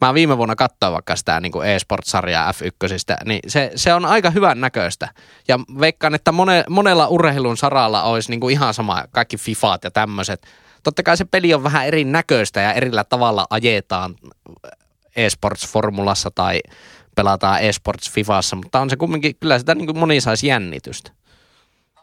Mä 0.00 0.14
viime 0.14 0.36
vuonna 0.36 0.56
katsoin 0.56 0.92
vaikka 0.92 1.16
sitä 1.16 1.40
niin 1.40 1.52
kuin 1.52 1.68
e-sport-sarjaa 1.68 2.52
F1, 2.52 3.24
niin 3.24 3.40
se, 3.46 3.70
se 3.74 3.94
on 3.94 4.04
aika 4.04 4.30
hyvän 4.30 4.60
näköistä. 4.60 5.08
Ja 5.48 5.58
veikkaan, 5.80 6.14
että 6.14 6.32
mone, 6.32 6.64
monella 6.68 7.08
urheilun 7.08 7.56
saralla 7.56 8.02
olisi 8.02 8.30
niin 8.30 8.40
kuin 8.40 8.52
ihan 8.52 8.74
sama, 8.74 9.04
kaikki 9.10 9.36
FIFAt 9.36 9.84
ja 9.84 9.90
tämmöiset. 9.90 10.46
Totta 10.82 11.02
kai 11.02 11.16
se 11.16 11.24
peli 11.24 11.54
on 11.54 11.62
vähän 11.62 11.86
eri 11.86 12.04
näköistä 12.04 12.60
ja 12.60 12.72
erillä 12.72 13.04
tavalla 13.04 13.46
ajetaan 13.50 14.14
e-sports-formulassa 15.16 16.30
tai 16.34 16.60
pelataan 17.14 17.62
e-sports 17.62 18.10
Fifassa, 18.10 18.56
mutta 18.56 18.80
on 18.80 18.90
se 18.90 18.96
kumminkin, 18.96 19.36
kyllä 19.36 19.58
sitä 19.58 19.74
niin 19.74 19.86
kuin 19.86 19.98
moni 19.98 20.20
saisi 20.20 20.46
jännitystä. 20.46 21.10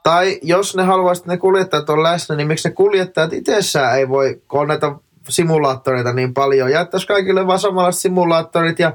Tai 0.03 0.39
jos 0.41 0.75
ne 0.75 0.83
haluaisivat, 0.83 1.25
että 1.25 1.33
ne 1.33 1.37
kuljettajat 1.37 1.89
on 1.89 2.03
läsnä, 2.03 2.35
niin 2.35 2.47
miksi 2.47 2.69
ne 2.69 2.75
kuljettajat 2.75 3.33
itsessään 3.33 3.97
ei 3.97 4.09
voi, 4.09 4.41
kun 4.47 4.61
on 4.61 4.67
näitä 4.67 4.91
simulaattoreita 5.29 6.13
niin 6.13 6.33
paljon, 6.33 6.71
jättäisi 6.71 7.07
kaikille 7.07 7.47
vaan 7.47 7.59
samanlaiset 7.59 8.01
simulaattorit 8.01 8.79
ja 8.79 8.93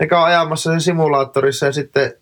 ne 0.00 0.06
käy 0.06 0.24
ajamassa 0.24 0.70
sen 0.70 0.80
simulaattorissa 0.80 1.66
ja 1.66 1.72
sitten 1.72 2.12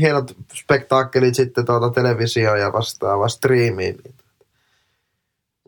hienot 0.00 0.36
spektaakkelit 0.54 1.34
sitten 1.34 1.66
tuota 1.66 1.90
televisioon 1.90 2.60
ja 2.60 2.72
vastaava 2.72 3.28
striimiin. 3.28 3.96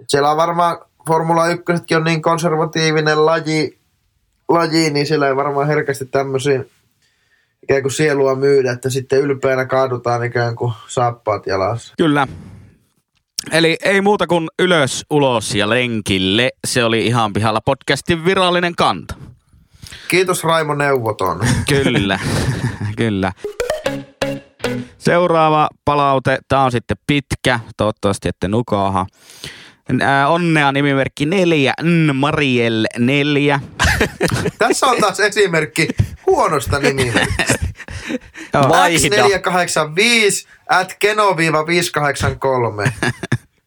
Siellä 0.08 0.30
on 0.30 0.36
varmaan 0.36 0.78
Formula 1.06 1.46
1 1.48 1.94
on 1.96 2.04
niin 2.04 2.22
konservatiivinen 2.22 3.26
laji, 3.26 3.78
laji, 4.48 4.90
niin 4.90 5.06
siellä 5.06 5.28
ei 5.28 5.36
varmaan 5.36 5.66
herkästi 5.66 6.04
tämmöisiin 6.04 6.70
ikään 7.62 7.82
kuin 7.82 7.92
sielua 7.92 8.34
myydä, 8.34 8.72
että 8.72 8.90
sitten 8.90 9.20
ylpeänä 9.20 9.66
kaadutaan 9.66 10.24
ikään 10.24 10.56
kuin 10.56 10.72
saappaat 10.88 11.46
jalassa. 11.46 11.94
Kyllä. 11.98 12.26
Eli 13.52 13.76
ei 13.84 14.00
muuta 14.00 14.26
kuin 14.26 14.48
ylös, 14.58 15.04
ulos 15.10 15.54
ja 15.54 15.68
lenkille. 15.68 16.50
Se 16.66 16.84
oli 16.84 17.06
ihan 17.06 17.32
pihalla 17.32 17.60
podcastin 17.60 18.24
virallinen 18.24 18.74
kanta. 18.76 19.14
Kiitos 20.08 20.44
Raimo 20.44 20.74
Neuvoton. 20.74 21.40
Kyllä, 21.68 22.18
kyllä. 22.96 23.32
Seuraava 24.98 25.68
palaute, 25.84 26.38
tämä 26.48 26.64
on 26.64 26.72
sitten 26.72 26.96
pitkä, 27.06 27.60
toivottavasti 27.76 28.28
ette 28.28 28.48
nukaaha. 28.48 29.06
Onnea 30.28 30.72
nimimerkki 30.72 31.26
neljä, 31.26 31.72
N, 31.82 32.16
Mariel 32.16 32.86
neljä. 32.98 33.60
Tässä 34.58 34.86
on 34.86 34.96
taas 35.00 35.20
esimerkki 35.20 35.88
huonosta 36.28 36.78
nimimerkistä. 36.78 37.58
Vaihda. 38.68 39.16
X485 39.16 40.48
at 40.68 40.96
keno-583. 40.98 42.90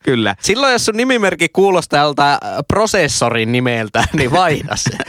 Kyllä. 0.03 0.36
Silloin 0.41 0.74
jos 0.74 0.86
sun 0.86 0.97
nimimerkki 0.97 1.49
kuulostaa 1.49 2.03
joltain 2.03 2.38
äh, 2.45 2.57
prosessorin 2.68 3.51
nimeltä, 3.51 4.03
niin 4.14 4.32
vaihda 4.32 4.76
se. 4.76 4.91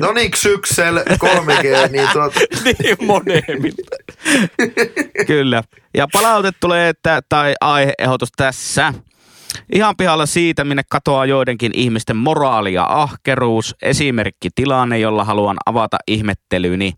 No 0.00 0.12
niin, 0.12 0.30
Xyxel 0.30 0.98
3G, 0.98 1.90
niin 1.90 2.08
tuota, 2.12 2.40
niin 2.64 2.96
monemmilta. 3.06 3.96
Kyllä. 5.26 5.62
Ja 5.94 6.08
palaute 6.12 6.50
tulee, 6.60 6.88
että, 6.88 7.22
tai 7.28 7.54
aiheehdotus 7.60 8.28
tässä. 8.36 8.94
Ihan 9.74 9.96
pihalla 9.96 10.26
siitä, 10.26 10.64
minne 10.64 10.82
katoaa 10.90 11.26
joidenkin 11.26 11.72
ihmisten 11.74 12.16
moraali 12.16 12.72
ja 12.72 12.86
ahkeruus. 12.88 13.74
Esimerkki 13.82 14.48
tilanne, 14.54 14.98
jolla 14.98 15.24
haluan 15.24 15.56
avata 15.66 15.96
ihmettelyni. 16.08 16.92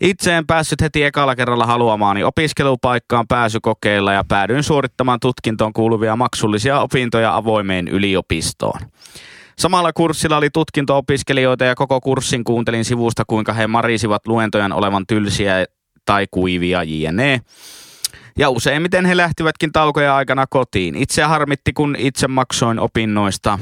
Itse 0.00 0.36
en 0.36 0.46
päässyt 0.46 0.80
heti 0.80 1.04
ekalla 1.04 1.36
kerralla 1.36 1.66
haluamaani 1.66 2.24
opiskelupaikkaan 2.24 3.24
pääsykokeilla 3.28 4.12
ja 4.12 4.24
päädyin 4.28 4.62
suorittamaan 4.62 5.20
tutkintoon 5.20 5.72
kuuluvia 5.72 6.16
maksullisia 6.16 6.80
opintoja 6.80 7.36
avoimeen 7.36 7.88
yliopistoon. 7.88 8.80
Samalla 9.58 9.92
kurssilla 9.92 10.36
oli 10.36 10.50
tutkinto-opiskelijoita 10.50 11.64
ja 11.64 11.74
koko 11.74 12.00
kurssin 12.00 12.44
kuuntelin 12.44 12.84
sivusta, 12.84 13.24
kuinka 13.26 13.52
he 13.52 13.66
marisivat 13.66 14.26
luentojen 14.26 14.72
olevan 14.72 15.04
tylsiä 15.06 15.64
tai 16.04 16.26
kuivia 16.30 16.82
jne. 16.82 17.40
Ja 18.38 18.50
useimmiten 18.50 19.04
he 19.04 19.16
lähtivätkin 19.16 19.72
taukoja 19.72 20.16
aikana 20.16 20.46
kotiin. 20.50 20.94
Itse 20.94 21.22
harmitti, 21.22 21.72
kun 21.72 21.96
itse 21.98 22.28
maksoin 22.28 22.78
opinnoista 22.78 23.58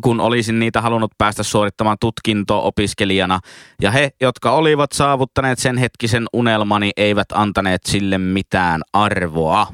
kun 0.00 0.20
olisin 0.20 0.58
niitä 0.58 0.80
halunnut 0.80 1.12
päästä 1.18 1.42
suorittamaan 1.42 1.96
tutkinto-opiskelijana. 2.00 3.40
Ja 3.80 3.90
he, 3.90 4.10
jotka 4.20 4.52
olivat 4.52 4.92
saavuttaneet 4.92 5.58
sen 5.58 5.78
hetkisen 5.78 6.26
unelmani, 6.32 6.90
eivät 6.96 7.26
antaneet 7.32 7.82
sille 7.86 8.18
mitään 8.18 8.82
arvoa. 8.92 9.66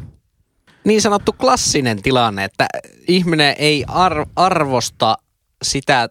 Niin 0.84 1.02
sanottu 1.02 1.32
klassinen 1.32 2.02
tilanne, 2.02 2.44
että 2.44 2.66
ihminen 3.08 3.54
ei 3.58 3.84
ar- 3.88 4.26
arvosta 4.36 5.18
sitä 5.62 6.08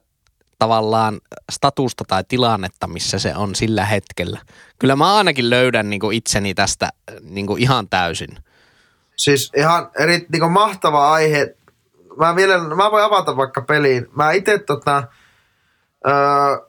tavallaan 0.60 1.20
statusta 1.52 2.04
tai 2.08 2.24
tilannetta, 2.28 2.88
missä 2.88 3.20
se 3.20 3.36
on 3.36 3.56
sillä 3.56 3.86
hetkellä. 3.86 4.40
Kyllä 4.80 4.96
mä 4.96 5.16
ainakin 5.16 5.50
löydän 5.50 5.90
niin 5.90 6.14
itseni 6.14 6.54
tästä 6.54 6.90
niin 7.22 7.58
ihan 7.58 7.90
täysin. 7.90 8.38
Siis 9.16 9.52
ihan 9.56 9.90
eri, 10.00 10.26
niin 10.32 10.52
mahtava 10.52 11.12
aihe 11.12 11.56
mä, 12.18 12.36
vielä, 12.36 12.60
mä 12.60 12.92
voin 12.92 13.04
avata 13.04 13.38
vaikka 13.38 13.62
peliin. 13.62 14.08
Mä 14.16 14.32
itse 14.32 14.60
tota, 14.60 15.04
öö, 16.08 16.68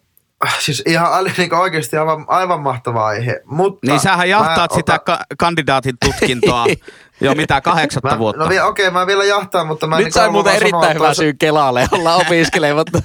siis 0.59 0.83
ihan 0.87 1.25
niin 1.39 1.55
oikeasti 1.55 1.97
aivan, 1.97 2.25
aivan 2.29 2.61
mahtava 2.61 3.07
aihe. 3.07 3.41
Mutta 3.45 3.87
niin 3.87 4.01
sähän 4.01 4.29
jahtaat 4.29 4.73
sitä 4.73 4.95
ota... 4.95 5.05
ka- 5.05 5.25
kandidaatin 5.39 5.97
tutkintoa 6.05 6.67
jo 7.21 7.35
mitä 7.35 7.61
kahdeksatta 7.61 8.11
mä, 8.11 8.19
vuotta. 8.19 8.39
No 8.39 8.47
okei, 8.47 8.61
okay, 8.61 8.91
mä 8.91 9.07
vielä 9.07 9.25
jahtaan, 9.25 9.67
mutta 9.67 9.87
mä... 9.87 9.97
Nyt 9.97 10.05
niin 10.05 10.13
sai 10.13 10.31
muuten 10.31 10.55
erittäin 10.55 10.95
hyvä 10.95 11.15
syy 11.15 11.35
Kelalle 11.39 11.89
olla 11.93 12.15
opiskelematta. 12.27 12.99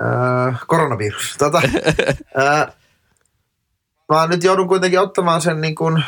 Öö, 0.00 0.52
koronavirus. 0.66 1.36
Tota, 1.38 1.62
öö, 2.38 2.66
mä 4.12 4.26
nyt 4.26 4.44
joudun 4.44 4.68
kuitenkin 4.68 5.00
ottamaan 5.00 5.40
sen 5.40 5.60
niin 5.60 5.74
kuin 5.74 6.04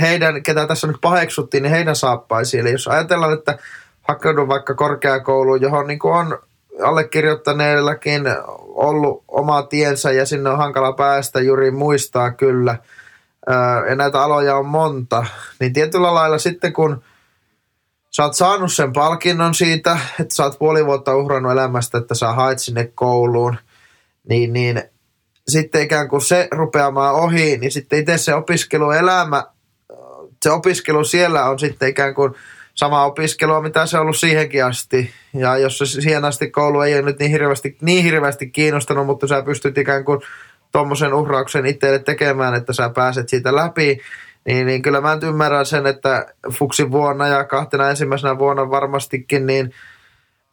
heidän, 0.00 0.42
ketä 0.42 0.66
tässä 0.66 0.86
nyt 0.86 0.96
paheksuttiin, 1.00 1.62
niin 1.62 1.70
heidän 1.70 1.96
saappaisiin. 1.96 2.60
Eli 2.60 2.72
jos 2.72 2.88
ajatellaan, 2.88 3.32
että 3.32 3.58
hakeudun 4.02 4.48
vaikka 4.48 4.74
korkeakouluun, 4.74 5.60
johon 5.60 5.86
niin 5.86 5.98
kuin 5.98 6.14
on 6.14 6.38
allekirjoittaneellakin 6.82 8.22
ollut 8.68 9.24
oma 9.28 9.62
tiensä 9.62 10.12
ja 10.12 10.26
sinne 10.26 10.50
on 10.50 10.58
hankala 10.58 10.92
päästä, 10.92 11.40
juuri 11.40 11.70
muistaa 11.70 12.30
kyllä. 12.30 12.76
Ja 13.88 13.94
näitä 13.94 14.22
aloja 14.22 14.56
on 14.56 14.66
monta. 14.66 15.26
Niin 15.60 15.72
tietyllä 15.72 16.14
lailla 16.14 16.38
sitten 16.38 16.72
kun 16.72 17.02
sä 18.16 18.24
oot 18.24 18.34
saanut 18.34 18.72
sen 18.72 18.92
palkinnon 18.92 19.54
siitä, 19.54 19.98
että 20.20 20.34
sä 20.34 20.44
oot 20.44 20.58
puoli 20.58 20.86
vuotta 20.86 21.16
uhrannut 21.16 21.52
elämästä, 21.52 21.98
että 21.98 22.14
sä 22.14 22.32
haet 22.32 22.58
sinne 22.58 22.90
kouluun, 22.94 23.56
niin, 24.28 24.52
niin 24.52 24.82
sitten 25.48 25.82
ikään 25.82 26.08
kuin 26.08 26.22
se 26.22 26.48
rupeamaan 26.50 27.14
ohi, 27.14 27.58
niin 27.58 27.72
sitten 27.72 27.98
itse 27.98 28.18
se 28.18 28.34
opiskeluelämä, 28.34 29.44
se 30.42 30.50
opiskelu 30.50 31.04
siellä 31.04 31.44
on 31.44 31.58
sitten 31.58 31.88
ikään 31.88 32.14
kuin– 32.14 32.34
sama 32.74 33.04
opiskelua, 33.04 33.62
mitä 33.62 33.86
se 33.86 33.96
on 33.96 34.02
ollut 34.02 34.16
siihenkin 34.16 34.64
asti. 34.64 35.10
Ja 35.34 35.58
jos 35.58 35.78
se 35.78 35.86
siihen 35.86 36.24
asti 36.24 36.50
koulu 36.50 36.80
ei 36.80 36.94
ole 36.94 37.02
nyt 37.02 37.18
niin 37.18 37.30
hirveästi, 37.30 37.76
niin 37.80 38.04
hirveästi 38.04 38.50
kiinnostanut, 38.50 39.06
mutta 39.06 39.26
sä 39.26 39.42
pystyt 39.42 39.78
ikään 39.78 40.04
kuin 40.04 40.20
tuommoisen 40.72 41.14
uhrauksen 41.14 41.66
itselle 41.66 41.98
tekemään, 41.98 42.54
että 42.54 42.72
sä 42.72 42.88
pääset 42.88 43.28
siitä 43.28 43.56
läpi, 43.56 44.00
niin, 44.46 44.66
niin 44.66 44.82
kyllä 44.82 45.00
mä 45.00 45.18
ymmärrän 45.22 45.66
sen, 45.66 45.86
että 45.86 46.34
Fuksin 46.52 46.90
vuonna 46.90 47.26
ja 47.26 47.44
kahtena 47.44 47.90
ensimmäisenä 47.90 48.38
vuonna 48.38 48.70
varmastikin, 48.70 49.46
niin 49.46 49.70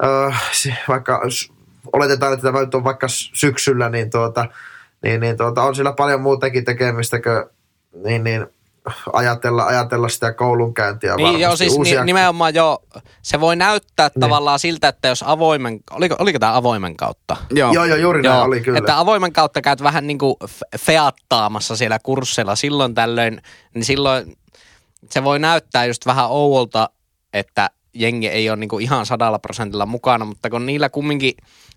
äh, 0.03 0.43
vaikka 0.87 1.21
oletetaan, 1.93 2.33
että 2.33 2.43
tämä 2.43 2.59
nyt 2.59 2.75
on 2.75 2.83
vaikka 2.83 3.07
syksyllä, 3.33 3.89
niin, 3.89 4.09
tuota, 4.09 4.45
niin, 5.03 5.21
niin 5.21 5.37
tuota, 5.37 5.63
on 5.63 5.75
sillä 5.75 5.93
paljon 5.93 6.21
muutakin 6.21 6.65
tekemistä 6.65 7.19
niin, 8.03 8.23
niin 8.23 8.47
ajatella, 9.13 9.65
ajatella 9.65 10.09
sitä 10.09 10.33
koulunkäyntiä 10.33 11.15
niin, 11.15 11.39
joo, 11.39 11.55
siis 11.55 11.73
Uusia... 11.73 12.03
nimenomaan 12.03 12.55
jo, 12.55 12.81
se 13.21 13.39
voi 13.39 13.55
näyttää 13.55 14.07
niin. 14.07 14.21
tavallaan 14.21 14.59
siltä, 14.59 14.87
että 14.87 15.07
jos 15.07 15.23
avoimen, 15.27 15.79
oliko, 15.91 16.15
oliko 16.19 16.39
tämä 16.39 16.55
avoimen 16.55 16.97
kautta? 16.97 17.37
Joo, 17.49 17.73
joo, 17.73 17.85
joo 17.85 17.97
juuri 17.97 18.21
joo, 18.23 18.33
näin 18.33 18.45
oli 18.45 18.61
kyllä. 18.61 18.79
Että 18.79 18.99
avoimen 18.99 19.33
kautta 19.33 19.61
käyt 19.61 19.83
vähän 19.83 20.07
niin 20.07 20.17
kuin 20.17 20.35
feattaamassa 20.79 21.75
siellä 21.75 21.99
kursseilla 22.03 22.55
silloin 22.55 22.93
tällöin, 22.93 23.41
niin 23.73 23.85
silloin 23.85 24.37
se 25.09 25.23
voi 25.23 25.39
näyttää 25.39 25.85
just 25.85 26.05
vähän 26.05 26.29
ouolta, 26.29 26.89
että 27.33 27.69
jengi 27.93 28.27
ei 28.27 28.49
ole 28.49 28.57
niin 28.57 28.69
kuin 28.69 28.83
ihan 28.83 29.05
sadalla 29.05 29.39
prosentilla 29.39 29.85
mukana, 29.85 30.25
mutta 30.25 30.49
kun 30.49 30.65
niillä 30.65 30.89
kumminkin, 30.89 31.33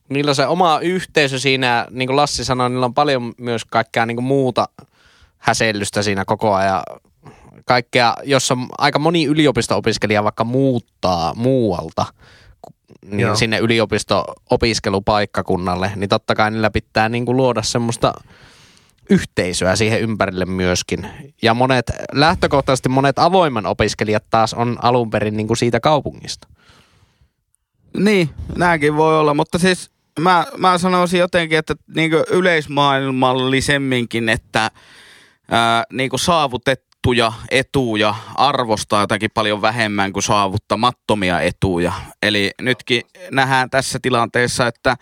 niillä 0.08 0.28
on 0.28 0.34
se 0.34 0.46
oma 0.46 0.78
yhteisö 0.82 1.38
siinä, 1.38 1.86
niin 1.90 2.06
kuin 2.06 2.16
Lassi 2.16 2.44
sanoi, 2.44 2.70
niillä 2.70 2.86
on 2.86 2.94
paljon 2.94 3.32
myös 3.38 3.64
kaikkea 3.64 4.06
niin 4.06 4.16
kuin 4.16 4.24
muuta– 4.24 4.68
häsellystä 5.42 6.02
siinä 6.02 6.24
koko 6.24 6.54
ajan. 6.54 6.82
Kaikkea, 7.64 8.14
jossa 8.24 8.56
aika 8.78 8.98
moni 8.98 9.26
yliopisto-opiskelija 9.26 10.24
vaikka 10.24 10.44
muuttaa 10.44 11.34
muualta 11.34 12.06
niin 13.06 13.20
Joo. 13.20 13.36
sinne 13.36 13.58
yliopisto-opiskelupaikkakunnalle, 13.58 15.92
niin 15.96 16.08
totta 16.08 16.34
kai 16.34 16.50
niillä 16.50 16.70
pitää 16.70 17.08
niin 17.08 17.26
kuin 17.26 17.36
luoda 17.36 17.62
semmoista 17.62 18.12
yhteisöä 19.10 19.76
siihen 19.76 20.00
ympärille 20.00 20.44
myöskin. 20.44 21.06
Ja 21.42 21.54
monet, 21.54 21.92
lähtökohtaisesti 22.12 22.88
monet 22.88 23.18
avoimen 23.18 23.66
opiskelijat 23.66 24.24
taas 24.30 24.54
on 24.54 24.78
alun 24.82 25.10
perin 25.10 25.36
niin 25.36 25.46
kuin 25.46 25.56
siitä 25.56 25.80
kaupungista. 25.80 26.48
Niin, 27.96 28.30
nämäkin 28.56 28.96
voi 28.96 29.18
olla, 29.18 29.34
mutta 29.34 29.58
siis 29.58 29.90
mä, 30.20 30.46
mä 30.56 30.78
sanoisin 30.78 31.20
jotenkin, 31.20 31.58
että 31.58 31.74
niin 31.94 32.12
yleismaailmallisemminkin, 32.30 34.28
että– 34.28 34.70
ää, 35.52 35.84
niin 35.92 36.10
kuin 36.10 36.20
saavutettuja 36.20 37.32
etuja 37.50 38.14
arvostaa 38.34 39.00
jotakin 39.00 39.30
paljon 39.34 39.62
vähemmän 39.62 40.12
kuin 40.12 40.22
saavuttamattomia 40.22 41.40
etuja. 41.40 41.92
Eli 42.22 42.50
nytkin 42.60 43.02
nähdään 43.30 43.70
tässä 43.70 43.98
tilanteessa, 44.02 44.66
että 44.66 44.96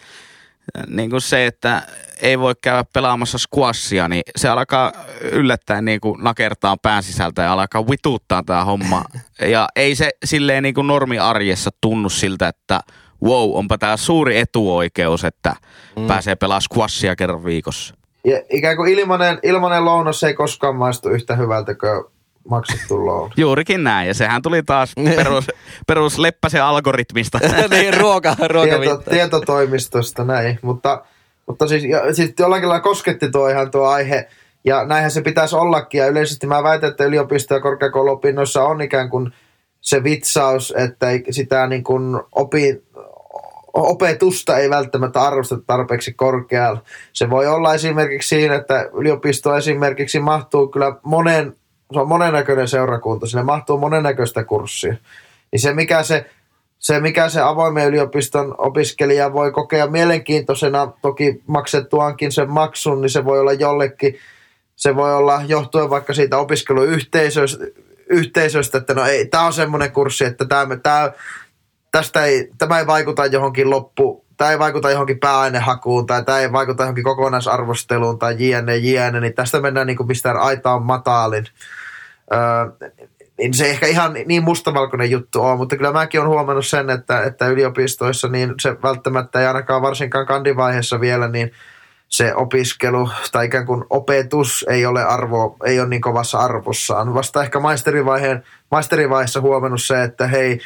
niin 0.87 1.11
kuin 1.11 1.21
se, 1.21 1.47
että 1.47 1.83
ei 2.23 2.39
voi 2.39 2.55
käydä 2.63 2.85
pelaamassa 2.93 3.39
squashia, 3.39 4.09
niin 4.09 4.23
se 4.37 4.49
alkaa 4.49 4.93
yllättäen 5.21 5.85
niin 5.85 6.01
kuin 6.01 6.25
nakertaa 6.25 6.77
pään 6.77 7.03
sisältä 7.03 7.43
ja 7.43 7.53
alkaa 7.53 7.91
vituuttaa 7.91 8.43
tämä 8.43 8.65
homma. 8.65 9.05
Ja 9.51 9.69
ei 9.77 9.95
se 9.95 10.11
silleen 10.25 10.63
niin 10.63 10.75
kuin 10.75 10.87
normiarjessa 10.87 11.71
tunnu 11.81 12.09
siltä, 12.09 12.49
että 12.49 12.81
wow, 13.25 13.51
onpa 13.55 13.79
tämä 13.79 13.97
suuri 13.97 14.39
etuoikeus, 14.39 15.25
että 15.25 15.55
mm. 15.97 16.07
pääsee 16.07 16.37
pelaamaan 16.37 16.63
squashia 16.63 17.17
kerran 17.17 17.45
viikossa. 17.45 17.95
Ja 18.25 18.43
ikään 18.51 18.77
kuin 18.77 18.93
ilmanen, 18.93 19.39
ilmanen 19.43 19.85
lounas 19.85 20.23
ei 20.23 20.35
koskaan 20.35 20.77
maistu 20.77 21.09
yhtä 21.09 21.37
hyvältä 21.37 21.75
kuin 21.75 22.05
maksettu 22.49 23.07
lounas. 23.07 23.39
Juurikin 23.39 23.85
näin, 23.85 24.09
ja 24.09 24.15
sehän 24.15 24.43
tuli 24.43 24.63
taas 24.63 24.93
perus, 25.17 25.47
perus 25.87 26.19
Leppäsen 26.19 26.65
algoritmista. 26.65 27.39
niin, 27.71 27.95
ruoka, 27.95 28.37
ruoka 28.55 28.79
Tieto, 28.79 28.97
tietotoimistosta, 29.11 30.25
näin. 30.25 30.59
Mutta, 30.63 31.05
mutta 31.47 31.67
siis, 31.67 31.85
ja, 31.85 32.15
siis 32.15 32.35
jollakin 32.39 32.69
lailla 32.69 32.83
kosketti 32.83 33.31
tuo 33.31 33.49
ihan 33.49 33.71
tuo 33.71 33.87
aihe, 33.87 34.29
ja 34.65 34.85
näinhän 34.85 35.11
se 35.11 35.23
pitäisi 35.23 35.57
ollakin, 35.57 35.99
ja 35.99 36.07
yleisesti 36.07 36.47
mä 36.47 36.63
väitän, 36.63 36.91
että 36.91 37.05
yliopisto- 37.05 37.55
ja 37.55 37.61
korkeakouluopinnoissa 37.61 38.63
on 38.63 38.81
ikään 38.81 39.11
kuin 39.11 39.33
se 39.81 40.05
vitsaus, 40.05 40.75
että 40.77 41.07
sitä 41.31 41.67
niin 41.67 41.85
kuin 41.85 42.21
opi, 42.33 42.83
opetusta 43.75 44.59
ei 44.59 44.71
välttämättä 44.71 45.21
arvosteta 45.21 45.63
tarpeeksi 45.67 46.13
korkealla. 46.13 46.83
Se 47.13 47.31
voi 47.31 47.47
olla 47.47 47.75
esimerkiksi 47.75 48.29
siinä, 48.29 48.55
että 48.55 48.89
yliopisto 48.95 49.57
esimerkiksi 49.57 50.21
mahtuu 50.21 50.69
kyllä 50.69 50.97
monen, 51.03 51.57
se 51.93 52.01
on 52.01 52.09
monennäköinen 52.09 52.69
seurakunta, 52.69 53.27
sinne 53.27 53.43
mahtuu 53.43 53.79
monennäköistä 53.79 54.45
kurssia. 54.45 54.97
Niin 55.53 55.61
se 55.61 55.75
mikä 55.75 56.03
se, 56.03 56.31
se, 56.79 57.01
mikä 57.01 57.29
se 57.29 57.41
avoimen 57.41 57.89
yliopiston 57.89 58.55
opiskelija 58.59 59.33
voi 59.33 59.53
kokea 59.53 59.87
mielenkiintoisena, 59.87 60.93
toki 61.03 61.43
maksettuankin 61.47 62.33
sen 62.33 62.51
maksun, 62.51 63.01
niin 63.01 63.11
se 63.11 63.25
voi 63.25 63.41
olla 63.41 63.53
jollekin, 63.53 64.19
se 64.77 64.97
voi 64.97 65.15
olla 65.15 65.43
johtuen 65.47 65.91
vaikka 65.91 66.15
siitä 66.15 66.39
opiskeluyhteisöstä, 66.39 67.65
yhteisöstä, 68.11 68.79
että 68.79 68.95
no 68.95 69.05
ei, 69.05 69.27
tämä 69.27 69.47
on 69.47 69.53
semmoinen 69.53 69.93
kurssi, 69.93 70.25
että 70.25 70.45
tämä, 70.45 70.77
tämä, 70.77 71.13
tästä 71.91 72.25
ei, 72.25 72.51
tämä 72.59 72.79
ei 72.79 72.87
vaikuta 72.87 73.27
johonkin 73.27 73.71
loppu, 73.71 74.25
tämä 74.37 74.51
ei 74.51 74.59
vaikuta 74.59 74.91
johonkin 74.91 75.19
pääainehakuun 75.19 76.07
tai 76.07 76.25
tämä 76.25 76.39
ei 76.39 76.53
vaikuta 76.53 76.83
johonkin 76.83 77.05
kokonaisarvosteluun 77.05 78.19
tai 78.19 78.37
jne, 78.39 78.77
jne, 78.77 79.21
niin 79.21 79.35
tästä 79.35 79.61
mennään 79.61 79.87
niin 79.87 79.97
kuin 79.97 80.07
mistä 80.07 80.33
aita 80.33 80.73
on 80.73 80.83
matalin. 80.83 81.47
Öö, 82.33 82.89
niin 83.39 83.55
se 83.55 83.65
ei 83.65 83.71
ehkä 83.71 83.87
ihan 83.87 84.13
niin 84.27 84.45
mustavalkoinen 84.45 85.11
juttu 85.11 85.43
ole, 85.43 85.57
mutta 85.57 85.77
kyllä 85.77 85.93
mäkin 85.93 86.21
olen 86.21 86.33
huomannut 86.33 86.67
sen, 86.67 86.91
että, 86.91 87.23
että 87.23 87.49
yliopistoissa 87.49 88.29
niin 88.29 88.55
se 88.61 88.77
välttämättä 88.83 89.41
ei 89.41 89.47
ainakaan 89.47 89.83
varsinkaan 89.83 90.27
kandivaiheessa 90.27 91.01
vielä, 91.01 91.29
niin 91.29 91.53
se 92.09 92.35
opiskelu 92.35 93.11
tai 93.33 93.47
ikään 93.47 93.67
kuin 93.67 93.85
opetus 93.91 94.65
ei 94.69 94.87
ole, 94.87 95.05
arvo, 95.05 95.57
ei 95.65 95.81
ole 95.81 95.89
niin 95.89 96.01
kovassa 96.01 96.39
arvossaan. 96.39 97.15
Vasta 97.15 97.43
ehkä 97.43 97.61
maisterivaiheen, 97.61 98.45
maisterivaiheessa 98.71 99.41
huomannut 99.41 99.83
se, 99.83 100.03
että 100.03 100.27
hei, 100.27 100.61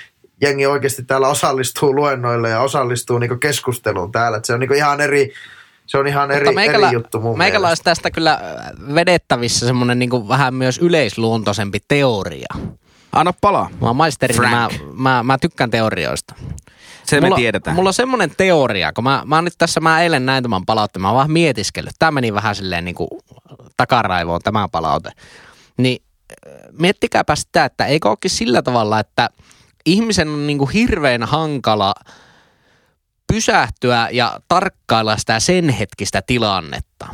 jengi 0.45 0.66
oikeasti 0.66 1.03
täällä 1.03 1.28
osallistuu 1.28 1.95
luennoille 1.95 2.51
ja 2.51 2.61
osallistuu 2.61 3.18
niin 3.18 3.40
keskusteluun 3.40 4.12
täällä. 4.12 4.36
Että 4.36 4.47
se 4.47 4.55
on 4.55 4.61
niin 4.61 4.74
ihan 4.74 5.01
eri, 5.01 5.32
se 5.86 5.99
on 5.99 6.07
ihan 6.07 6.30
eri, 6.30 6.55
meikälä, 6.55 6.86
eri 6.86 6.95
juttu 6.95 7.20
mun 7.20 7.38
Meikällä 7.38 7.68
olisi 7.68 7.82
tästä 7.82 8.11
kyllä 8.11 8.40
vedettävissä 8.95 9.66
semmoinen 9.66 9.99
niin 9.99 10.28
vähän 10.28 10.55
myös 10.55 10.78
yleisluontoisempi 10.78 11.78
teoria. 11.88 12.55
Anna 13.12 13.32
palaa. 13.40 13.68
Mä 13.80 13.86
oon 13.86 13.97
maisteri, 13.97 14.38
niin 14.38 14.51
mä, 14.51 14.68
mä, 14.95 15.22
mä, 15.22 15.38
tykkään 15.38 15.70
teorioista. 15.70 16.34
Se 17.05 17.20
mulla, 17.20 17.36
me 17.36 17.40
tiedetään. 17.40 17.76
Mulla 17.76 17.88
on 17.88 17.95
semmoinen 17.95 18.30
teoria, 18.36 18.92
kun 18.92 19.05
mä, 19.05 19.22
mä 19.26 19.42
nyt 19.42 19.55
tässä, 19.59 19.80
mä 19.80 20.03
eilen 20.03 20.26
näin 20.26 20.42
tämän 20.42 20.66
palautteen, 20.66 21.03
mä 21.03 21.09
oon 21.09 21.16
vaan 21.16 21.30
mietiskellyt. 21.30 21.95
Tämä 21.99 22.11
meni 22.11 22.34
vähän 22.34 22.55
silleen 22.55 22.84
niin 22.84 22.95
kuin 22.95 23.09
takaraivoon 23.76 24.40
tämä 24.45 24.68
palaute. 24.72 25.11
Niin 25.76 26.03
miettikääpä 26.78 27.36
sitä, 27.36 27.64
että 27.64 27.86
eikö 27.86 28.09
olekin 28.09 28.30
sillä 28.30 28.62
tavalla, 28.62 29.01
että 29.01 29.28
ihmisen 29.87 30.28
on 30.28 30.47
niin 30.47 30.59
kuin 30.59 30.70
hirveän 30.70 31.22
hankala 31.22 31.95
pysähtyä 33.32 34.09
ja 34.12 34.41
tarkkailla 34.49 35.16
sitä 35.16 35.41
sen 35.41 35.68
hetkistä 35.68 36.22
tilannetta. 36.22 37.07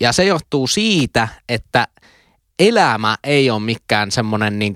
Ja 0.00 0.12
se 0.12 0.24
johtuu 0.24 0.66
siitä, 0.66 1.28
että 1.48 1.88
elämä 2.58 3.16
ei 3.24 3.50
ole 3.50 3.60
mikään 3.60 4.10
semmoinen 4.10 4.58
niin 4.58 4.74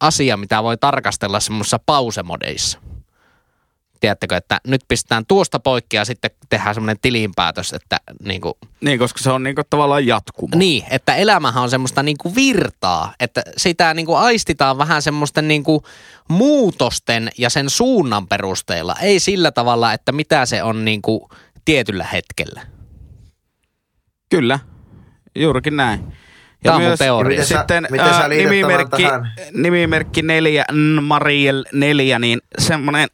asia, 0.00 0.36
mitä 0.36 0.62
voi 0.62 0.76
tarkastella 0.76 1.40
semmoisessa 1.40 1.78
pausemodeissa 1.86 2.85
tiedättekö, 4.00 4.36
että 4.36 4.60
nyt 4.66 4.80
pistetään 4.88 5.26
tuosta 5.26 5.60
poikki 5.60 5.96
ja 5.96 6.04
sitten 6.04 6.30
tehdään 6.48 6.74
semmoinen 6.74 6.96
tilinpäätös, 7.02 7.72
että 7.72 8.00
niin 8.24 8.40
kuin, 8.40 8.54
Niin, 8.80 8.98
koska 8.98 9.18
se 9.18 9.30
on 9.30 9.42
niin 9.42 9.54
kuin 9.54 9.64
tavallaan 9.70 10.06
jatkuma. 10.06 10.56
Niin, 10.56 10.84
että 10.90 11.14
elämähän 11.14 11.62
on 11.62 11.70
semmoista 11.70 12.02
niin 12.02 12.16
kuin 12.22 12.34
virtaa, 12.34 13.14
että 13.20 13.42
sitä 13.56 13.94
niin 13.94 14.06
kuin 14.06 14.18
aistitaan 14.18 14.78
vähän 14.78 15.02
semmoisten 15.02 15.48
niin 15.48 15.64
kuin 15.64 15.80
muutosten 16.28 17.30
ja 17.38 17.50
sen 17.50 17.70
suunnan 17.70 18.28
perusteella, 18.28 18.96
ei 19.02 19.20
sillä 19.20 19.50
tavalla, 19.50 19.92
että 19.92 20.12
mitä 20.12 20.46
se 20.46 20.62
on 20.62 20.84
niin 20.84 21.02
kuin 21.02 21.20
tietyllä 21.64 22.04
hetkellä. 22.04 22.62
Kyllä, 24.30 24.58
juurikin 25.34 25.76
näin. 25.76 26.00
Ja 26.64 26.70
Tämä 26.70 26.76
on 26.76 26.82
myös, 26.82 26.98
teoria. 26.98 27.40
Miten 27.40 27.46
sitten 27.46 27.86
miten 27.90 28.06
ää, 28.06 28.28
nimimerkki, 28.28 29.02
nimimerkki 29.52 30.22
neljä, 30.22 30.64
Mariel 31.02 31.64
neljä, 31.72 32.18
niin 32.18 32.40
semmoinen 32.58 33.08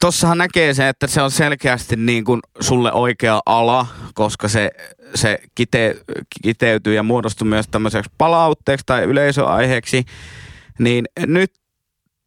tossahan 0.00 0.38
näkee 0.38 0.74
se, 0.74 0.88
että 0.88 1.06
se 1.06 1.22
on 1.22 1.30
selkeästi 1.30 1.96
niin 1.96 2.24
kuin 2.24 2.40
sulle 2.60 2.92
oikea 2.92 3.40
ala, 3.46 3.86
koska 4.14 4.48
se, 4.48 4.70
se 5.14 5.38
kite, 5.54 5.96
kiteytyy 6.42 6.94
ja 6.94 7.02
muodostuu 7.02 7.46
myös 7.46 7.66
tämmöiseksi 7.70 8.10
palautteeksi 8.18 8.86
tai 8.86 9.02
yleisöaiheeksi, 9.02 10.04
niin 10.78 11.04
nyt 11.26 11.52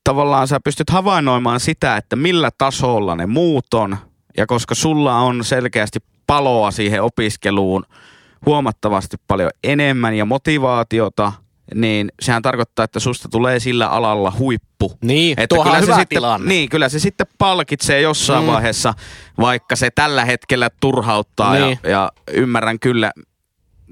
tavallaan 0.03 0.47
sä 0.47 0.59
pystyt 0.59 0.89
havainnoimaan 0.89 1.59
sitä, 1.59 1.97
että 1.97 2.15
millä 2.15 2.49
tasolla 2.57 3.15
ne 3.15 3.25
muut 3.25 3.73
on, 3.73 3.97
ja 4.37 4.45
koska 4.45 4.75
sulla 4.75 5.15
on 5.15 5.43
selkeästi 5.43 5.99
paloa 6.27 6.71
siihen 6.71 7.03
opiskeluun 7.03 7.85
huomattavasti 8.45 9.17
paljon 9.27 9.51
enemmän 9.63 10.13
ja 10.13 10.25
motivaatiota– 10.25 11.31
niin 11.75 12.11
sehän 12.21 12.41
tarkoittaa, 12.41 12.85
että 12.85 12.99
susta 12.99 13.29
tulee 13.29 13.59
sillä 13.59 13.87
alalla 13.87 14.33
huippu. 14.39 14.97
Niin, 15.01 15.39
että 15.39 15.55
kyllä 15.55 15.75
se 15.75 15.81
hyvä 15.81 15.95
sitten, 15.95 16.15
tilanne. 16.15 16.47
Niin, 16.47 16.69
kyllä 16.69 16.89
se 16.89 16.99
sitten 16.99 17.27
palkitsee 17.37 18.01
jossain 18.01 18.43
mm. 18.43 18.51
vaiheessa, 18.51 18.93
vaikka 19.39 19.75
se 19.75 19.89
tällä 19.95 20.25
hetkellä 20.25 20.69
turhauttaa 20.79 21.53
niin. 21.53 21.79
ja, 21.83 21.89
ja 21.89 22.11
ymmärrän 22.31 22.79
kyllä 22.79 23.11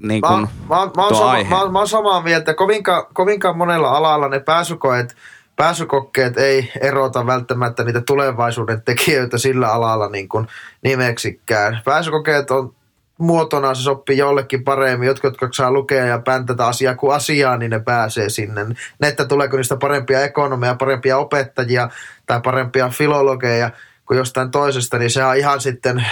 niin 0.02 0.22
kuin 0.22 0.40
mä, 0.40 0.76
mä, 0.76 0.90
mä, 0.96 1.18
sama, 1.18 1.64
mä, 1.64 1.72
mä 1.72 1.78
oon 1.78 1.88
samaa 1.88 2.22
mieltä. 2.22 2.54
Kovinkaan, 2.54 3.06
kovinkaan 3.14 3.58
monella 3.58 3.90
alalla 3.90 4.28
ne 4.28 4.40
pääsykoet, 4.40 5.16
pääsykokkeet 5.56 6.38
ei 6.38 6.72
erota 6.80 7.26
välttämättä 7.26 7.84
niitä 7.84 8.00
tulevaisuuden 8.00 8.82
tekijöitä 8.82 9.38
sillä 9.38 9.72
alalla 9.72 10.08
niin 10.08 10.28
kuin 10.28 10.46
nimeksikään. 10.84 11.80
Pääsykokeet 11.84 12.50
on 12.50 12.74
muotona 13.18 13.74
se 13.74 13.82
sopii 13.82 14.18
jollekin 14.18 14.64
paremmin. 14.64 15.06
Jotkut, 15.06 15.28
jotka 15.28 15.48
saa 15.52 15.70
lukea 15.70 16.06
ja 16.06 16.18
päntätä 16.18 16.66
asiaa 16.66 16.94
kuin 16.94 17.14
asiaa, 17.14 17.56
niin 17.56 17.70
ne 17.70 17.80
pääsee 17.80 18.28
sinne. 18.28 18.66
Nettä 19.00 19.24
tuleeko 19.24 19.56
niistä 19.56 19.76
parempia 19.76 20.20
ekonomeja, 20.20 20.74
parempia 20.74 21.18
opettajia 21.18 21.88
tai 22.26 22.40
parempia 22.40 22.88
filologeja 22.88 23.70
kuin 24.06 24.18
jostain 24.18 24.50
toisesta, 24.50 24.98
niin 24.98 25.10
se 25.10 25.24
on 25.24 25.36
ihan 25.36 25.60
sitten 25.60 26.06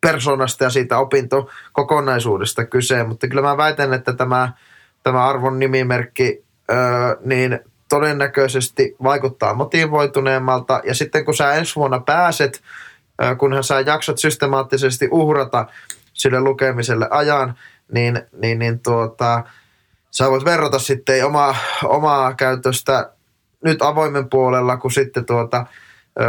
persoonasta 0.00 0.64
ja 0.64 0.70
siitä 0.70 0.98
opintokokonaisuudesta 0.98 2.64
kyse. 2.64 3.04
Mutta 3.04 3.28
kyllä 3.28 3.42
mä 3.42 3.56
väitän, 3.56 3.94
että 3.94 4.12
tämä, 4.12 4.52
tämä 5.02 5.26
arvon 5.26 5.58
nimimerkki, 5.58 6.44
öö, 6.70 6.76
niin 7.24 7.60
todennäköisesti 7.88 8.96
vaikuttaa 9.02 9.54
motivoituneemmalta. 9.54 10.80
Ja 10.84 10.94
sitten 10.94 11.24
kun 11.24 11.34
sä 11.34 11.52
ensi 11.52 11.76
vuonna 11.76 12.00
pääset 12.00 12.62
kunhan 13.38 13.64
sä 13.64 13.80
jaksat 13.80 14.18
systemaattisesti 14.18 15.08
uhrata 15.10 15.66
sille 16.12 16.40
lukemiselle 16.40 17.08
ajan, 17.10 17.54
niin, 17.92 18.22
niin, 18.42 18.58
niin 18.58 18.80
tuota, 18.80 19.44
sä 20.10 20.30
voit 20.30 20.44
verrata 20.44 20.78
sitten 20.78 21.26
omaa, 21.26 21.56
omaa 21.84 22.34
käytöstä 22.34 23.12
nyt 23.64 23.82
avoimen 23.82 24.28
puolella, 24.28 24.76
kun 24.76 24.90
sitten 24.90 25.24
tuota, 25.24 25.66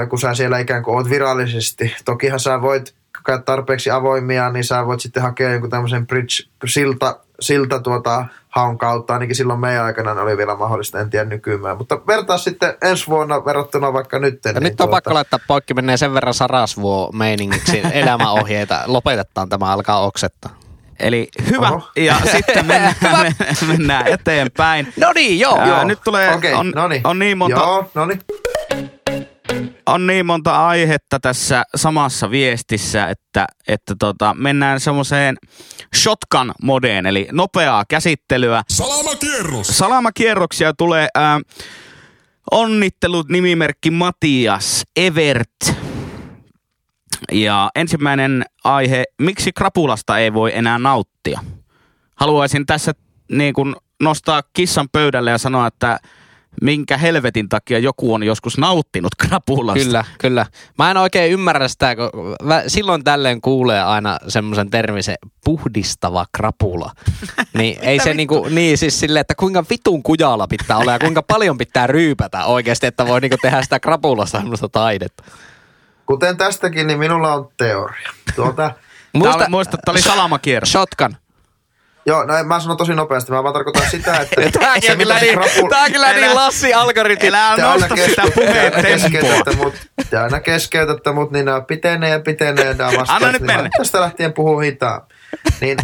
kun 0.10 0.20
sä 0.20 0.34
siellä 0.34 0.60
ikään 0.60 0.84
kuin 0.84 0.96
oot 0.96 1.10
virallisesti. 1.10 1.96
Tokihan 2.06 2.40
sä 2.40 2.62
voit 2.62 2.96
tarpeeksi 3.46 3.92
avoimia, 3.92 4.50
niin 4.50 4.64
sä 4.64 4.86
voit 4.86 5.00
sitten 5.00 5.24
hakea 5.24 5.52
jonkun 5.52 5.70
tämmöisen 5.70 6.08
bridge-silta 6.08 7.20
siltä 7.40 7.80
tuota 7.80 8.26
haun 8.50 8.78
kautta, 8.78 9.14
ainakin 9.14 9.36
silloin 9.36 9.60
meidän 9.60 9.86
aikana 9.86 10.22
oli 10.22 10.38
vielä 10.38 10.56
mahdollista, 10.56 11.00
en 11.00 11.10
tiedä 11.10 11.26
nykymään. 11.26 11.78
Mutta 11.78 12.08
vertaa 12.08 12.38
sitten 12.38 12.74
ensi 12.82 13.08
vuonna 13.08 13.46
verrattuna 13.46 13.94
vaikka 13.94 14.20
nyt. 14.20 14.40
Ja 14.46 14.54
niin 14.54 14.64
nyt 14.64 14.72
on 14.72 14.78
tuota... 14.78 14.92
pakko 14.92 15.14
laittaa 15.14 15.40
poikki, 15.48 15.74
menee 15.74 15.98
sen 15.98 16.14
verran 16.14 16.34
sarasvuo 16.34 17.12
meiningiksi 17.14 17.82
elämäohjeita. 17.94 18.84
Lopetetaan 18.88 19.50
tämä, 19.50 19.74
alkaa 19.74 20.06
oksetta. 20.06 20.50
Eli 21.00 21.28
hyvä, 21.52 21.70
Oho. 21.70 21.90
ja 21.96 22.16
sitten 22.36 22.66
mennään, 22.66 22.96
mennään 23.68 24.08
eteenpäin. 24.08 24.94
No 25.00 25.14
niin, 25.14 25.40
joo. 25.40 25.66
joo. 25.66 25.84
Nyt 25.84 26.00
tulee, 26.04 26.36
okay, 26.36 26.54
on, 26.54 26.72
noniin. 26.76 27.02
on 27.08 27.20
niin 27.20 27.38
monta... 27.38 27.58
Joo, 27.58 27.92
noniin 27.94 28.22
on 29.86 30.08
niin 30.08 30.26
monta 30.26 30.68
aihetta 30.68 31.20
tässä 31.20 31.64
samassa 31.76 32.32
viestissä, 32.32 33.08
että, 33.08 33.48
että 33.68 33.96
tota, 34.00 34.34
mennään 34.34 34.80
semmoiseen 34.80 35.38
shotgun 35.96 36.52
modeen, 36.62 37.06
eli 37.06 37.28
nopeaa 37.32 37.84
käsittelyä. 37.90 38.64
Salamakierros! 38.70 39.68
Salamakierroksia 39.68 40.74
tulee. 40.74 41.08
Ää, 41.16 41.40
onnittelut 42.52 43.30
nimimerkki 43.30 43.92
Matias 43.92 44.84
Evert. 44.96 45.50
Ja 47.32 47.70
ensimmäinen 47.76 48.46
aihe, 48.64 49.04
miksi 49.22 49.52
krapulasta 49.52 50.18
ei 50.18 50.34
voi 50.34 50.52
enää 50.56 50.80
nauttia? 50.80 51.40
Haluaisin 52.16 52.66
tässä 52.66 52.92
niin 53.32 53.54
kun 53.54 53.76
nostaa 54.02 54.44
kissan 54.54 54.90
pöydälle 54.92 55.32
ja 55.32 55.38
sanoa, 55.38 55.68
että 55.68 56.00
minkä 56.62 56.98
helvetin 56.98 57.50
takia 57.50 57.80
joku 57.80 58.14
on 58.14 58.24
joskus 58.24 58.58
nauttinut 58.58 59.16
krapulasta. 59.18 59.84
Kyllä, 59.84 60.06
kyllä. 60.20 60.46
Mä 60.78 60.92
en 60.92 60.98
oikein 60.98 61.32
ymmärrä 61.32 61.68
sitä, 61.68 61.96
kun 61.96 62.12
silloin 62.68 63.04
tälleen 63.04 63.42
kuulee 63.42 63.84
aina 63.84 64.18
semmoisen 64.28 64.70
termisen 64.70 65.16
puhdistava 65.46 66.26
krapula. 66.32 66.92
Niin 67.58 67.80
ei 67.82 68.00
se 68.00 68.14
niinku, 68.14 68.48
niin 68.50 68.78
siis 68.78 69.00
silleen, 69.00 69.22
että 69.22 69.36
kuinka 69.36 69.66
vitun 69.70 70.04
kujalla 70.04 70.48
pitää 70.48 70.78
olla 70.78 70.92
ja 70.92 71.00
kuinka 71.00 71.24
paljon 71.24 71.58
pitää 71.58 71.88
ryypätä 71.88 72.46
oikeasti, 72.46 72.88
että 72.88 73.08
voi 73.08 73.22
niinku 73.22 73.38
tehdä 73.42 73.62
sitä 73.62 73.80
krapulasta 73.80 74.38
semmoista 74.38 74.70
taidetta. 74.70 75.24
Kuten 76.06 76.38
tästäkin, 76.38 76.88
niin 76.88 77.00
minulla 77.00 77.34
on 77.34 77.50
teoria. 77.58 78.10
Tuota, 78.36 78.72
Muista, 79.14 79.50
muista, 79.50 79.78
että 79.80 79.92
oli 79.92 80.02
salamakierros. 80.02 80.72
Shotgun. 80.72 81.16
Joo, 82.06 82.26
no 82.26 82.44
mä 82.44 82.60
sanon 82.60 82.78
tosi 82.78 82.96
nopeasti. 82.96 83.32
Mä 83.32 83.44
vaan 83.44 83.54
tarkoitan 83.54 83.90
sitä, 83.90 84.18
että... 84.18 84.42
Tääkin 84.60 84.92
on 84.92 84.98
kyllä, 84.98 85.20
niin, 85.20 85.34
krapul... 85.34 85.70
tää 85.70 85.84
on 85.84 85.92
kyllä 85.92 86.14
niin 86.14 86.36
Lassi 86.36 86.74
algoritmi. 86.74 87.28
Älä 87.28 87.78
nosta 87.78 87.96
sitä 87.96 88.22
puheen 88.36 88.74
tempoa. 89.46 89.72
Te 90.10 90.18
aina 90.18 90.40
keskeytätte 90.40 91.12
mut, 91.12 91.32
niin 91.32 91.46
nämä 91.46 91.62
pitenee 91.62 92.10
ja 92.10 92.20
pitenee 92.20 92.74
nämä. 92.74 92.92
Anna 93.08 93.32
nyt 93.32 93.42
niin 93.42 93.46
mennä. 93.46 93.70
Tästä 93.78 94.02
lähtien 94.02 94.34
puhuu 94.34 94.60
hitaan. 94.60 95.02
Niin, 95.62 95.78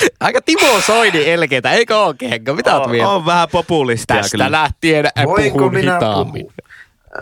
Aika 0.20 0.40
Timo 0.40 0.80
Soini 0.80 1.30
elkeitä, 1.30 1.72
eikö 1.72 1.98
oo 1.98 2.14
Kenko? 2.18 2.54
Mitä 2.54 2.76
oot 2.76 2.90
vielä? 2.90 3.08
On 3.08 3.26
vähän 3.26 3.48
populistia 3.52 4.16
Tästä 4.16 4.30
kyllä. 4.30 4.50
lähtien 4.52 5.08
Voinko 5.24 5.58
puhun 5.58 5.74
minä 5.74 5.94
hitaammin. 5.94 6.46
Puhu? 6.46 6.52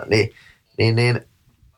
Niin, 0.07 0.30
niin, 0.78 0.97
niin. 0.97 1.20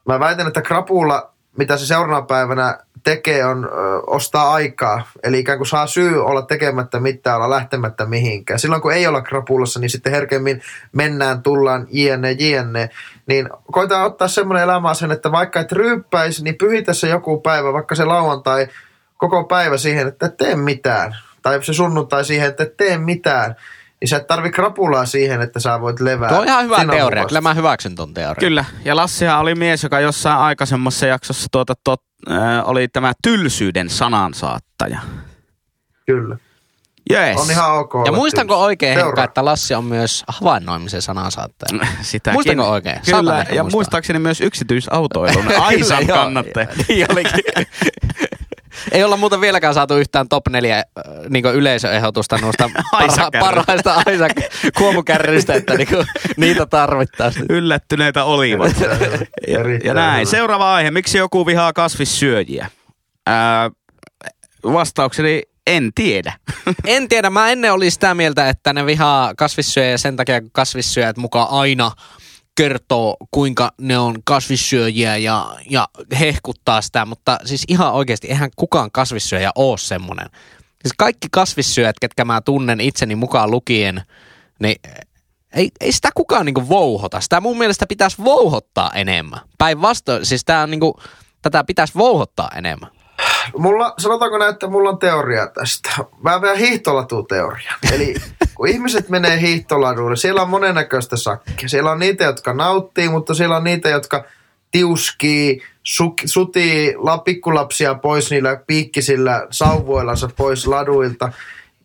Mä 0.06 0.20
väitän, 0.20 0.46
että 0.46 0.62
krapula, 0.62 1.32
mitä 1.58 1.76
se 1.76 1.86
seuraavana 1.86 2.26
päivänä 2.26 2.78
tekee 3.04 3.44
on 3.44 3.64
ö, 3.64 3.68
ostaa 4.06 4.52
aikaa. 4.52 5.02
Eli 5.22 5.38
ikään 5.38 5.58
kuin 5.58 5.68
saa 5.68 5.86
syy 5.86 6.24
olla 6.24 6.42
tekemättä 6.42 7.00
mitään, 7.00 7.36
olla 7.36 7.50
lähtemättä 7.50 8.06
mihinkään. 8.06 8.58
Silloin 8.58 8.82
kun 8.82 8.92
ei 8.92 9.06
olla 9.06 9.22
krapulassa, 9.22 9.80
niin 9.80 9.90
sitten 9.90 10.12
herkemmin 10.12 10.62
mennään, 10.92 11.42
tullaan, 11.42 11.86
jne, 11.90 12.30
jne. 12.32 12.90
Niin 13.26 13.48
koitetaan 13.72 14.06
ottaa 14.06 14.28
semmoinen 14.28 14.62
elämä 14.62 14.94
sen, 14.94 15.10
että 15.10 15.32
vaikka 15.32 15.60
et 15.60 15.72
ryyppäisi, 15.72 16.44
niin 16.44 16.54
pyhitä 16.54 16.92
se 16.92 17.08
joku 17.08 17.40
päivä, 17.40 17.72
vaikka 17.72 17.94
se 17.94 18.04
lauantai 18.04 18.68
koko 19.16 19.44
päivä 19.44 19.76
siihen, 19.76 20.08
että 20.08 20.26
et 20.26 20.36
tee 20.36 20.56
mitään. 20.56 21.16
Tai 21.42 21.64
se 21.64 21.72
sunnuntai 21.72 22.24
siihen, 22.24 22.48
että 22.48 22.62
et 22.62 22.76
tee 22.76 22.98
mitään. 22.98 23.56
Niin 24.00 24.08
sä 24.08 24.16
et 24.16 24.26
tarvi 24.26 24.50
krapulaa 24.50 25.06
siihen, 25.06 25.40
että 25.40 25.60
sä 25.60 25.80
voit 25.80 26.00
levää. 26.00 26.28
Tuo 26.28 26.38
on 26.38 26.46
ihan 26.46 26.64
hyvä 26.64 26.76
Siinä 26.76 26.92
on 26.92 26.98
teoria. 26.98 27.24
Kyllä 27.24 27.40
mä 27.40 27.54
hyväksyn 27.54 27.94
ton 27.94 28.14
teorian. 28.14 28.36
Kyllä, 28.40 28.64
ja 28.84 28.96
Lassihan 28.96 29.40
oli 29.40 29.54
mies, 29.54 29.82
joka 29.82 30.00
jossain 30.00 30.38
aikaisemmassa 30.38 31.06
jaksossa 31.06 31.48
tuota, 31.52 31.74
tot, 31.84 32.02
äh, 32.30 32.68
oli 32.68 32.88
tämä 32.88 33.12
tylsyyden 33.22 33.90
sanansaattaja. 33.90 35.00
Kyllä. 36.06 36.36
Yes. 37.10 37.36
On 37.40 37.50
ihan 37.50 37.72
ok. 37.78 37.92
Ja 38.06 38.12
muistanko 38.12 38.54
tylsä. 38.54 38.64
oikein. 38.64 38.98
Henkka, 38.98 39.24
että 39.24 39.44
Lassi 39.44 39.74
on 39.74 39.84
myös 39.84 40.24
havainnoimisen 40.28 41.02
sanansaattaja? 41.02 41.86
Sitäkin. 42.02 42.36
Muistanko 42.36 42.70
oikein? 42.70 43.00
Kyllä, 43.06 43.16
Saatan 43.16 43.56
ja 43.56 43.62
muistaa. 43.62 43.76
muistaakseni 43.78 44.18
myös 44.18 44.40
yksityisautoilun 44.40 45.44
Aisan 45.60 46.06
kannattaja. 46.06 46.66
Niin 46.88 47.06
olikin. 47.12 47.44
Ei 48.92 49.04
olla 49.04 49.16
muuten 49.16 49.40
vieläkään 49.40 49.74
saatu 49.74 49.96
yhtään 49.96 50.28
top 50.28 50.48
4 50.48 50.84
niin 51.28 51.44
yleisöehdotusta 51.44 52.38
noista 52.38 52.70
parha, 52.92 53.30
parhaista 53.40 54.02
Aisa 54.06 54.28
kuomukärryistä, 54.76 55.54
että 55.54 55.74
niin 55.74 55.88
niitä 56.36 56.66
tarvittaisiin. 56.66 57.46
Yllättyneitä 57.48 58.24
olivat. 58.24 58.80
ja, 59.48 59.60
ja 59.84 59.94
näin. 59.94 60.20
hyvä. 60.20 60.30
Seuraava 60.30 60.74
aihe. 60.74 60.90
Miksi 60.90 61.18
joku 61.18 61.46
vihaa 61.46 61.72
kasvissyöjiä? 61.72 62.70
Ää, 63.26 63.70
vastaukseni 64.64 65.42
en 65.66 65.90
tiedä. 65.94 66.32
En 66.86 67.08
tiedä, 67.08 67.30
mä 67.30 67.50
ennen 67.50 67.72
olin 67.72 67.92
sitä 67.92 68.14
mieltä, 68.14 68.48
että 68.48 68.72
ne 68.72 68.86
vihaa 68.86 69.34
kasvissyöjä 69.34 69.98
sen 69.98 70.16
takia, 70.16 70.40
kun 70.40 70.50
kasvissyöjät 70.52 71.16
mukaan 71.16 71.48
aina 71.50 71.90
kertoo, 72.60 73.16
kuinka 73.30 73.72
ne 73.80 73.98
on 73.98 74.16
kasvissyöjiä 74.24 75.16
ja, 75.16 75.56
ja 75.70 75.88
hehkuttaa 76.20 76.82
sitä, 76.82 77.04
mutta 77.04 77.38
siis 77.44 77.64
ihan 77.68 77.92
oikeasti, 77.92 78.28
eihän 78.28 78.50
kukaan 78.56 78.90
kasvissyöjä 78.92 79.50
ole 79.54 79.78
semmoinen. 79.78 80.26
Siis 80.82 80.94
kaikki 80.98 81.28
kasvissyöjät, 81.32 81.96
ketkä 82.00 82.24
mä 82.24 82.40
tunnen 82.40 82.80
itseni 82.80 83.16
mukaan 83.16 83.50
lukien, 83.50 84.02
niin 84.58 84.76
ei, 85.54 85.70
ei 85.80 85.92
sitä 85.92 86.08
kukaan 86.14 86.46
niinku 86.46 86.68
vouhota. 86.68 87.20
Sitä 87.20 87.40
mun 87.40 87.58
mielestä 87.58 87.86
pitäisi 87.86 88.16
vouhottaa 88.24 88.90
enemmän. 88.94 89.40
Päinvastoin, 89.58 90.26
siis 90.26 90.44
tää 90.44 90.62
on 90.62 90.70
niinku, 90.70 91.00
tätä 91.42 91.64
pitäisi 91.64 91.94
vouhottaa 91.94 92.50
enemmän. 92.56 92.90
Mulla, 93.58 93.94
sanotaanko 93.98 94.38
näin, 94.38 94.52
että 94.52 94.66
mulla 94.66 94.90
on 94.90 94.98
teoria 94.98 95.46
tästä. 95.46 95.90
Mä 96.22 96.40
vähän 96.40 96.56
hiihtolatuteoria. 96.56 97.72
Eli 97.92 98.14
kun 98.54 98.68
ihmiset 98.68 99.08
menee 99.08 99.40
hiihtoladuille, 99.40 100.16
siellä 100.16 100.42
on 100.42 100.50
monennäköistä 100.50 101.16
sakkia. 101.16 101.68
Siellä 101.68 101.90
on 101.90 101.98
niitä, 101.98 102.24
jotka 102.24 102.52
nauttii, 102.52 103.08
mutta 103.08 103.34
siellä 103.34 103.56
on 103.56 103.64
niitä, 103.64 103.88
jotka 103.88 104.24
tiuskii, 104.70 105.62
su, 105.82 106.14
sutii 106.24 106.94
la, 106.96 107.18
pikkulapsia 107.18 107.94
pois 107.94 108.30
niillä 108.30 108.60
piikkisillä 108.66 109.46
sauvoillansa 109.50 110.28
pois 110.36 110.66
laduilta. 110.66 111.32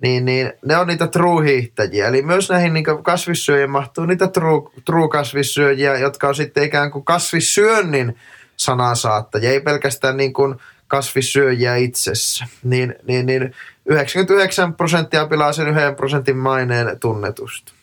Niin, 0.01 0.25
niin 0.25 0.53
ne 0.65 0.77
on 0.77 0.88
niitä 0.88 1.07
true-hiihtäjiä. 1.07 2.07
Eli 2.07 2.21
myös 2.21 2.49
näihin 2.49 2.73
niin 2.73 2.86
kasvissyöjiin 3.03 3.69
mahtuu 3.69 4.05
niitä 4.05 4.27
true, 4.27 4.69
true-kasvissyöjiä, 4.86 5.97
jotka 5.97 6.27
on 6.27 6.36
sitten 6.36 6.63
ikään 6.63 6.91
kuin 6.91 7.05
kasvissyönnin 7.05 8.15
sanansaattajia, 8.57 9.51
ei 9.51 9.59
pelkästään 9.59 10.17
niin 10.17 10.33
kuin 10.33 10.55
kasvissyöjiä 10.88 11.75
itsessä. 11.75 12.45
Niin, 12.63 12.95
niin, 13.07 13.25
niin 13.25 13.55
99 13.86 14.73
prosenttia 14.73 15.27
pilaa 15.27 15.53
sen 15.53 15.67
yhden 15.67 15.95
prosentin 15.95 16.38
maineen 16.38 16.99
tunnetusta. 16.99 17.73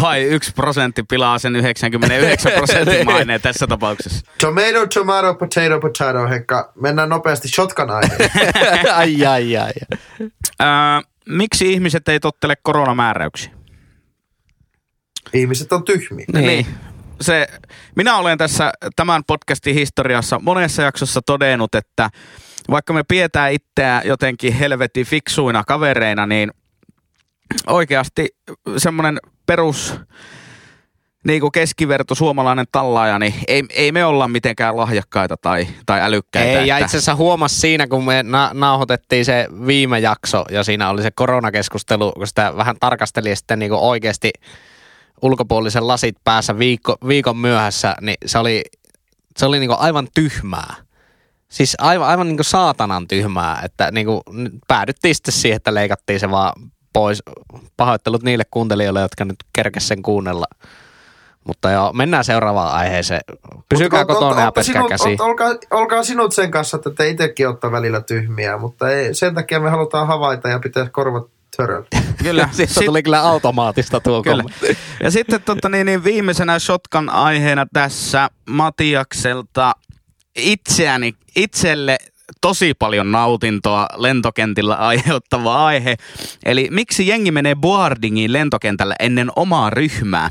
Vai 0.00 0.22
yksi 0.22 0.52
prosentti 0.52 1.02
pilaa 1.02 1.38
sen 1.38 1.56
99 1.56 2.52
prosentin 2.52 3.06
maineen 3.12 3.40
tässä 3.40 3.66
tapauksessa. 3.66 4.26
Tomato, 4.40 4.86
tomato, 4.94 5.34
potato, 5.34 5.80
potato, 5.80 6.28
Henkka. 6.28 6.72
Mennään 6.80 7.08
nopeasti 7.08 7.48
shotgun 7.48 7.90
ai, 8.94 9.26
ai, 9.26 9.56
ai. 9.56 9.72
Ää, 10.58 11.02
miksi 11.28 11.72
ihmiset 11.72 12.08
ei 12.08 12.20
tottele 12.20 12.54
koronamääräyksiä? 12.62 13.50
Ihmiset 15.32 15.72
on 15.72 15.84
tyhmiä. 15.84 16.26
Niin. 16.32 16.66
Se, 17.20 17.46
minä 17.96 18.16
olen 18.16 18.38
tässä 18.38 18.72
tämän 18.96 19.22
podcastin 19.26 19.74
historiassa 19.74 20.38
monessa 20.42 20.82
jaksossa 20.82 21.22
todennut, 21.22 21.74
että 21.74 22.10
vaikka 22.70 22.92
me 22.92 23.02
pidetään 23.08 23.52
itseä 23.52 24.02
jotenkin 24.04 24.52
helvetin 24.52 25.06
fiksuina 25.06 25.64
kavereina, 25.64 26.26
niin 26.26 26.50
oikeasti 27.66 28.28
semmoinen 28.76 29.18
perus 29.46 29.94
niin 31.24 31.40
kuin 31.40 31.52
keskiverto 31.52 32.14
suomalainen 32.14 32.66
tallaaja, 32.72 33.18
niin 33.18 33.34
ei, 33.48 33.62
ei 33.70 33.92
me 33.92 34.04
olla 34.04 34.28
mitenkään 34.28 34.76
lahjakkaita 34.76 35.36
tai, 35.36 35.66
tai 35.86 36.00
älykkäitä. 36.02 36.60
Ei, 36.60 36.66
ja 36.68 36.76
että- 36.76 36.86
itse 36.86 36.96
asiassa 36.96 37.14
huomasi 37.14 37.60
siinä, 37.60 37.86
kun 37.86 38.04
me 38.04 38.22
na- 38.22 38.50
nauhoitettiin 38.54 39.24
se 39.24 39.48
viime 39.66 39.98
jakso 39.98 40.44
ja 40.50 40.64
siinä 40.64 40.90
oli 40.90 41.02
se 41.02 41.10
koronakeskustelu, 41.10 42.12
kun 42.12 42.26
sitä 42.26 42.56
vähän 42.56 42.76
tarkasteli 42.80 43.28
ja 43.30 43.36
sitten 43.36 43.58
niin 43.58 43.72
oikeasti 43.72 44.30
ulkopuolisen 45.22 45.86
lasit 45.86 46.16
päässä 46.24 46.58
viikko, 46.58 46.96
viikon 47.08 47.36
myöhässä, 47.36 47.94
niin 48.00 48.16
se 48.26 48.38
oli, 48.38 48.62
se 49.36 49.46
oli 49.46 49.58
niin 49.58 49.70
aivan 49.70 50.08
tyhmää. 50.14 50.74
Siis 51.48 51.76
aivan, 51.78 52.08
aivan 52.08 52.28
niin 52.28 52.44
saatanan 52.44 53.08
tyhmää, 53.08 53.62
että 53.64 53.90
niin 53.90 54.06
päädyttiin 54.68 55.14
sitten 55.14 55.32
siihen, 55.32 55.56
että 55.56 55.74
leikattiin 55.74 56.20
se 56.20 56.30
vaan 56.30 56.52
pois. 56.92 57.22
Pahoittelut 57.76 58.22
niille 58.22 58.44
kuuntelijoille, 58.50 59.00
jotka 59.00 59.24
nyt 59.24 59.36
kerkes 59.52 59.88
sen 59.88 60.02
kuunnella. 60.02 60.46
Mutta 61.46 61.70
joo, 61.70 61.92
mennään 61.92 62.24
seuraavaan 62.24 62.74
aiheeseen. 62.74 63.20
Pysykää 63.68 64.00
Mutta 64.00 64.14
kotona 64.14 64.40
ja 64.40 64.52
peskää 64.52 64.82
ol- 64.82 65.28
Olkaa, 65.28 65.48
olkaa 65.70 66.02
sinut 66.02 66.34
sen 66.34 66.50
kanssa, 66.50 66.76
että 66.76 66.90
te 66.90 67.08
itsekin 67.08 67.48
ottaa 67.48 67.72
välillä 67.72 68.00
tyhmiä, 68.00 68.58
mutta 68.58 68.90
ei, 68.90 69.14
sen 69.14 69.34
takia 69.34 69.60
me 69.60 69.70
halutaan 69.70 70.06
havaita 70.06 70.48
ja 70.48 70.58
pitää 70.58 70.88
korvat 70.92 71.26
töröllä. 71.56 71.86
Kyllä. 72.22 72.48
Siitä 72.52 72.74
Sit- 72.74 72.84
tuli 72.84 73.02
kyllä 73.02 73.20
automaatista 73.20 74.00
tuo 74.00 74.22
Kyllä. 74.22 74.44
Ja 75.02 75.10
sitten 75.10 75.42
tota, 75.42 75.68
niin, 75.68 75.86
niin 75.86 76.04
viimeisenä 76.04 76.58
shotkan 76.58 77.08
aiheena 77.08 77.66
tässä 77.72 78.30
Matiakselta 78.50 79.72
itseäni, 80.36 81.14
itselle 81.36 81.98
tosi 82.40 82.74
paljon 82.74 83.12
nautintoa 83.12 83.86
lentokentillä 83.96 84.74
aiheuttava 84.74 85.66
aihe. 85.66 85.96
Eli 86.44 86.68
miksi 86.70 87.06
jengi 87.06 87.30
menee 87.30 87.54
boardingiin 87.54 88.32
lentokentällä 88.32 88.94
ennen 89.00 89.30
omaa 89.36 89.70
ryhmää? 89.70 90.30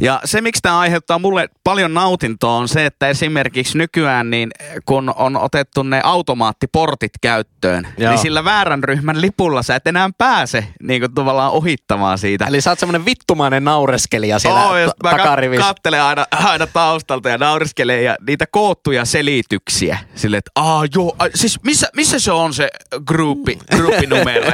Ja 0.00 0.20
se, 0.24 0.40
miksi 0.40 0.62
tämä 0.62 0.78
aiheuttaa 0.78 1.18
mulle 1.18 1.48
paljon 1.64 1.94
nautintoa, 1.94 2.52
on 2.56 2.68
se, 2.68 2.86
että 2.86 3.08
esimerkiksi 3.08 3.78
nykyään, 3.78 4.30
niin 4.30 4.50
kun 4.84 5.12
on 5.16 5.36
otettu 5.36 5.82
ne 5.82 6.00
automaattiportit 6.04 7.12
käyttöön, 7.20 7.88
Joo. 7.98 8.10
niin 8.10 8.22
sillä 8.22 8.44
väärän 8.44 8.84
ryhmän 8.84 9.20
lipulla 9.20 9.62
sä 9.62 9.76
et 9.76 9.86
enää 9.86 10.10
pääse 10.18 10.66
niin 10.82 11.00
kuin 11.00 11.14
tavallaan 11.14 11.52
ohittamaan 11.52 12.18
siitä. 12.18 12.44
Eli 12.44 12.60
sä 12.60 12.70
oot 12.70 12.78
semmonen 12.78 13.04
vittumainen 13.04 13.64
naureskelija 13.64 14.38
siellä 14.38 14.66
Oo, 14.66 14.74
ta- 14.86 15.10
mä 15.10 15.10
takarivissä. 15.10 15.66
kattelen 15.66 16.02
aina, 16.02 16.26
aina 16.30 16.66
taustalta 16.66 17.28
ja 17.28 17.38
nauriskelen 17.38 18.04
ja 18.04 18.16
niitä 18.26 18.46
koottuja 18.50 19.04
selityksiä. 19.04 19.98
Sille, 20.14 20.36
että 20.36 20.50
aa 20.54 20.84
joo, 20.94 21.16
a, 21.18 21.24
siis 21.34 21.62
missä, 21.64 21.88
missä 21.96 22.18
se 22.18 22.32
on 22.32 22.54
se 22.54 22.68
gruppi, 23.06 23.58
gruppinumero? 23.76 24.52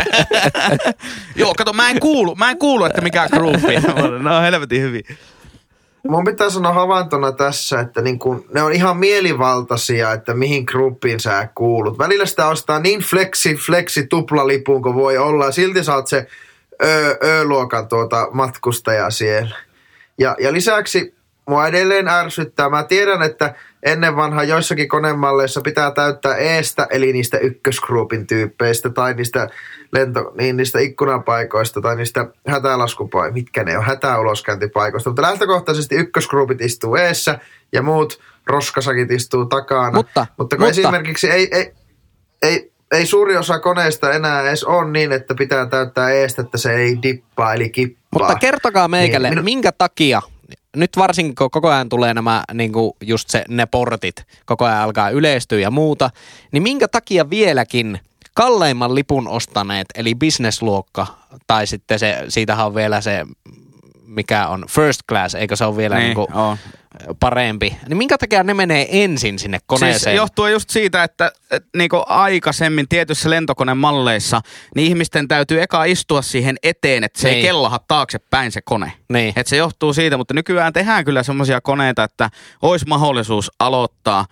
joo, 1.37 1.55
kato, 1.55 1.73
mä 1.73 1.91
en 1.91 2.01
kuulu, 2.01 2.35
mä 2.35 2.51
en 2.51 2.59
kuulu, 2.59 2.85
että 2.85 3.01
mikä 3.01 3.29
gruppi. 3.29 3.77
No 4.23 4.41
helvetin 4.41 4.83
hyvin. 4.83 5.03
Mun 6.09 6.25
pitää 6.25 6.51
sanoa 6.51 6.73
havaintona 6.73 7.33
tässä, 7.33 7.81
että 7.81 8.03
niin 8.03 8.19
kun, 8.19 8.45
ne 8.55 8.63
on 8.63 8.73
ihan 8.73 8.97
mielivaltaisia, 8.97 10.13
että 10.13 10.35
mihin 10.35 10.65
gruppiin 10.65 11.21
sä 11.21 11.49
kuulut. 11.55 11.99
Välillä 11.99 12.27
sitä 12.27 12.49
ostaa 12.49 12.79
niin 12.79 13.01
flexi, 13.01 13.55
flexi 13.55 14.07
tuplalipuun 14.07 14.83
kuin 14.83 14.95
voi 14.95 15.19
olla, 15.19 15.45
ja 15.45 15.53
silti 15.53 15.81
oot 15.95 16.07
se 16.07 16.27
Ö-luokan 17.25 17.89
tuota 17.89 18.29
matkustaja 18.33 19.11
siellä. 19.11 19.57
Ja, 20.19 20.37
ja 20.41 20.53
lisäksi 20.53 21.15
mua 21.49 21.67
edelleen 21.67 22.09
ärsyttää. 22.09 22.69
Mä 22.69 22.83
tiedän, 22.83 23.23
että 23.23 23.55
ennen 23.87 24.17
vanha 24.17 24.45
joissakin 24.45 24.89
konemalleissa 24.89 25.61
pitää 25.61 25.91
täyttää 25.91 26.37
eestä, 26.37 26.87
eli 26.91 27.13
niistä 27.13 27.39
ykkösgroupin 27.39 28.27
tyyppeistä 28.27 28.91
tai 28.91 29.15
niistä, 29.15 29.49
lento, 29.93 30.33
niin 30.39 30.57
niistä 30.57 30.79
ikkunapaikoista 30.79 31.81
tai 31.81 31.97
niistä 31.97 32.27
hätälaskupaikoista, 32.49 33.35
mitkä 33.35 33.65
ne 33.65 33.79
on, 33.79 33.85
hätäuloskäyntipaikoista. 33.85 35.11
Mutta 35.11 35.23
lähtökohtaisesti 35.23 35.95
ykkösgroupit 35.95 36.61
istuu 36.61 36.97
eessä 36.97 37.39
ja 37.73 37.83
muut 37.83 38.21
roskasakit 38.47 39.11
istuu 39.11 39.47
takana. 39.47 39.91
Mutta- 39.91 40.27
mutta 40.39 40.57
kun 40.57 40.67
mutta- 40.67 40.81
esimerkiksi 40.81 41.31
ei, 41.31 41.49
ei, 41.53 41.73
ei, 42.43 42.73
ei 42.93 43.07
suuri 43.07 43.37
osa 43.37 43.59
koneista 43.59 44.13
enää 44.13 44.43
edes 44.43 44.65
on 44.65 44.93
niin, 44.93 45.13
että 45.13 45.35
pitää 45.35 45.67
täyttää 45.67 46.11
eestä, 46.11 46.43
että 46.43 46.59
se 46.59 46.75
ei 46.75 46.99
dippaa 47.03 47.55
eli 47.55 47.71
kippaa. 47.71 48.07
Mutta 48.13 48.35
kertokaa 48.35 48.89
meikälle, 48.89 49.29
Niin, 49.29 49.37
niin, 49.37 49.43
minu- 49.43 49.45
minkä 49.45 49.73
takia 49.73 50.23
nyt 50.77 50.91
varsinkin 50.97 51.35
kun 51.35 51.51
koko 51.51 51.69
ajan 51.69 51.89
tulee 51.89 52.15
nämä 52.15 52.45
niin 52.55 52.73
kuin 52.73 52.93
just 53.01 53.31
se, 53.31 53.45
ne 53.49 53.67
portit, 53.67 54.25
koko 54.47 54.65
ajan 54.65 54.83
alkaa 54.83 55.11
yleistyä 55.11 55.59
ja 55.59 55.71
muuta, 55.71 56.11
niin 56.53 56.63
minkä 56.63 56.89
takia 56.89 57.31
vieläkin 57.31 58.01
kalleimman 58.35 58.95
lipun 58.95 59.29
ostaneet, 59.29 59.87
eli 59.95 60.15
businessluokka, 60.15 61.07
tai 61.47 61.67
sitten 61.67 61.99
se, 61.99 62.25
siitähän 62.29 62.67
on 62.67 62.75
vielä 62.75 63.01
se, 63.01 63.25
mikä 64.07 64.49
on 64.49 64.65
first 64.69 65.01
class, 65.09 65.35
eikö 65.35 65.57
se 65.57 65.65
ole 65.65 65.77
vielä 65.77 65.97
niin, 65.97 66.05
niin 66.05 66.15
kuin, 66.15 66.33
on. 66.33 66.57
parempi, 67.21 67.77
niin 67.89 67.97
minkä 67.97 68.19
takia 68.19 68.43
ne 68.43 68.55
menee 68.55 68.87
ensin 68.91 69.39
sinne 69.39 69.59
koneeseen? 69.67 70.01
Siis 70.01 70.17
johtuu 70.17 70.47
just 70.47 70.71
siitä, 70.71 71.05
että, 71.05 71.33
että 71.51 71.69
niin 71.79 71.91
aikaisemmin 72.07 72.89
tietyissä 72.89 73.31
lentokonemalleissa, 73.31 74.41
niin 74.75 74.87
ihmisten 74.87 75.29
täytyy 75.29 75.63
eka 75.63 75.85
istua 75.85 76.23
siihen 76.23 76.57
eteen, 76.63 77.05
että 77.05 77.21
se 77.21 77.29
niin. 77.29 77.37
ei 77.37 77.43
kellaha 77.43 77.81
taaksepäin 77.89 78.53
se 78.53 78.61
kone. 78.61 78.93
Niin. 79.09 79.33
Et 79.37 79.47
se 79.47 79.57
johtuu 79.57 79.93
siitä, 79.93 80.17
mutta 80.17 80.35
nykyään 80.35 80.73
tehdään 80.73 81.05
kyllä 81.05 81.23
semmoisia 81.23 81.61
koneita, 81.61 82.05
että 82.05 82.31
olisi 82.63 82.87
mahdollisuus 82.87 83.51
aloittaa. 83.59 84.25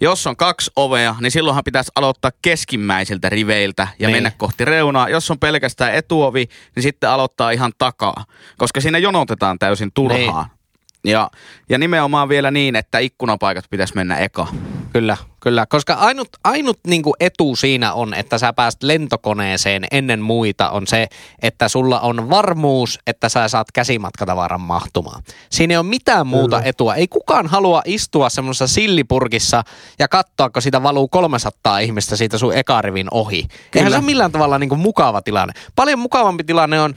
Jos 0.00 0.26
on 0.26 0.36
kaksi 0.36 0.70
ovea, 0.76 1.14
niin 1.20 1.30
silloinhan 1.30 1.64
pitäisi 1.64 1.92
aloittaa 1.94 2.30
keskimmäisiltä 2.42 3.28
riveiltä 3.28 3.88
ja 3.98 4.08
Niin. 4.08 4.16
mennä 4.16 4.32
kohti 4.38 4.64
reunaa. 4.64 5.08
Jos 5.08 5.30
on 5.30 5.38
pelkästään 5.38 5.94
etuovi, 5.94 6.48
niin 6.76 6.82
sitten 6.82 7.10
aloittaa 7.10 7.50
ihan 7.50 7.72
takaa, 7.78 8.24
koska 8.58 8.80
siinä 8.80 8.98
jonotetaan 8.98 9.58
täysin 9.58 9.90
turhaan. 9.94 10.44
Niin. 10.46 10.59
Ja, 11.04 11.30
ja 11.68 11.78
nimenomaan 11.78 12.28
vielä 12.28 12.50
niin, 12.50 12.76
että 12.76 12.98
ikkunapaikat 12.98 13.64
pitäisi 13.70 13.94
mennä 13.94 14.16
eka. 14.16 14.46
Kyllä, 14.92 15.16
kyllä. 15.40 15.66
Koska 15.66 15.94
ainut, 15.94 16.28
ainut 16.44 16.78
niin 16.86 17.02
kuin 17.02 17.14
etu 17.20 17.56
siinä 17.56 17.92
on, 17.92 18.14
että 18.14 18.38
sä 18.38 18.52
pääst 18.52 18.82
lentokoneeseen 18.82 19.84
ennen 19.90 20.20
muita, 20.20 20.70
on 20.70 20.86
se, 20.86 21.06
että 21.42 21.68
sulla 21.68 22.00
on 22.00 22.30
varmuus, 22.30 22.98
että 23.06 23.28
sä 23.28 23.48
saat 23.48 23.72
käsimatkatavaran 23.72 24.60
mahtumaan. 24.60 25.22
Siinä 25.50 25.72
ei 25.72 25.78
ole 25.78 25.86
mitään 25.86 26.26
muuta 26.26 26.56
Kyllä. 26.56 26.68
etua. 26.68 26.94
Ei 26.94 27.08
kukaan 27.08 27.46
halua 27.46 27.82
istua 27.84 28.28
semmoisessa 28.28 28.66
sillipurkissa 28.66 29.62
ja 29.98 30.08
katsoa, 30.08 30.50
kun 30.50 30.62
siitä 30.62 30.82
valuu 30.82 31.08
300 31.08 31.78
ihmistä 31.78 32.16
siitä 32.16 32.38
sun 32.38 32.56
ekarivin 32.56 33.08
ohi. 33.10 33.48
Eihän 33.74 33.92
se 33.92 33.98
ole 33.98 34.04
millään 34.04 34.32
tavalla 34.32 34.58
niin 34.58 34.68
kuin 34.68 34.80
mukava 34.80 35.22
tilanne. 35.22 35.54
Paljon 35.76 35.98
mukavampi 35.98 36.44
tilanne 36.44 36.80
on 36.80 36.94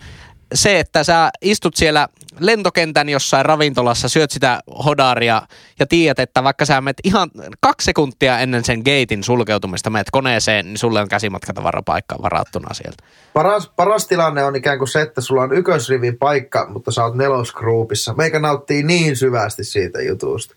se, 0.54 0.80
että 0.80 1.04
sä 1.04 1.30
istut 1.42 1.76
siellä 1.76 2.08
lentokentän 2.40 3.10
jossain 3.10 3.46
ravintolassa, 3.46 4.10
syöt 4.10 4.32
sitä 4.32 4.60
hodaria 4.86 5.42
ja 5.80 5.86
tiedät, 5.86 6.20
että 6.20 6.44
vaikka 6.44 6.66
sä 6.66 6.82
menet 6.82 6.98
ihan 7.04 7.32
kaksi 7.60 7.86
sekuntia 7.86 8.40
ennen 8.40 8.64
sen 8.64 8.80
gatein 8.80 9.24
sulkeutumista, 9.24 9.90
menet 9.90 10.08
koneeseen, 10.12 10.66
niin 10.66 10.78
sulle 10.78 11.02
on 11.02 11.08
käsimatkatavarapaikka 11.08 12.16
varattuna 12.22 12.74
sieltä. 12.74 13.04
Paras, 13.34 13.72
paras 13.76 14.08
tilanne 14.08 14.44
on 14.44 14.56
ikään 14.56 14.78
kuin 14.78 14.88
se, 14.88 15.02
että 15.02 15.22
sulla 15.22 15.42
on 15.42 15.54
ykkösrivin 15.54 16.18
paikka, 16.18 16.70
mutta 16.70 16.92
sä 16.92 17.04
oot 17.04 17.16
nelosgruupissa. 17.16 18.14
Meikä 18.14 18.40
nauttii 18.40 18.84
niin 18.84 19.16
syvästi 19.16 19.64
siitä 19.64 20.02
jutusta. 20.02 20.56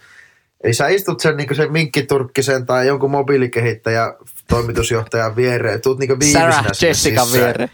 Eli 0.65 0.75
sä 0.75 0.89
istut 0.89 1.21
sen, 1.21 1.37
niin 1.37 1.57
sen 1.57 1.73
minkkiturkkisen 1.73 2.67
tai 2.67 2.87
jonkun 2.87 3.11
mobiilikehittäjä 3.11 4.15
toimitusjohtajan 4.49 5.37
viereen. 5.37 5.83
Tuut 5.83 5.99
niin 5.99 6.21
viimeisenä 6.21 6.53
Sarah 6.53 6.73
Jessica 6.83 7.27
viereen. 7.33 7.71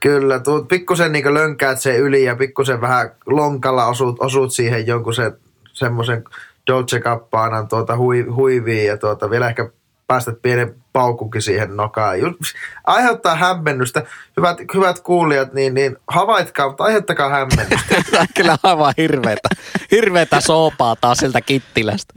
Kyllä, 0.00 0.38
tuut 0.40 0.68
pikkusen 0.68 1.12
niin 1.12 1.34
lönkäät 1.34 1.80
sen 1.80 1.98
yli 1.98 2.24
ja 2.24 2.36
pikkusen 2.36 2.80
vähän 2.80 3.10
lonkalla 3.26 3.86
osut, 3.86 4.16
osut 4.20 4.52
siihen 4.52 4.86
jonkun 4.86 5.14
se, 5.14 5.32
semmoisen 5.72 6.24
Dolce 6.66 7.00
Gabbaanan 7.00 7.68
tuota 7.68 7.96
hui, 7.96 8.22
huiviin 8.22 8.86
ja 8.86 8.96
tuota, 8.96 9.30
vielä 9.30 9.48
ehkä 9.48 9.70
päästät 10.06 10.42
pienen 10.42 10.74
paukukin 10.92 11.42
siihen 11.42 11.76
nokaan. 11.76 12.20
Just, 12.20 12.40
aiheuttaa 12.86 13.34
hämmennystä. 13.34 14.06
Hyvät, 14.36 14.58
hyvät 14.74 15.00
kuulijat, 15.00 15.52
niin, 15.52 15.74
niin 15.74 15.96
havaitkaa, 16.08 16.68
mutta 16.68 16.84
aiheuttakaa 16.84 17.28
hämmennystä. 17.28 17.94
Tämä 18.10 18.20
on 18.20 18.26
kyllä 18.36 18.58
aivan 18.62 18.94
hirveetä, 18.96 19.48
hirveetä 19.90 20.40
soopaa 20.40 20.96
taas 20.96 21.18
siltä 21.18 21.40
kittilästä. 21.40 22.12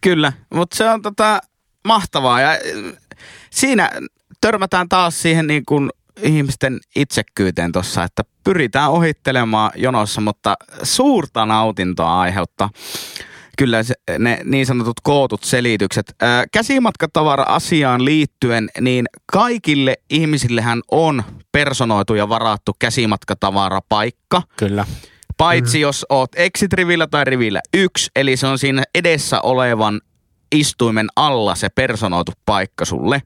Kyllä, 0.00 0.32
mutta 0.54 0.76
se 0.76 0.90
on 0.90 1.02
tota 1.02 1.40
mahtavaa 1.84 2.40
ja 2.40 2.50
äh, 2.50 2.58
siinä 3.50 3.90
törmätään 4.40 4.88
taas 4.88 5.22
siihen 5.22 5.46
niin 5.46 5.62
kuin 5.66 5.90
ihmisten 6.22 6.80
itsekkyyteen 6.96 7.72
tuossa, 7.72 8.04
että 8.04 8.22
pyritään 8.44 8.90
ohittelemaan 8.90 9.70
jonossa, 9.76 10.20
mutta 10.20 10.54
suurta 10.82 11.46
nautintoa 11.46 12.20
aiheuttaa 12.20 12.70
kyllä 13.58 13.82
se, 13.82 13.94
ne 14.18 14.38
niin 14.44 14.66
sanotut 14.66 15.00
kootut 15.02 15.44
selitykset. 15.44 16.14
Ää, 16.20 16.44
käsimatkatavara-asiaan 16.52 18.04
liittyen, 18.04 18.68
niin 18.80 19.06
kaikille 19.32 19.96
ihmisillehän 20.10 20.80
on 20.90 21.22
personoitu 21.52 22.14
ja 22.14 22.28
varattu 22.28 22.72
käsimatkatavarapaikka. 22.78 24.42
Kyllä. 24.56 24.86
Paitsi 25.36 25.78
mm. 25.78 25.82
jos 25.82 26.06
oot 26.08 26.30
exit-rivillä 26.34 27.06
tai 27.06 27.24
rivillä 27.24 27.60
yksi, 27.74 28.10
eli 28.16 28.36
se 28.36 28.46
on 28.46 28.58
siinä 28.58 28.82
edessä 28.94 29.40
olevan 29.40 30.00
istuimen 30.52 31.06
alla 31.16 31.54
se 31.54 31.68
personoitu 31.68 32.32
paikka 32.46 32.84
sulle. 32.84 33.22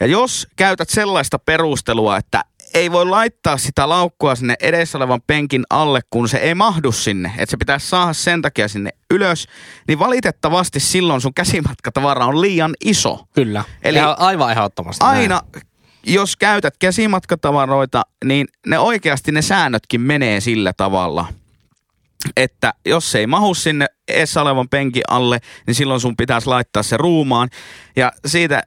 Ja 0.00 0.06
jos 0.06 0.48
käytät 0.56 0.88
sellaista 0.88 1.38
perustelua, 1.38 2.16
että 2.16 2.44
ei 2.74 2.92
voi 2.92 3.06
laittaa 3.06 3.58
sitä 3.58 3.88
laukkua 3.88 4.34
sinne 4.34 4.54
edessä 4.60 4.98
olevan 4.98 5.20
penkin 5.26 5.64
alle, 5.70 6.00
kun 6.10 6.28
se 6.28 6.38
ei 6.38 6.54
mahdu 6.54 6.92
sinne, 6.92 7.32
että 7.38 7.50
se 7.50 7.56
pitäisi 7.56 7.88
saada 7.88 8.12
sen 8.12 8.42
takia 8.42 8.68
sinne 8.68 8.90
ylös, 9.10 9.46
niin 9.88 9.98
valitettavasti 9.98 10.80
silloin 10.80 11.20
sun 11.20 11.34
käsimatkatavara 11.34 12.26
on 12.26 12.40
liian 12.40 12.74
iso. 12.84 13.24
Kyllä. 13.34 13.64
Eli- 13.82 13.98
Eli 13.98 14.06
aivan 14.18 14.50
ehdottomasti. 14.50 15.04
näin. 15.04 15.16
Aina, 15.18 15.40
jos 16.06 16.36
käytät 16.36 16.74
käsimatkatavaroita, 16.78 18.02
niin 18.24 18.46
ne 18.66 18.78
oikeasti 18.78 19.32
ne 19.32 19.42
säännötkin 19.42 20.00
menee 20.00 20.40
sillä 20.40 20.72
tavalla, 20.76 21.26
että 22.36 22.74
jos 22.86 23.12
se 23.12 23.18
ei 23.18 23.26
mahu 23.26 23.54
sinne 23.54 23.86
edessä 24.08 24.42
olevan 24.42 24.68
penkin 24.68 25.02
alle, 25.10 25.40
niin 25.66 25.74
silloin 25.74 26.00
sun 26.00 26.16
pitäisi 26.16 26.46
laittaa 26.46 26.82
se 26.82 26.96
ruumaan. 26.96 27.48
Ja 27.96 28.12
siitä 28.26 28.62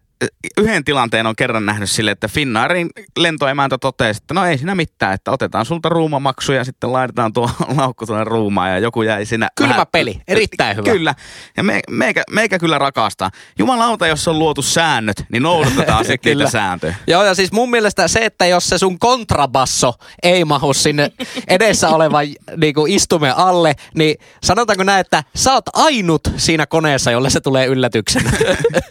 yhden 0.57 0.83
tilanteen 0.83 1.25
on 1.27 1.35
kerran 1.35 1.65
nähnyt 1.65 1.89
sille, 1.89 2.11
että 2.11 2.27
Finnairin 2.27 2.89
lentoemäntä 3.17 3.77
totesi, 3.77 4.17
että 4.23 4.33
no 4.33 4.45
ei 4.45 4.57
siinä 4.57 4.75
mitään, 4.75 5.13
että 5.13 5.31
otetaan 5.31 5.65
sulta 5.65 5.89
ruumamaksu 5.89 6.51
ja 6.53 6.63
sitten 6.63 6.93
laitetaan 6.93 7.33
tuo 7.33 7.49
laukku 7.77 8.05
tuonne 8.05 8.23
ruumaan 8.23 8.71
ja 8.71 8.79
joku 8.79 9.01
jäi 9.01 9.25
siinä. 9.25 9.49
Kylmä 9.55 9.69
vähän- 9.73 9.87
peli, 9.91 10.21
erittäin 10.27 10.77
hyvä. 10.77 10.91
Kyllä. 10.91 11.15
Ja 11.57 11.63
me, 11.63 11.79
meikä, 11.89 12.23
meikä 12.31 12.59
kyllä 12.59 12.77
rakastaa. 12.77 13.31
Jumalauta, 13.59 14.07
jos 14.07 14.27
on 14.27 14.39
luotu 14.39 14.61
säännöt, 14.61 15.25
niin 15.31 15.43
noudatetaan 15.43 16.05
sitten 16.13 16.31
Kyllä. 16.31 16.43
niitä 16.43 16.51
sääntöjä. 16.51 16.95
Joo, 17.07 17.23
ja 17.23 17.35
siis 17.35 17.51
mun 17.51 17.69
mielestä 17.69 18.07
se, 18.07 18.25
että 18.25 18.45
jos 18.45 18.69
se 18.69 18.77
sun 18.77 18.99
kontrabasso 18.99 19.93
ei 20.23 20.45
mahu 20.45 20.73
sinne 20.73 21.11
edessä 21.47 21.89
olevan 21.89 22.25
niinku 22.57 22.85
istumen 22.89 23.37
alle, 23.37 23.73
niin 23.95 24.15
sanotaanko 24.43 24.83
näin, 24.83 24.99
että 25.01 25.23
sä 25.35 25.53
oot 25.53 25.65
ainut 25.73 26.21
siinä 26.37 26.65
koneessa, 26.65 27.11
jolle 27.11 27.29
se 27.29 27.41
tulee 27.41 27.65
yllätyksenä. 27.65 28.31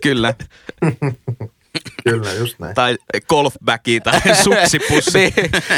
Kyllä. 0.03 0.35
Kyllä, 2.05 2.33
just 2.33 2.59
näin. 2.59 2.75
Tai 2.75 2.99
golfbacki 3.29 4.01
tai 4.01 4.21
suksipussi. 4.45 5.19
niin. 5.19 5.35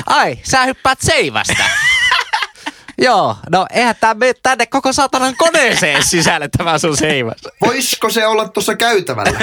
Ai, 0.06 0.38
sä 0.42 0.64
hyppäät 0.64 0.98
seivästä. 1.00 1.64
Joo, 2.98 3.36
no 3.50 3.66
eihän 3.72 3.96
tää 4.00 4.14
mene 4.14 4.32
tänne 4.42 4.66
koko 4.66 4.92
satanan 4.92 5.36
koneeseen 5.36 6.04
sisälle 6.04 6.48
tämä 6.58 6.78
sun 6.78 6.96
seiväs. 6.96 7.40
Voisiko 7.60 8.10
se 8.10 8.26
olla 8.26 8.48
tuossa 8.48 8.76
käytävällä? 8.76 9.38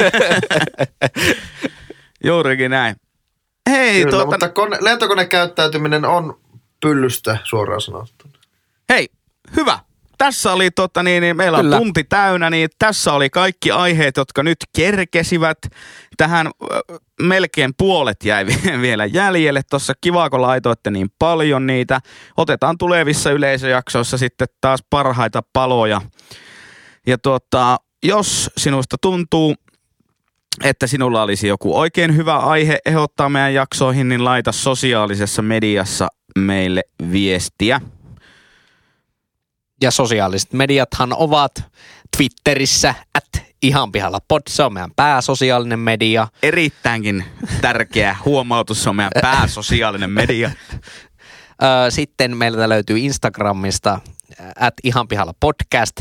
Juurikin 2.23 2.71
näin. 2.71 2.95
Hei, 3.69 3.99
Kyllä, 3.99 4.11
tuota, 4.11 4.25
mutta 4.25 4.49
kone, 4.49 4.77
lentokonekäyttäytyminen 4.81 6.05
on 6.05 6.39
pyllystä 6.81 7.37
suoraan 7.43 7.81
sanottuna. 7.81 8.33
hei, 8.89 9.09
hyvä. 9.55 9.79
Tässä 10.21 10.53
oli, 10.53 10.71
tota, 10.71 11.03
niin, 11.03 11.21
niin, 11.21 11.37
meillä 11.37 11.57
on 11.57 11.63
Kyllä. 11.63 11.77
tunti 11.77 12.03
täynnä, 12.03 12.49
niin 12.49 12.69
tässä 12.79 13.13
oli 13.13 13.29
kaikki 13.29 13.71
aiheet, 13.71 14.17
jotka 14.17 14.43
nyt 14.43 14.57
kerkesivät. 14.75 15.57
Tähän 16.17 16.49
melkein 17.21 17.71
puolet 17.77 18.23
jäi 18.23 18.45
vi- 18.45 18.81
vielä 18.81 19.05
jäljelle. 19.05 19.61
Tuossa 19.69 19.93
kiva, 20.01 20.29
kun 20.29 20.41
laitoitte 20.41 20.91
niin 20.91 21.07
paljon 21.19 21.67
niitä. 21.67 21.99
Otetaan 22.37 22.77
tulevissa 22.77 23.31
yleisöjaksoissa 23.31 24.17
sitten 24.17 24.47
taas 24.61 24.79
parhaita 24.89 25.43
paloja. 25.53 26.01
Ja 27.07 27.17
tota, 27.17 27.77
jos 28.03 28.49
sinusta 28.57 28.95
tuntuu, 29.01 29.55
että 30.63 30.87
sinulla 30.87 31.23
olisi 31.23 31.47
joku 31.47 31.79
oikein 31.79 32.15
hyvä 32.15 32.37
aihe 32.37 32.79
ehdottaa 32.85 33.29
meidän 33.29 33.53
jaksoihin, 33.53 34.09
niin 34.09 34.23
laita 34.23 34.51
sosiaalisessa 34.51 35.41
mediassa 35.41 36.07
meille 36.39 36.83
viestiä. 37.11 37.81
Ja 39.81 39.91
sosiaaliset 39.91 40.53
mediathan 40.53 41.13
ovat 41.13 41.63
Twitterissä, 42.17 42.95
at 43.13 43.43
ihan 43.61 43.91
pihalla 43.91 44.19
pod, 44.27 44.41
se 44.49 44.63
on 44.63 44.73
meidän 44.73 44.91
pääsosiaalinen 44.95 45.79
media. 45.79 46.27
Erittäinkin 46.43 47.25
tärkeä 47.61 48.15
huomautus, 48.25 48.83
se 48.83 48.89
on 48.89 48.95
meidän 48.95 49.11
pääsosiaalinen 49.21 50.09
media. 50.09 50.51
Sitten 51.89 52.37
meiltä 52.37 52.69
löytyy 52.69 52.99
Instagramista 52.99 53.99
at 54.59 54.73
ihan 54.83 55.07
pihalla 55.07 55.33
podcast. 55.39 55.97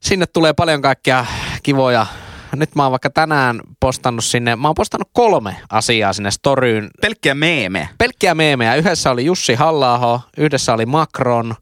Sinne 0.00 0.26
tulee 0.26 0.52
paljon 0.52 0.82
kaikkia 0.82 1.26
kivoja. 1.62 2.06
Nyt 2.56 2.74
mä 2.74 2.82
oon 2.82 2.90
vaikka 2.90 3.10
tänään 3.10 3.60
postannut 3.80 4.24
sinne, 4.24 4.56
mä 4.56 4.68
oon 4.68 4.74
postannut 4.74 5.10
kolme 5.12 5.56
asiaa 5.70 6.12
sinne 6.12 6.30
storyyn. 6.30 6.90
Pelkkiä 7.00 7.34
meemejä. 7.34 7.88
Pelkkiä 7.98 8.34
meemejä. 8.34 8.74
Yhdessä 8.74 9.10
oli 9.10 9.24
Jussi 9.24 9.54
halla 9.54 10.20
yhdessä 10.36 10.74
oli 10.74 10.86
Macron, 10.86 11.54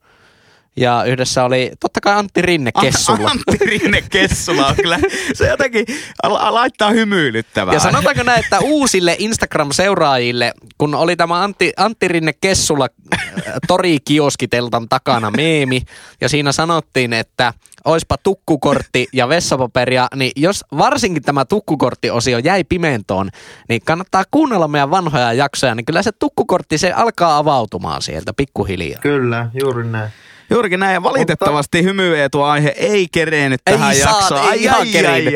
Ja 0.77 1.05
yhdessä 1.05 1.45
oli 1.45 1.72
totta 1.81 2.01
kai 2.01 2.14
Antti 2.14 2.43
Rinne 2.43 2.72
Kessulla. 2.81 3.31
Antti 3.31 3.64
Rinne 3.66 4.03
Kessula 4.11 4.66
on 4.66 4.77
kyllä, 4.77 4.99
se 5.35 5.49
jotenkin 5.49 5.87
la- 6.22 6.55
laittaa 6.55 6.91
hymyilyttävää. 6.91 7.74
Ja 7.74 7.81
sanotaanko 7.81 8.22
näin, 8.22 8.41
että 8.45 8.59
uusille 8.61 9.16
Instagram-seuraajille, 9.18 10.53
kun 10.79 10.95
oli 10.95 11.16
tämä 11.16 11.43
Antti, 11.43 11.72
Antti 11.77 12.09
Rinne 12.09 12.33
Kessulla 12.41 12.89
äh, 13.14 13.22
tori-kioskiteltan 13.68 14.89
takana 14.89 15.31
meemi, 15.31 15.83
ja 16.20 16.29
siinä 16.29 16.53
sanottiin, 16.53 17.12
että 17.12 17.53
oispa 17.85 18.16
tukkukortti 18.22 19.07
ja 19.12 19.29
vessapaperia, 19.29 20.09
niin 20.14 20.33
jos 20.37 20.64
varsinkin 20.79 21.22
tämä 21.22 21.45
tukkukorttiosio 21.45 22.39
jäi 22.39 22.64
pimentoon, 22.64 23.31
niin 23.68 23.81
kannattaa 23.85 24.24
kuunnella 24.31 24.68
meidän 24.68 24.91
vanhoja 24.91 25.33
jaksoja, 25.33 25.74
niin 25.74 25.87
kyllä 25.87 26.03
se 26.03 26.12
tukkukortti, 26.12 26.79
se 26.79 26.93
alkaa 26.93 27.39
avautumaan 27.39 28.03
sieltä 28.03 28.33
pikkuhiljaa. 28.37 29.01
Kyllä, 29.01 29.51
juuri 29.62 29.87
näin. 29.87 30.11
Juurikin 30.51 30.81
näin, 30.81 30.95
ja 30.95 31.03
valitettavasti 31.03 31.83
hymyeetu 31.83 32.43
aihe 32.43 32.75
ei 32.77 33.07
kerennyt 33.13 33.61
Ei 33.67 33.73
tähän 33.73 33.97
saa, 33.97 34.13
jaksoon. 34.13 34.53
ei 34.53 34.63
ihan 34.63 34.89
kerennyt. 34.89 35.35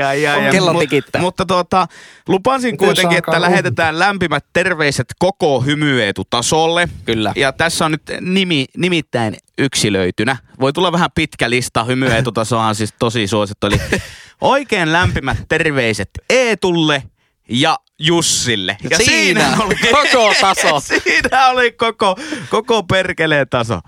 Kello 0.51 0.73
Mut- 0.73 0.79
tikittää. 0.79 1.21
Mutta 1.23 1.47
tuota, 1.47 1.87
lupasin 2.29 2.75
Miten 2.75 2.87
kuitenkin, 2.87 3.19
että 3.19 3.41
lähetetään 3.41 3.99
lämpimät 3.99 4.45
terveiset 4.53 5.07
koko 5.19 5.61
hymyetu 5.61 6.23
tasolle. 6.31 6.89
Kyllä. 7.05 7.33
Ja 7.37 7.53
tässä 7.53 7.85
on 7.85 7.93
nyt 7.93 8.03
nimi, 8.21 8.67
nimittäin 8.77 9.37
yksilöitynä. 9.59 10.37
Voi 10.61 10.73
tulla 10.73 10.93
vähän 10.93 11.11
pitkä 11.15 11.51
lista, 11.51 11.85
hymyetutasohan 11.85 12.75
siis 12.75 12.95
tosi 12.99 13.27
suosittu. 13.27 13.67
Eli 13.67 13.81
oikein 14.41 14.93
lämpimät 14.93 15.39
terveiset 15.49 16.11
Eetulle 16.31 17.03
ja 17.49 17.79
Jussille. 17.99 18.77
Ja 18.91 18.97
Siinä 18.99 19.59
koko 19.91 20.35
taso. 20.41 20.81
siinä 21.03 21.49
oli 21.49 21.73
koko, 21.73 22.17
koko 22.51 22.83
perkeleen 22.83 23.49
taso. 23.49 23.81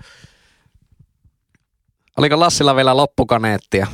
Oliko 2.17 2.39
Lassilla 2.39 2.75
vielä 2.75 2.97
loppukaneettia? 2.97 3.87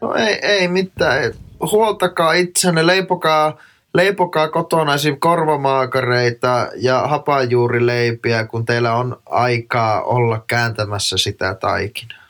No 0.00 0.14
ei, 0.14 0.38
ei 0.42 0.68
mitään. 0.68 1.32
Huoltakaa 1.72 2.32
itsenne, 2.32 2.86
leipokaa, 2.86 3.56
leipokaa 3.94 4.48
kotona 4.48 4.94
esim. 4.94 5.16
korvamaakareita 5.20 6.68
ja 6.76 7.06
hapajuurileipiä, 7.06 8.46
kun 8.46 8.64
teillä 8.64 8.94
on 8.94 9.22
aikaa 9.26 10.02
olla 10.02 10.44
kääntämässä 10.46 11.16
sitä 11.16 11.54
taikinaa. 11.54 12.26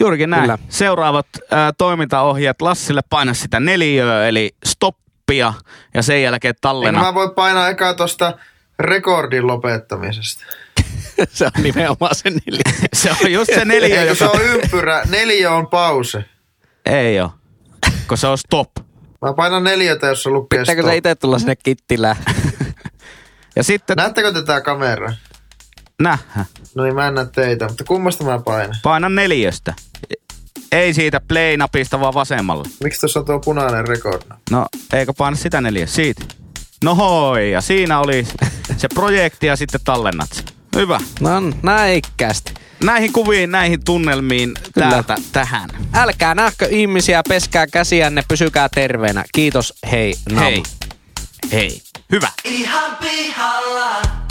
Juurikin 0.00 0.30
näin. 0.30 0.42
Kyllä. 0.42 0.58
Seuraavat 0.68 1.26
ää, 1.50 1.72
toimintaohjeet 1.72 2.62
Lassille 2.62 3.00
paina 3.10 3.34
sitä 3.34 3.60
neliöä, 3.60 4.28
eli 4.28 4.54
stoppia, 4.64 5.52
ja 5.94 6.02
sen 6.02 6.22
jälkeen 6.22 6.50
Eikö 6.50 6.58
tallenna. 6.60 7.00
mä 7.00 7.14
voi 7.14 7.34
painaa 7.34 7.68
eka 7.68 7.94
tuosta 7.94 8.32
rekordin 8.78 9.46
lopettamisesta? 9.46 10.44
se 11.32 11.44
on 11.44 11.62
nimenomaan 11.62 12.14
se 12.14 12.30
neljä. 12.30 12.62
Se 12.94 13.10
on 13.24 13.32
just 13.32 13.54
se 13.54 13.64
neliö, 13.64 14.00
Eikö 14.00 14.14
se 14.14 14.24
joka... 14.24 14.38
on 14.38 14.44
ympyrä, 14.44 15.02
neljä 15.10 15.52
on 15.52 15.66
pause. 15.66 16.24
Ei 16.86 17.20
oo, 17.20 17.32
kun 18.08 18.18
se 18.18 18.26
on 18.26 18.38
stop. 18.38 18.70
Mä 19.22 19.32
painan 19.32 19.64
neljätä, 19.64 20.06
jos 20.06 20.22
se 20.22 20.30
lukee 20.30 20.60
Pitääkö 20.60 20.82
stop. 20.82 20.90
se 20.92 20.96
itse 20.96 21.14
tulla 21.14 21.38
sinne 21.38 21.56
kittilään? 21.56 22.16
Ja 23.56 23.62
sitten 23.64 23.96
Näettekö 23.96 24.32
te 24.32 24.42
tää 24.42 24.60
kamera? 24.60 25.12
nähdään. 26.02 26.46
No 26.74 26.82
niin, 26.84 26.94
mä 26.94 27.08
en 27.08 27.14
näe 27.14 27.26
teitä, 27.34 27.68
mutta 27.68 27.84
kummasta 27.84 28.24
mä 28.24 28.38
painan? 28.44 28.76
Paina 28.82 29.08
neljästä. 29.08 29.74
Ei 30.72 30.94
siitä 30.94 31.20
play-napista, 31.20 32.00
vaan 32.00 32.14
vasemmalle. 32.14 32.64
Miksi 32.82 33.00
tuossa 33.00 33.20
on 33.20 33.26
tuo 33.26 33.40
punainen 33.40 33.88
record? 33.88 34.22
No, 34.50 34.66
eikö 34.92 35.12
paina 35.18 35.36
sitä 35.36 35.60
neljä? 35.60 35.86
Siitä. 35.86 36.24
No 36.84 36.94
hoi, 36.94 37.50
ja 37.52 37.60
siinä 37.60 37.98
oli 38.00 38.26
se 38.76 38.88
projekti 38.94 39.46
ja 39.46 39.56
sitten 39.56 39.80
tallennat 39.84 40.28
sen. 40.32 40.44
Hyvä. 40.74 41.00
No 41.20 41.30
näikkäästi. 41.62 42.54
Näihin 42.84 43.12
kuviin, 43.12 43.50
näihin 43.50 43.84
tunnelmiin 43.84 44.54
Kyllä. 44.74 44.90
täältä 44.90 45.16
tähän. 45.32 45.70
Älkää 45.94 46.34
nähkö 46.34 46.68
ihmisiä, 46.70 47.22
peskää 47.28 47.66
käsiänne, 47.66 48.22
pysykää 48.28 48.68
terveenä. 48.68 49.24
Kiitos, 49.32 49.74
hei. 49.90 50.14
Nam. 50.32 50.44
Hei. 50.44 50.62
Hei. 51.52 51.82
Hyvä. 52.12 52.28
Ihan 52.44 52.96
pihalla. 52.96 54.23